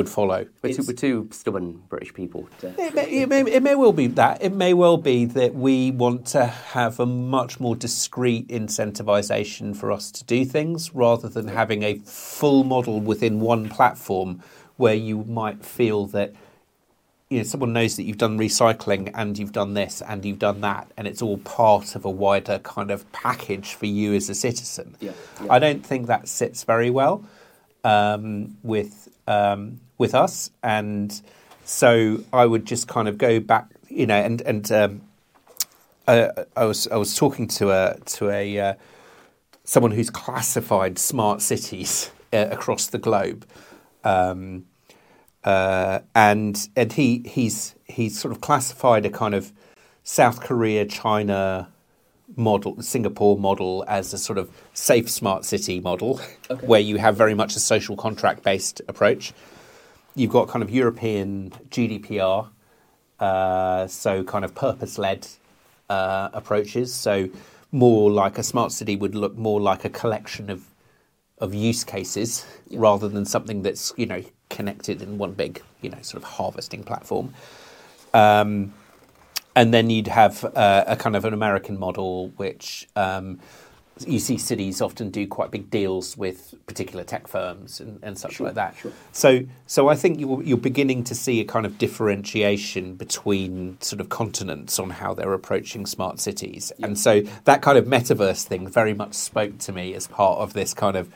would 0.00 0.08
follow. 0.08 0.46
We're 0.62 0.72
two, 0.72 0.82
we're 0.86 0.94
two 0.94 1.28
stubborn 1.30 1.82
British 1.90 2.14
people. 2.14 2.48
To, 2.60 2.68
it 2.68 2.94
may, 2.94 3.22
it, 3.22 3.28
may, 3.28 3.40
it 3.42 3.62
may 3.62 3.74
well 3.74 3.92
be 3.92 4.06
that. 4.06 4.42
It 4.42 4.54
may 4.54 4.72
well 4.72 4.96
be 4.96 5.26
that 5.26 5.54
we 5.54 5.90
want 5.90 6.26
to 6.28 6.46
have 6.46 6.98
a 6.98 7.04
much 7.04 7.60
more 7.60 7.76
discrete 7.76 8.48
incentivization 8.48 9.76
for 9.76 9.92
us 9.92 10.10
to 10.12 10.24
do 10.24 10.46
things 10.46 10.94
rather 10.94 11.28
than 11.28 11.48
having 11.48 11.82
a 11.82 11.96
full 11.98 12.64
model 12.64 12.98
within 12.98 13.40
one 13.40 13.68
platform 13.68 14.42
where 14.78 14.94
you 14.94 15.18
might 15.24 15.62
feel 15.66 16.06
that 16.06 16.32
you 17.28 17.36
know 17.36 17.44
someone 17.44 17.74
knows 17.74 17.96
that 17.96 18.04
you've 18.04 18.16
done 18.16 18.38
recycling 18.38 19.10
and 19.14 19.38
you've 19.38 19.52
done 19.52 19.74
this 19.74 20.00
and 20.00 20.24
you've 20.24 20.38
done 20.38 20.62
that 20.62 20.90
and 20.96 21.06
it's 21.06 21.20
all 21.20 21.36
part 21.38 21.94
of 21.94 22.06
a 22.06 22.10
wider 22.10 22.58
kind 22.60 22.90
of 22.90 23.10
package 23.12 23.74
for 23.74 23.84
you 23.84 24.14
as 24.14 24.30
a 24.30 24.34
citizen. 24.34 24.96
Yeah, 24.98 25.12
yeah. 25.44 25.52
I 25.52 25.58
don't 25.58 25.84
think 25.84 26.06
that 26.06 26.26
sits 26.26 26.64
very 26.64 26.88
well 26.88 27.22
um, 27.84 28.56
with 28.62 29.10
um, 29.30 29.80
with 29.96 30.14
us, 30.14 30.50
and 30.62 31.22
so 31.64 32.24
I 32.32 32.46
would 32.46 32.66
just 32.66 32.88
kind 32.88 33.06
of 33.06 33.16
go 33.16 33.38
back, 33.38 33.68
you 33.88 34.06
know, 34.06 34.16
and 34.16 34.40
and 34.42 34.72
um, 34.72 35.02
I, 36.08 36.30
I 36.56 36.64
was 36.64 36.88
I 36.88 36.96
was 36.96 37.14
talking 37.14 37.46
to 37.48 37.70
a 37.70 37.96
to 38.16 38.30
a 38.30 38.58
uh, 38.58 38.74
someone 39.62 39.92
who's 39.92 40.10
classified 40.10 40.98
smart 40.98 41.42
cities 41.42 42.10
uh, 42.32 42.48
across 42.50 42.88
the 42.88 42.98
globe. 42.98 43.46
Um, 44.02 44.66
uh, 45.44 46.00
and 46.14 46.68
and 46.74 46.92
he 46.92 47.22
he's 47.24 47.76
he's 47.84 48.18
sort 48.18 48.32
of 48.32 48.40
classified 48.40 49.06
a 49.06 49.10
kind 49.10 49.34
of 49.34 49.52
South 50.02 50.40
Korea, 50.40 50.84
China 50.86 51.68
model, 52.36 52.80
Singapore 52.82 53.36
model 53.36 53.84
as 53.88 54.12
a 54.12 54.18
sort 54.18 54.38
of 54.38 54.50
safe 54.74 55.10
smart 55.10 55.44
city 55.44 55.80
model, 55.80 56.20
where 56.60 56.80
you 56.80 56.96
have 56.96 57.16
very 57.16 57.34
much 57.34 57.56
a 57.56 57.60
social 57.60 57.96
contract 57.96 58.42
based 58.42 58.80
approach. 58.88 59.32
You've 60.14 60.30
got 60.30 60.48
kind 60.48 60.62
of 60.62 60.70
European 60.70 61.50
GDPR, 61.70 62.48
uh, 63.20 63.86
so 63.86 64.24
kind 64.24 64.44
of 64.44 64.54
purpose 64.54 64.98
led 64.98 65.26
uh, 65.88 66.30
approaches. 66.32 66.92
So 66.92 67.28
more 67.72 68.10
like 68.10 68.38
a 68.38 68.42
smart 68.42 68.72
city 68.72 68.96
would 68.96 69.14
look 69.14 69.36
more 69.36 69.60
like 69.60 69.84
a 69.84 69.90
collection 69.90 70.50
of 70.50 70.64
of 71.38 71.54
use 71.54 71.84
cases 71.84 72.44
rather 72.70 73.08
than 73.08 73.24
something 73.24 73.62
that's 73.62 73.94
you 73.96 74.04
know 74.06 74.22
connected 74.50 75.00
in 75.00 75.16
one 75.16 75.32
big 75.32 75.62
you 75.80 75.88
know 75.88 76.00
sort 76.02 76.22
of 76.22 76.28
harvesting 76.28 76.82
platform. 76.82 77.32
Um, 78.12 78.74
and 79.56 79.74
then 79.74 79.90
you'd 79.90 80.08
have 80.08 80.44
uh, 80.44 80.84
a 80.86 80.96
kind 80.96 81.16
of 81.16 81.24
an 81.24 81.34
American 81.34 81.78
model, 81.78 82.28
which 82.36 82.88
um, 82.96 83.40
you 84.06 84.18
see 84.18 84.38
cities 84.38 84.80
often 84.80 85.10
do 85.10 85.26
quite 85.26 85.50
big 85.50 85.70
deals 85.70 86.16
with 86.16 86.54
particular 86.66 87.04
tech 87.04 87.26
firms 87.26 87.80
and, 87.80 87.98
and 88.02 88.18
such 88.18 88.40
like 88.40 88.54
that. 88.54 88.74
So, 89.12 89.40
so 89.66 89.88
I 89.88 89.94
think 89.94 90.20
you're, 90.20 90.42
you're 90.42 90.56
beginning 90.56 91.04
to 91.04 91.14
see 91.14 91.40
a 91.40 91.44
kind 91.44 91.66
of 91.66 91.78
differentiation 91.78 92.94
between 92.94 93.80
sort 93.80 94.00
of 94.00 94.08
continents 94.08 94.78
on 94.78 94.90
how 94.90 95.14
they're 95.14 95.32
approaching 95.34 95.84
smart 95.86 96.20
cities, 96.20 96.72
and 96.82 96.98
so 96.98 97.22
that 97.44 97.62
kind 97.62 97.76
of 97.76 97.86
metaverse 97.86 98.44
thing 98.44 98.68
very 98.68 98.94
much 98.94 99.14
spoke 99.14 99.58
to 99.58 99.72
me 99.72 99.94
as 99.94 100.06
part 100.06 100.38
of 100.38 100.52
this 100.52 100.72
kind 100.72 100.96
of 100.96 101.12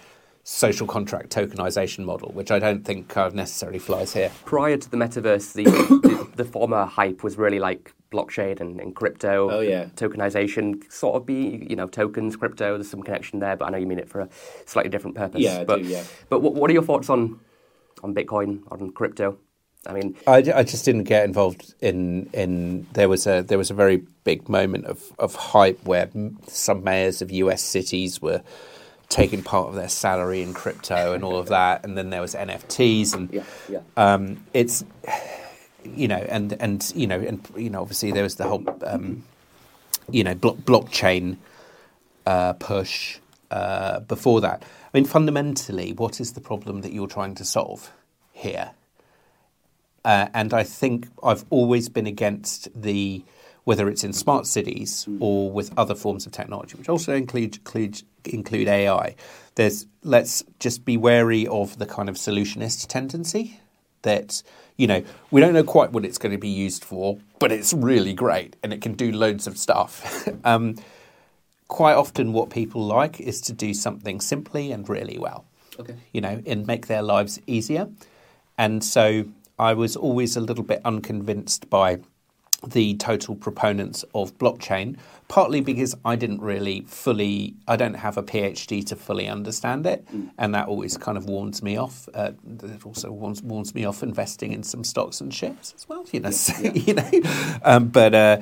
social 0.47 0.87
contract 0.87 1.35
tokenization 1.35 2.05
model, 2.05 2.31
which 2.33 2.51
I 2.51 2.59
don't 2.59 2.85
think 2.85 3.09
kind 3.09 3.27
of 3.27 3.35
necessarily 3.35 3.79
flies 3.79 4.13
here. 4.13 4.31
prior 4.45 4.77
to 4.77 4.91
the 4.91 4.99
metaverse, 4.99 5.55
the, 5.55 5.65
the 6.03 6.25
the 6.37 6.45
former 6.45 6.85
hype 6.85 7.23
was 7.23 7.39
really 7.39 7.59
like 7.59 7.95
blockchain 8.15 8.61
and, 8.61 8.81
and 8.81 8.95
crypto. 8.95 9.51
Oh, 9.51 9.61
yeah. 9.61 9.87
tokenization 9.97 10.91
sort 10.93 11.17
of 11.17 11.27
be 11.27 11.67
you 11.69 11.77
know 11.77 11.89
tokens, 11.89 12.37
crypto. 12.37 12.75
There's 12.75 12.91
some 12.91 13.03
connection 13.03 13.41
there, 13.41 13.57
but 13.57 13.67
I 13.67 13.71
know 13.71 13.79
you 13.79 13.87
mean 13.87 13.99
it 13.99 14.09
for 14.09 14.21
a 14.21 14.29
slightly 14.67 14.91
different 14.91 15.17
purpose. 15.17 15.41
Yeah, 15.41 15.61
I 15.61 15.65
but, 15.65 15.83
do, 15.83 15.89
yeah. 15.89 16.05
But 16.29 16.41
what, 16.41 16.55
what 16.55 16.71
are 16.71 16.73
your 16.73 16.83
thoughts 16.83 17.11
on 17.11 17.41
on 18.03 18.15
Bitcoin 18.15 18.63
on 18.71 18.93
crypto? 18.93 19.39
I 19.87 19.93
mean, 19.93 20.17
I, 20.27 20.37
I 20.37 20.63
just 20.63 20.85
didn't 20.85 21.05
get 21.05 21.25
involved 21.25 21.75
in 21.81 22.31
in 22.33 22.87
there 22.93 23.09
was 23.09 23.27
a 23.27 23.43
there 23.43 23.59
was 23.59 23.71
a 23.71 23.75
very 23.75 24.03
big 24.25 24.49
moment 24.49 24.87
of 24.87 25.13
of 25.19 25.35
hype 25.35 25.85
where 25.85 26.11
some 26.47 26.83
mayors 26.85 27.21
of 27.21 27.31
U.S. 27.31 27.63
cities 27.63 28.23
were 28.23 28.43
taking 29.09 29.43
part 29.43 29.69
of 29.69 29.75
their 29.75 29.89
salary 29.89 30.43
in 30.43 30.55
crypto 30.55 31.13
and 31.13 31.23
all 31.23 31.37
of 31.37 31.49
that, 31.49 31.85
and 31.85 31.99
then 31.99 32.11
there 32.11 32.23
was 32.23 32.35
NFTs 32.35 33.15
and 33.15 33.33
yeah, 33.33 33.45
yeah. 33.69 33.81
um, 33.97 34.43
it's 34.55 34.85
you 35.85 36.09
know 36.09 36.25
and 36.29 36.55
and 36.61 36.93
you 36.95 37.07
know 37.07 37.21
and 37.21 37.47
you 37.57 37.71
know 37.71 37.81
obviously 37.81 38.13
there 38.13 38.23
was 38.23 38.37
the 38.37 38.45
whole 38.45 38.65
um, 38.85 39.25
you 40.11 40.25
know 40.25 40.35
blo- 40.35 40.57
blockchain 40.57 41.37
uh, 42.27 42.55
push 42.55 43.19
uh, 43.51 44.01
before 44.01 44.41
that. 44.41 44.63
I 44.63 44.99
mean, 44.99 45.05
fundamentally, 45.05 45.93
what 45.93 46.21
is 46.21 46.33
the 46.33 46.41
problem 46.41 46.83
that 46.83 46.93
you're 46.93 47.09
trying 47.09 47.35
to 47.37 47.45
solve 47.45 47.93
here? 48.33 48.73
Uh, 50.05 50.29
and 50.35 50.53
I 50.53 50.63
think 50.63 51.09
I've 51.23 51.45
always 51.51 51.89
been 51.89 52.07
against 52.07 52.69
the 52.81 53.25
whether 53.65 53.89
it's 53.89 54.05
in 54.05 54.13
smart 54.13 54.47
cities 54.47 55.09
or 55.21 55.51
with 55.51 55.73
other 55.79 55.95
forms 55.95 56.27
of 56.27 56.33
technology, 56.33 56.77
which 56.77 56.89
also 56.89 57.15
include 57.15 57.57
include, 57.57 58.03
include 58.27 58.69
AI. 58.69 59.15
There's 59.55 59.87
let's 60.03 60.45
just 60.59 60.85
be 60.85 60.99
wary 60.99 61.47
of 61.47 61.79
the 61.79 61.87
kind 61.87 62.11
of 62.11 62.17
solutionist 62.17 62.87
tendency 62.89 63.61
that 64.03 64.43
you 64.77 64.87
know 64.87 65.03
we 65.31 65.41
don't 65.41 65.53
know 65.53 65.65
quite 65.65 65.93
what 65.93 66.05
it's 66.05 66.19
going 66.19 66.33
to 66.33 66.39
be 66.39 66.49
used 66.49 66.85
for, 66.85 67.19
but 67.39 67.53
it's 67.53 67.73
really 67.73 68.13
great 68.13 68.57
and 68.63 68.73
it 68.73 68.81
can 68.81 68.95
do 68.95 69.13
loads 69.13 69.47
of 69.47 69.57
stuff. 69.59 70.29
um, 70.45 70.77
quite 71.69 71.95
often, 71.95 72.33
what 72.33 72.51
people 72.51 72.83
like 72.85 73.21
is 73.21 73.41
to 73.43 73.53
do 73.53 73.75
something 73.75 74.21
simply 74.21 74.73
and 74.73 74.89
really 74.89 75.19
well 75.19 75.45
Okay. 75.79 75.95
you 76.13 76.21
know, 76.21 76.41
and 76.47 76.67
make 76.67 76.87
their 76.87 77.03
lives 77.03 77.41
easier. 77.47 77.89
And 78.57 78.85
so 78.85 79.27
I 79.59 79.75
was 79.75 79.97
always 79.97 80.37
a 80.37 80.41
little 80.41 80.65
bit 80.65 80.81
unconvinced 80.85 81.69
by 81.69 81.99
the 82.71 82.95
total 82.95 83.35
proponents 83.35 84.05
of 84.15 84.37
blockchain, 84.39 84.97
partly 85.29 85.61
because 85.61 85.95
I 86.05 86.17
didn't 86.17 86.41
really 86.41 86.83
fully, 86.83 87.55
I 87.67 87.77
don't 87.77 87.95
have 87.95 88.17
a 88.17 88.23
PhD 88.23 88.85
to 88.87 88.97
fully 88.97 89.29
understand 89.29 89.87
it, 89.87 90.07
and 90.39 90.55
that 90.55 90.69
always 90.69 90.97
kind 90.97 91.19
of 91.19 91.27
warns 91.27 91.63
me 91.63 91.77
off. 91.77 92.09
Uh, 92.15 92.33
it 92.63 92.85
also 92.85 93.11
warns, 93.11 93.43
warns 93.43 93.75
me 93.75 93.85
off 93.85 94.03
investing 94.03 94.53
in 94.53 94.63
some 94.63 94.85
stocks 94.85 95.21
and 95.21 95.33
shares 95.33 95.75
as 95.77 95.89
well, 95.89 96.05
you 96.13 96.21
know. 96.21 96.31
so, 96.31 96.55
you 96.75 96.95
know, 96.95 97.11
um, 97.63 97.89
but 97.89 98.15
uh, 98.15 98.41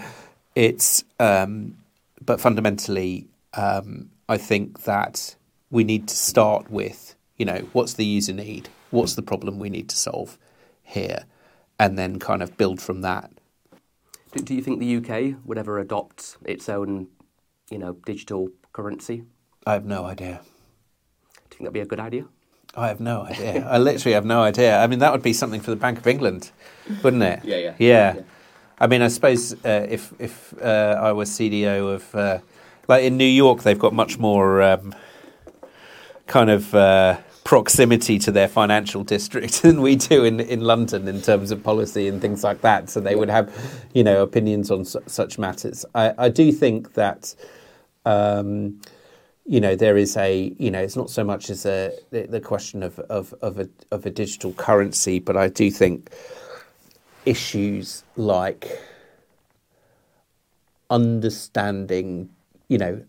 it's, 0.55 1.05
um, 1.19 1.77
but 2.25 2.41
fundamentally, 2.41 3.27
um, 3.55 4.11
I 4.29 4.39
think 4.39 4.83
that 4.85 5.37
we 5.71 5.85
need 5.85 6.09
to 6.09 6.17
start 6.17 6.71
with, 6.71 7.15
you 7.37 7.45
know, 7.45 7.67
what's 7.73 7.95
the 7.95 8.05
user 8.05 8.33
need? 8.33 8.69
What's 8.91 9.15
the 9.15 9.23
problem 9.23 9.59
we 9.59 9.71
need 9.71 9.89
to 9.89 9.97
solve 9.97 10.39
here? 10.83 11.25
And 11.79 11.99
then 11.99 12.19
kind 12.19 12.43
of 12.43 12.57
build 12.57 12.81
from 12.81 13.01
that. 13.01 13.31
Do, 14.33 14.43
do 14.43 14.55
you 14.55 14.63
think 14.63 14.81
the 14.81 14.97
UK 14.97 15.37
would 15.45 15.59
ever 15.59 15.79
adopt 15.79 16.37
its 16.45 16.69
own, 16.69 17.09
you 17.71 17.79
know, 17.79 17.93
digital 18.05 18.49
currency? 18.73 19.25
I 19.67 19.75
have 19.75 19.85
no 19.85 20.05
idea. 20.05 20.41
Do 21.35 21.41
you 21.41 21.49
think 21.51 21.61
that'd 21.61 21.73
be 21.73 21.81
a 21.81 21.87
good 21.87 22.01
idea? 22.01 22.27
I 22.75 22.89
have 22.89 23.01
no 23.01 23.23
idea. 23.23 23.67
I 23.69 23.79
literally 23.79 24.15
have 24.15 24.25
no 24.25 24.43
idea. 24.43 24.79
I 24.79 24.87
mean, 24.87 25.01
that 25.01 25.13
would 25.13 25.23
be 25.23 25.35
something 25.35 25.61
for 25.61 25.71
the 25.71 25.77
Bank 25.77 25.99
of 25.99 26.07
England, 26.07 26.51
wouldn't 27.03 27.23
it? 27.23 27.41
Yeah, 27.45 27.57
yeah. 27.57 27.75
Yeah. 27.79 28.15
Yeah. 28.15 28.23
I 28.81 28.87
mean, 28.87 29.03
I 29.03 29.09
suppose 29.09 29.53
uh, 29.65 29.87
if 29.89 30.13
if 30.19 30.55
uh, 30.61 30.99
I 31.01 31.13
was 31.13 31.31
CDO 31.31 31.95
of, 31.95 32.15
uh, 32.15 32.39
like 32.89 33.05
in 33.05 33.17
New 33.17 33.25
York, 33.25 33.63
they've 33.63 33.79
got 33.79 33.93
much 33.93 34.19
more 34.19 34.63
um, 34.63 34.95
kind 36.27 36.51
of 36.51 36.75
uh, 36.75 37.19
proximity 37.45 38.19
to 38.21 38.31
their 38.31 38.49
financial 38.49 39.03
district 39.05 39.63
than 39.63 39.83
we 39.83 39.97
do 39.97 40.25
in, 40.25 40.41
in 40.41 40.61
London 40.61 41.09
in 41.09 41.21
terms 41.21 41.51
of 41.51 41.63
policy 41.63 42.09
and 42.09 42.21
things 42.21 42.45
like 42.45 42.61
that. 42.61 42.89
So 42.89 43.01
they 43.01 43.17
would 43.17 43.31
have, 43.31 43.53
you 43.95 44.05
know, 44.05 44.23
opinions 44.23 44.71
on 44.71 44.85
su- 44.85 45.03
such 45.07 45.39
matters. 45.39 45.85
I, 45.95 46.15
I 46.19 46.29
do 46.29 46.53
think 46.53 46.95
that. 46.95 47.35
Um, 48.05 48.81
you 49.45 49.61
know 49.61 49.75
there 49.75 49.97
is 49.97 50.17
a 50.17 50.55
you 50.57 50.71
know 50.71 50.79
it's 50.79 50.95
not 50.95 51.11
so 51.11 51.25
much 51.25 51.51
as 51.51 51.67
a 51.67 51.91
the, 52.11 52.23
the 52.29 52.41
question 52.41 52.81
of 52.85 52.97
of 53.01 53.35
of 53.43 53.59
a 53.59 53.69
of 53.91 54.07
a 54.07 54.11
digital 54.11 54.53
currency, 54.53 55.19
but 55.19 55.37
I 55.37 55.49
do 55.49 55.69
think 55.69 56.11
issues 57.27 58.05
like 58.17 58.71
understanding 60.91 62.29
you 62.69 62.79
know 62.79 63.03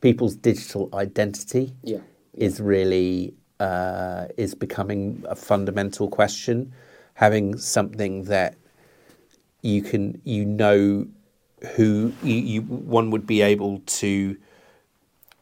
people's 0.00 0.36
digital 0.36 0.88
identity 0.94 1.74
Yeah. 1.82 1.98
is 2.34 2.60
really 2.60 3.34
uh, 3.60 4.26
is 4.36 4.54
becoming 4.54 5.24
a 5.28 5.36
fundamental 5.36 6.08
question. 6.08 6.72
Having 7.14 7.58
something 7.58 8.24
that 8.24 8.56
you 9.62 9.82
can 9.82 10.20
you 10.24 10.44
know 10.44 11.06
who 11.76 12.12
you, 12.22 12.34
you 12.34 12.60
one 12.62 13.10
would 13.10 13.26
be 13.26 13.40
able 13.40 13.80
to 13.86 14.36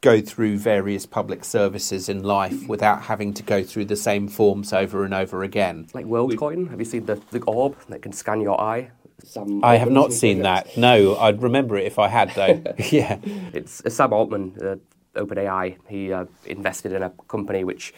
go 0.02 0.20
through 0.20 0.58
various 0.58 1.06
public 1.06 1.44
services 1.44 2.08
in 2.08 2.22
life 2.22 2.68
without 2.68 3.02
having 3.02 3.32
to 3.32 3.42
go 3.42 3.62
through 3.62 3.84
the 3.84 3.96
same 3.96 4.28
forms 4.28 4.72
over 4.72 5.04
and 5.04 5.14
over 5.14 5.42
again. 5.44 5.86
Like 5.94 6.06
WorldCoin, 6.06 6.70
have 6.70 6.80
you 6.80 6.84
seen 6.84 7.06
the, 7.06 7.20
the 7.30 7.40
orb 7.44 7.76
that 7.88 8.02
can 8.02 8.12
scan 8.12 8.40
your 8.40 8.60
eye? 8.60 8.90
Sam 9.24 9.64
I 9.64 9.76
have 9.76 9.90
not 9.90 10.12
seen 10.12 10.42
that. 10.42 10.76
No, 10.76 11.16
I'd 11.16 11.40
remember 11.40 11.76
it 11.76 11.86
if 11.86 12.00
I 12.00 12.08
had, 12.08 12.30
though. 12.34 12.62
yeah. 12.90 13.18
It's 13.54 13.82
Sam 13.94 14.12
Altman, 14.12 14.56
uh, 14.60 14.76
OpenAI. 15.14 15.76
He 15.88 16.12
uh, 16.12 16.26
invested 16.46 16.92
in 16.92 17.02
a 17.02 17.10
company 17.28 17.64
which 17.64 17.94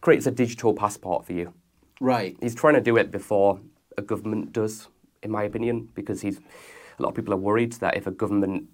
creates 0.00 0.26
a 0.26 0.30
digital 0.30 0.74
passport 0.74 1.26
for 1.26 1.32
you. 1.32 1.52
Right. 2.00 2.36
He's 2.40 2.54
trying 2.54 2.74
to 2.74 2.80
do 2.80 2.96
it 2.96 3.10
before 3.10 3.60
a 3.96 4.02
government 4.02 4.52
does, 4.52 4.88
in 5.22 5.30
my 5.30 5.42
opinion, 5.42 5.88
because 5.94 6.20
he's 6.20 6.38
a 6.98 7.02
lot 7.02 7.10
of 7.10 7.14
people 7.14 7.34
are 7.34 7.38
worried 7.38 7.72
that 7.74 7.96
if 7.96 8.06
a 8.06 8.10
government 8.10 8.68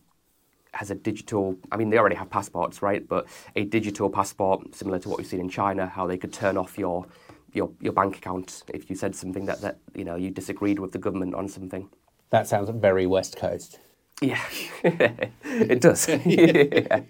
has 0.73 0.91
a 0.91 0.95
digital, 0.95 1.57
I 1.71 1.77
mean, 1.77 1.91
they 1.91 1.99
already 1.99 2.17
have 2.17 2.31
passports, 2.31 2.83
right? 2.83 3.07
But 3.07 3.27
a 3.55 3.65
digital 3.65 4.11
passport, 4.11 4.75
similar 4.75 4.99
to 4.99 5.09
what 5.09 5.19
we've 5.19 5.27
seen 5.27 5.41
in 5.41 5.49
China, 5.49 5.87
how 5.87 6.07
they 6.07 6.17
could 6.17 6.33
turn 6.33 6.57
off 6.57 6.79
your 6.79 7.07
your, 7.53 7.71
your 7.81 7.93
bank 7.93 8.17
account 8.17 8.65
if 8.75 8.91
you 8.91 8.97
said 8.97 9.15
something 9.15 9.47
that, 9.47 9.61
that 9.61 9.79
you 9.95 10.05
know 10.05 10.17
you 10.17 10.31
disagreed 10.31 10.81
with 10.81 10.93
the 10.93 10.99
government 10.99 11.35
on 11.35 11.49
something. 11.49 11.89
That 12.31 12.49
sounds 12.49 12.69
very 12.71 13.07
West 13.07 13.37
Coast. 13.37 13.79
Yeah, 14.21 14.43
it 14.83 15.81
does. 15.81 16.09
yeah. 16.27 17.03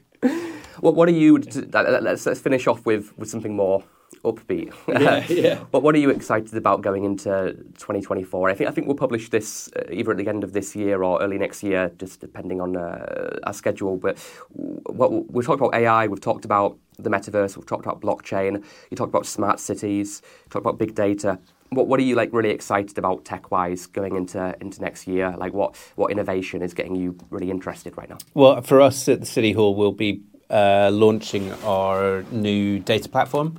What 0.81 0.95
What 0.95 1.09
are 1.09 1.13
you? 1.13 1.39
Let's 1.39 2.27
let's 2.27 2.41
finish 2.41 2.67
off 2.67 2.85
with 2.87 3.17
with 3.19 3.29
something 3.29 3.55
more 3.55 3.85
upbeat. 4.25 4.73
Yeah, 4.89 5.25
yeah. 5.29 5.65
But 5.71 5.83
what 5.83 5.95
are 5.95 5.99
you 5.99 6.11
excited 6.11 6.55
about 6.55 6.83
going 6.83 7.05
into 7.05 7.55
2024? 7.79 8.51
I 8.51 8.55
think 8.55 8.71
I 8.71 8.73
think 8.73 8.87
we'll 8.87 8.97
publish 8.97 9.29
this 9.29 9.71
uh, 9.77 9.83
either 9.91 10.13
at 10.13 10.17
the 10.19 10.29
end 10.29 10.45
of 10.45 10.53
this 10.53 10.77
year 10.77 11.03
or 11.03 11.21
early 11.21 11.39
next 11.39 11.63
year, 11.63 11.91
just 11.99 12.21
depending 12.21 12.61
on 12.61 12.77
uh, 12.77 13.39
our 13.45 13.53
schedule. 13.53 13.97
But 13.97 14.19
what 14.51 15.33
we've 15.33 15.45
talked 15.45 15.61
about 15.61 15.75
AI, 15.75 16.07
we've 16.07 16.21
talked 16.21 16.45
about 16.45 16.79
the 16.99 17.11
metaverse, 17.11 17.57
we've 17.57 17.67
talked 17.67 17.87
about 17.87 18.01
blockchain, 18.01 18.65
you 18.91 18.97
talked 18.97 19.11
about 19.11 19.27
smart 19.27 19.59
cities, 19.59 20.23
you 20.45 20.51
talked 20.51 20.65
about 20.65 20.79
big 20.79 20.95
data. 20.95 21.39
What, 21.71 21.89
what 21.89 21.99
are 21.99 22.05
you 22.05 22.15
like 22.15 22.33
really 22.33 22.51
excited 22.51 22.97
about 22.99 23.25
tech 23.25 23.51
wise 23.51 23.87
going 23.87 24.15
into 24.17 24.55
into 24.61 24.81
next 24.81 25.09
year? 25.09 25.35
Like 25.37 25.53
what 25.53 25.77
what 25.97 26.11
innovation 26.13 26.63
is 26.63 26.73
getting 26.73 26.95
you 26.95 27.17
really 27.31 27.51
interested 27.51 27.97
right 27.97 28.09
now? 28.09 28.19
Well, 28.35 28.63
for 28.63 28.81
us 28.81 29.09
at 29.09 29.21
the 29.21 29.27
City 29.27 29.53
Hall, 29.53 29.75
we'll 29.75 29.93
be 29.93 30.23
uh, 30.55 30.89
launching 30.93 31.53
our 31.65 32.23
new 32.31 32.79
data 32.79 33.09
platform, 33.09 33.59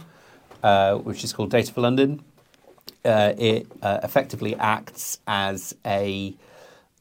uh, 0.64 0.96
which 0.96 1.24
is 1.26 1.34
called 1.34 1.52
Data 1.52 1.72
for 1.74 1.82
London. 1.82 2.24
Uh, 3.04 3.34
it 3.38 3.68
uh, 3.82 4.00
effectively 4.02 4.56
acts 4.56 5.20
as 5.28 5.76
a 5.86 6.34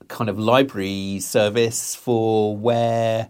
kind 0.09 0.29
of 0.29 0.39
library 0.39 1.21
service 1.21 1.95
for 1.95 2.57
where 2.57 3.29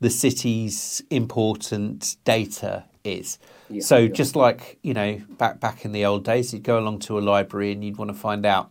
the 0.00 0.10
city's 0.10 1.02
important 1.10 2.16
data 2.24 2.84
is. 3.02 3.38
so 3.80 4.06
just 4.06 4.36
like 4.36 4.78
you 4.82 4.92
know, 4.92 5.20
back 5.38 5.58
back 5.58 5.84
in 5.86 5.92
the 5.92 6.04
old 6.04 6.24
days, 6.24 6.52
you'd 6.52 6.62
go 6.62 6.78
along 6.78 6.98
to 7.00 7.18
a 7.18 7.22
library 7.22 7.72
and 7.72 7.82
you'd 7.82 7.96
want 7.96 8.10
to 8.10 8.16
find 8.16 8.44
out 8.44 8.70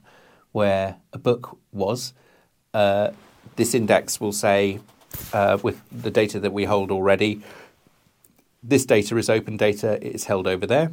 where 0.51 0.97
a 1.11 1.17
book 1.17 1.57
was. 1.71 2.13
Uh, 2.73 3.09
this 3.55 3.73
index 3.73 4.21
will 4.21 4.31
say, 4.31 4.79
uh, 5.33 5.57
with 5.61 5.81
the 5.91 6.11
data 6.11 6.39
that 6.39 6.53
we 6.53 6.65
hold 6.65 6.91
already, 6.91 7.41
this 8.61 8.85
data 8.85 9.17
is 9.17 9.29
open 9.29 9.57
data. 9.57 10.05
It 10.05 10.15
is 10.15 10.25
held 10.25 10.47
over 10.47 10.65
there, 10.65 10.91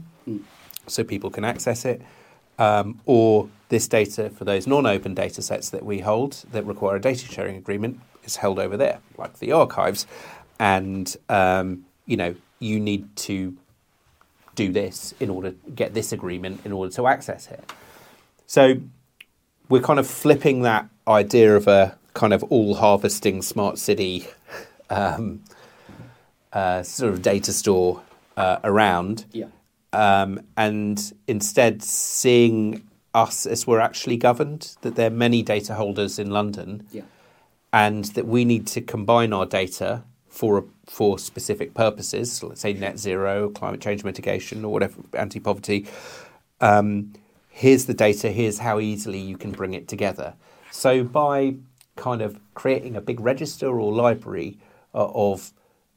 so 0.87 1.05
people 1.05 1.31
can 1.31 1.45
access 1.45 1.85
it. 1.85 2.03
Um, 2.59 3.01
or 3.07 3.49
this 3.71 3.89
data 3.89 4.29
for 4.29 4.45
those 4.45 4.67
non-open 4.67 5.15
data 5.15 5.41
sets 5.41 5.71
that 5.71 5.85
we 5.85 6.01
hold 6.01 6.45
that 6.53 6.67
require 6.67 6.97
a 6.97 7.01
data 7.01 7.27
sharing 7.27 7.57
agreement 7.57 8.01
is 8.25 8.37
held 8.37 8.59
over 8.59 8.77
there, 8.77 8.99
like 9.17 9.39
the 9.39 9.53
archives. 9.53 10.07
And 10.59 11.17
um, 11.29 11.87
you 12.07 12.17
know, 12.17 12.35
you 12.59 12.81
need 12.81 13.17
to 13.17 13.57
do 14.55 14.73
this 14.73 15.15
in 15.21 15.31
order 15.31 15.53
to 15.53 15.71
get 15.71 15.95
this 15.95 16.13
agreement 16.13 16.61
in 16.65 16.73
order 16.73 16.93
to 16.93 17.07
access 17.07 17.47
it. 17.51 17.73
So 18.47 18.81
we're 19.69 19.81
kind 19.81 19.99
of 19.99 20.07
flipping 20.07 20.63
that 20.63 20.87
idea 21.07 21.57
of 21.57 21.69
a 21.69 21.97
kind 22.15 22.33
of 22.33 22.43
all 22.45 22.75
harvesting 22.75 23.43
smart 23.43 23.79
city 23.79 24.27
um, 24.91 25.43
uh, 26.53 26.83
sort 26.83 27.13
of 27.13 27.23
data 27.23 27.53
store 27.53 28.03
uh, 28.37 28.59
around. 28.65 29.25
Yeah. 29.33 29.47
Um, 29.93 30.41
and 30.57 31.13
instead 31.27 31.83
seeing 31.83 32.87
us 33.15 33.47
as 33.47 33.67
we're 33.67 33.81
actually 33.81 34.17
governed, 34.17 34.77
that 34.83 34.95
there 34.95 35.09
are 35.09 35.15
many 35.15 35.43
data 35.43 35.75
holders 35.75 36.19
in 36.19 36.31
London, 36.31 36.87
Yeah. 36.93 37.03
and 37.73 38.05
that 38.17 38.27
we 38.27 38.45
need 38.45 38.67
to 38.69 38.81
combine 38.81 39.33
our 39.33 39.47
data 39.47 40.05
for 40.29 40.65
for 40.87 41.19
specific 41.19 41.75
purposes. 41.75 42.33
So 42.33 42.49
let's 42.49 42.61
say 42.61 42.73
net 42.73 42.99
zero, 42.99 43.51
climate 43.51 43.81
change 43.81 44.05
mitigation, 44.05 44.65
or 44.65 44.73
whatever, 44.73 45.01
anti 45.15 45.41
poverty. 45.41 45.87
Um, 46.61 47.13
here's 47.49 47.87
the 47.87 47.95
data. 47.95 48.31
Here's 48.31 48.59
how 48.59 48.79
easily 48.81 49.19
you 49.19 49.37
can 49.37 49.51
bring 49.51 49.75
it 49.75 49.89
together. 49.89 50.35
So 50.71 51.03
by 51.03 51.57
kind 52.01 52.23
of 52.23 52.41
creating 52.55 52.97
a 52.97 53.01
big 53.01 53.21
register 53.21 53.69
or 53.81 53.93
library 53.93 54.57
uh, 54.95 55.07
of 55.29 55.53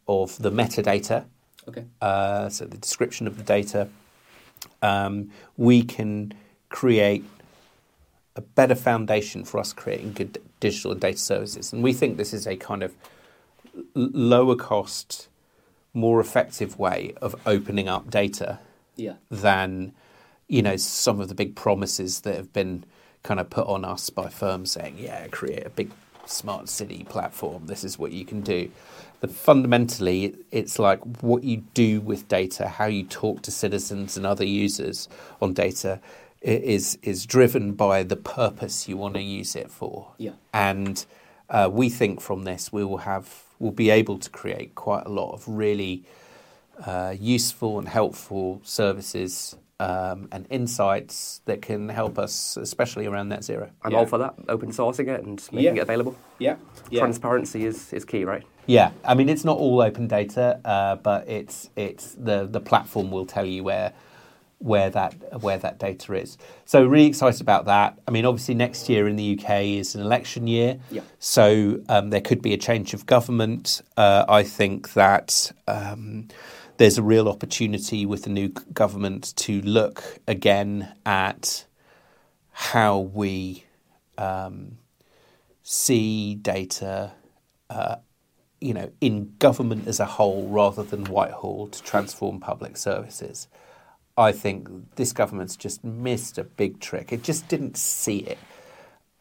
of 0.08 0.38
the 0.42 0.52
metadata, 0.52 1.24
Okay. 1.70 1.86
uh, 2.02 2.50
so 2.50 2.66
the 2.66 2.78
description 2.78 3.26
of 3.26 3.38
the 3.38 3.44
data, 3.44 3.88
um, 4.82 5.30
we 5.56 5.82
can 5.82 6.34
create 6.68 7.24
a 8.36 8.42
better 8.42 8.76
foundation 8.76 9.46
for 9.46 9.60
us 9.62 9.72
creating 9.72 10.12
good 10.12 10.42
digital 10.60 10.92
and 10.92 11.00
data 11.00 11.18
services. 11.18 11.72
And 11.72 11.82
we 11.82 11.94
think 11.94 12.18
this 12.18 12.34
is 12.34 12.46
a 12.46 12.58
kind 12.58 12.84
of 12.84 12.92
lower 13.96 14.56
cost, 14.58 15.30
more 15.94 16.20
effective 16.20 16.78
way 16.78 17.14
of 17.22 17.34
opening 17.46 17.88
up 17.88 18.10
data 18.10 18.60
Yeah. 18.98 19.16
than 19.32 19.94
you 20.50 20.62
know 20.62 20.76
some 20.76 21.22
of 21.22 21.28
the 21.30 21.36
big 21.36 21.56
promises 21.56 22.22
that 22.22 22.36
have 22.36 22.52
been 22.52 22.84
kind 23.24 23.40
of 23.40 23.50
put 23.50 23.68
on 23.68 23.86
us 23.86 24.10
by 24.10 24.30
firms 24.30 24.72
saying, 24.72 24.98
"Yeah, 25.00 25.28
create 25.28 25.66
a 25.66 25.70
big 25.70 25.92
smart 26.26 26.70
city 26.70 27.06
platform. 27.10 27.68
This 27.68 27.84
is 27.84 27.98
what 27.98 28.12
you 28.12 28.26
can 28.26 28.42
do." 28.42 28.70
But 29.20 29.32
fundamentally, 29.32 30.36
it's 30.52 30.78
like 30.80 31.00
what 31.22 31.44
you 31.44 31.64
do 31.74 32.02
with 32.02 32.28
data, 32.28 32.68
how 32.68 32.86
you 32.86 33.04
talk 33.04 33.42
to 33.44 33.52
citizens 33.52 34.18
and 34.18 34.26
other 34.26 34.46
users 34.46 35.08
on 35.42 35.54
data, 35.54 36.02
is 36.42 36.98
is 37.02 37.26
driven 37.26 37.72
by 37.72 38.04
the 38.04 38.18
purpose 38.18 38.88
you 38.88 38.98
want 38.98 39.16
to 39.16 39.22
use 39.22 39.56
it 39.56 39.72
for. 39.72 40.12
Yeah. 40.18 40.32
And 40.54 41.06
uh, 41.50 41.70
we 41.72 41.90
think 41.90 42.20
from 42.20 42.44
this 42.44 42.72
we 42.72 42.84
will 42.84 42.98
have 42.98 43.44
we'll 43.60 43.72
be 43.72 43.90
able 43.90 44.20
to 44.20 44.30
create 44.30 44.76
quite 44.76 45.06
a 45.06 45.10
lot 45.10 45.32
of 45.32 45.48
really 45.48 46.04
uh, 46.86 47.16
useful 47.18 47.80
and 47.80 47.88
helpful 47.88 48.60
services 48.64 49.56
um, 49.80 50.28
and 50.32 50.46
insights 50.50 51.42
that 51.46 51.62
can 51.62 51.90
help 51.90 52.18
us, 52.20 52.58
especially 52.58 53.06
around 53.06 53.30
net 53.30 53.44
zero. 53.44 53.70
I'm 53.82 53.92
yeah. 53.92 53.98
all 53.98 54.06
for 54.06 54.18
that. 54.20 54.36
Open 54.48 54.72
sourcing 54.72 55.08
it 55.08 55.24
and 55.24 55.42
making 55.52 55.76
Yeah. 55.76 55.82
it 55.82 55.84
available. 55.84 56.16
Yeah, 56.40 56.56
yeah. 56.90 57.00
Transparency 57.02 57.66
is, 57.66 57.92
is 57.94 58.06
key, 58.06 58.24
right? 58.24 58.44
Yeah, 58.66 58.92
I 59.04 59.14
mean 59.14 59.28
it's 59.30 59.44
not 59.44 59.58
all 59.58 59.82
open 59.82 60.08
data, 60.08 60.60
uh, 60.64 60.96
but 60.96 61.28
it's 61.28 61.70
it's 61.76 62.14
the 62.14 62.46
the 62.46 62.62
platform 62.62 63.12
will 63.12 63.26
tell 63.26 63.46
you 63.46 63.64
where 63.64 63.92
where 64.60 64.90
that 64.90 65.42
where 65.42 65.58
that 65.58 65.80
data 65.80 66.14
is. 66.14 66.38
So 66.64 66.86
really 66.86 67.08
excited 67.08 67.42
about 67.42 67.66
that. 67.66 68.00
I 68.08 68.12
mean, 68.12 68.26
obviously 68.26 68.56
next 68.56 68.88
year 68.88 69.10
in 69.10 69.18
the 69.18 69.38
UK 69.38 69.64
is 69.64 69.96
an 69.96 70.02
election 70.02 70.48
year, 70.48 70.80
Yeah. 70.90 71.02
so 71.20 71.82
um, 71.90 72.10
there 72.12 72.22
could 72.22 72.42
be 72.42 72.54
a 72.54 72.58
change 72.58 72.94
of 72.94 73.06
government. 73.06 73.82
Uh, 73.98 74.24
I 74.30 74.44
think 74.44 74.94
that. 74.94 75.52
Um, 75.68 76.30
there's 76.84 76.98
a 76.98 77.02
real 77.02 77.30
opportunity 77.30 78.06
with 78.06 78.24
the 78.24 78.30
new 78.30 78.50
government 78.50 79.34
to 79.38 79.62
look 79.62 80.20
again 80.28 80.94
at 81.06 81.66
how 82.52 83.00
we 83.00 83.64
um, 84.18 84.78
see 85.62 86.36
data, 86.36 87.14
uh, 87.70 87.96
you 88.60 88.74
know, 88.74 88.92
in 89.00 89.34
government 89.40 89.88
as 89.88 90.02
a 90.02 90.06
whole 90.06 90.50
rather 90.50 90.84
than 90.84 91.06
Whitehall 91.06 91.70
to 91.70 91.82
transform 91.84 92.42
public 92.42 92.76
services. 92.76 93.48
I 94.18 94.34
think 94.34 94.68
this 94.98 95.14
government's 95.14 95.56
just 95.56 95.86
missed 95.86 96.38
a 96.38 96.44
big 96.44 96.82
trick. 96.82 97.14
It 97.14 97.24
just 97.24 97.48
didn't 97.48 97.78
see 97.78 98.18
it 98.18 98.40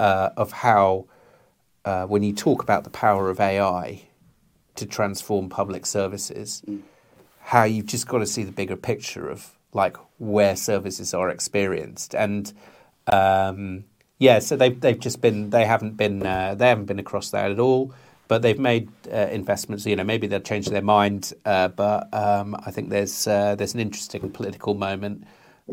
uh, 0.01 0.31
of 0.37 0.51
how, 0.51 1.07
uh, 1.85 2.07
when 2.07 2.25
you 2.25 2.33
talk 2.33 2.61
about 2.65 2.83
the 2.83 2.91
power 2.91 3.31
of 3.31 3.39
AI 3.39 4.03
to 4.75 4.85
transform 4.85 5.49
public 5.49 5.87
services, 5.87 6.61
how 7.43 7.65
you've 7.65 7.87
just 7.87 8.07
got 8.09 8.19
to 8.19 8.27
see 8.27 8.43
the 8.43 8.53
bigger 8.53 8.77
picture 8.77 9.29
of 9.29 9.53
like 9.73 9.97
where 10.19 10.57
services 10.57 11.15
are 11.15 11.29
experienced 11.29 12.15
and 12.15 12.53
um, 13.13 13.85
yeah 14.19 14.39
so 14.39 14.57
they've 14.57 14.81
they've 14.81 15.01
just 15.01 15.21
been 15.21 15.51
they 15.51 15.65
haven't 15.65 15.97
been 15.97 16.25
uh, 16.25 16.55
they 16.55 16.69
haven't 16.69 16.87
been 16.87 16.99
across 16.99 17.31
that 17.31 17.51
at 17.51 17.59
all 17.59 17.93
but 18.29 18.43
they've 18.43 18.59
made 18.59 18.89
uh, 19.13 19.29
investments 19.31 19.85
you 19.87 19.97
know 19.97 20.05
maybe 20.05 20.27
they'll 20.27 20.41
change 20.41 20.67
their 20.69 20.83
mind 20.83 21.33
uh, 21.45 21.69
but 21.69 22.13
um, 22.15 22.55
I 22.67 22.71
think 22.71 22.91
there's 22.91 23.27
uh, 23.27 23.55
there's 23.57 23.75
an 23.75 23.81
interesting 23.81 24.31
political 24.31 24.75
moment 24.75 25.25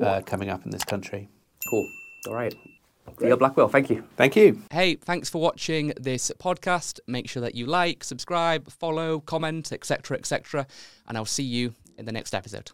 uh, 0.01 0.21
coming 0.25 0.49
up 0.49 0.65
in 0.65 0.71
this 0.71 0.83
country 0.83 1.29
Cool. 1.69 1.87
All 2.27 2.33
right. 2.33 2.55
Theo 3.19 3.35
Blackwell, 3.35 3.67
thank 3.67 3.89
you. 3.89 4.03
Thank 4.15 4.35
you. 4.35 4.61
Hey, 4.71 4.95
thanks 4.95 5.29
for 5.29 5.41
watching 5.41 5.93
this 5.99 6.31
podcast. 6.39 6.99
Make 7.07 7.29
sure 7.29 7.41
that 7.41 7.53
you 7.53 7.65
like, 7.65 8.03
subscribe, 8.03 8.69
follow, 8.71 9.19
comment, 9.19 9.71
etc., 9.71 10.17
etc., 10.17 10.65
and 11.07 11.17
I'll 11.17 11.25
see 11.25 11.43
you 11.43 11.75
in 11.97 12.05
the 12.05 12.13
next 12.13 12.33
episode. 12.33 12.71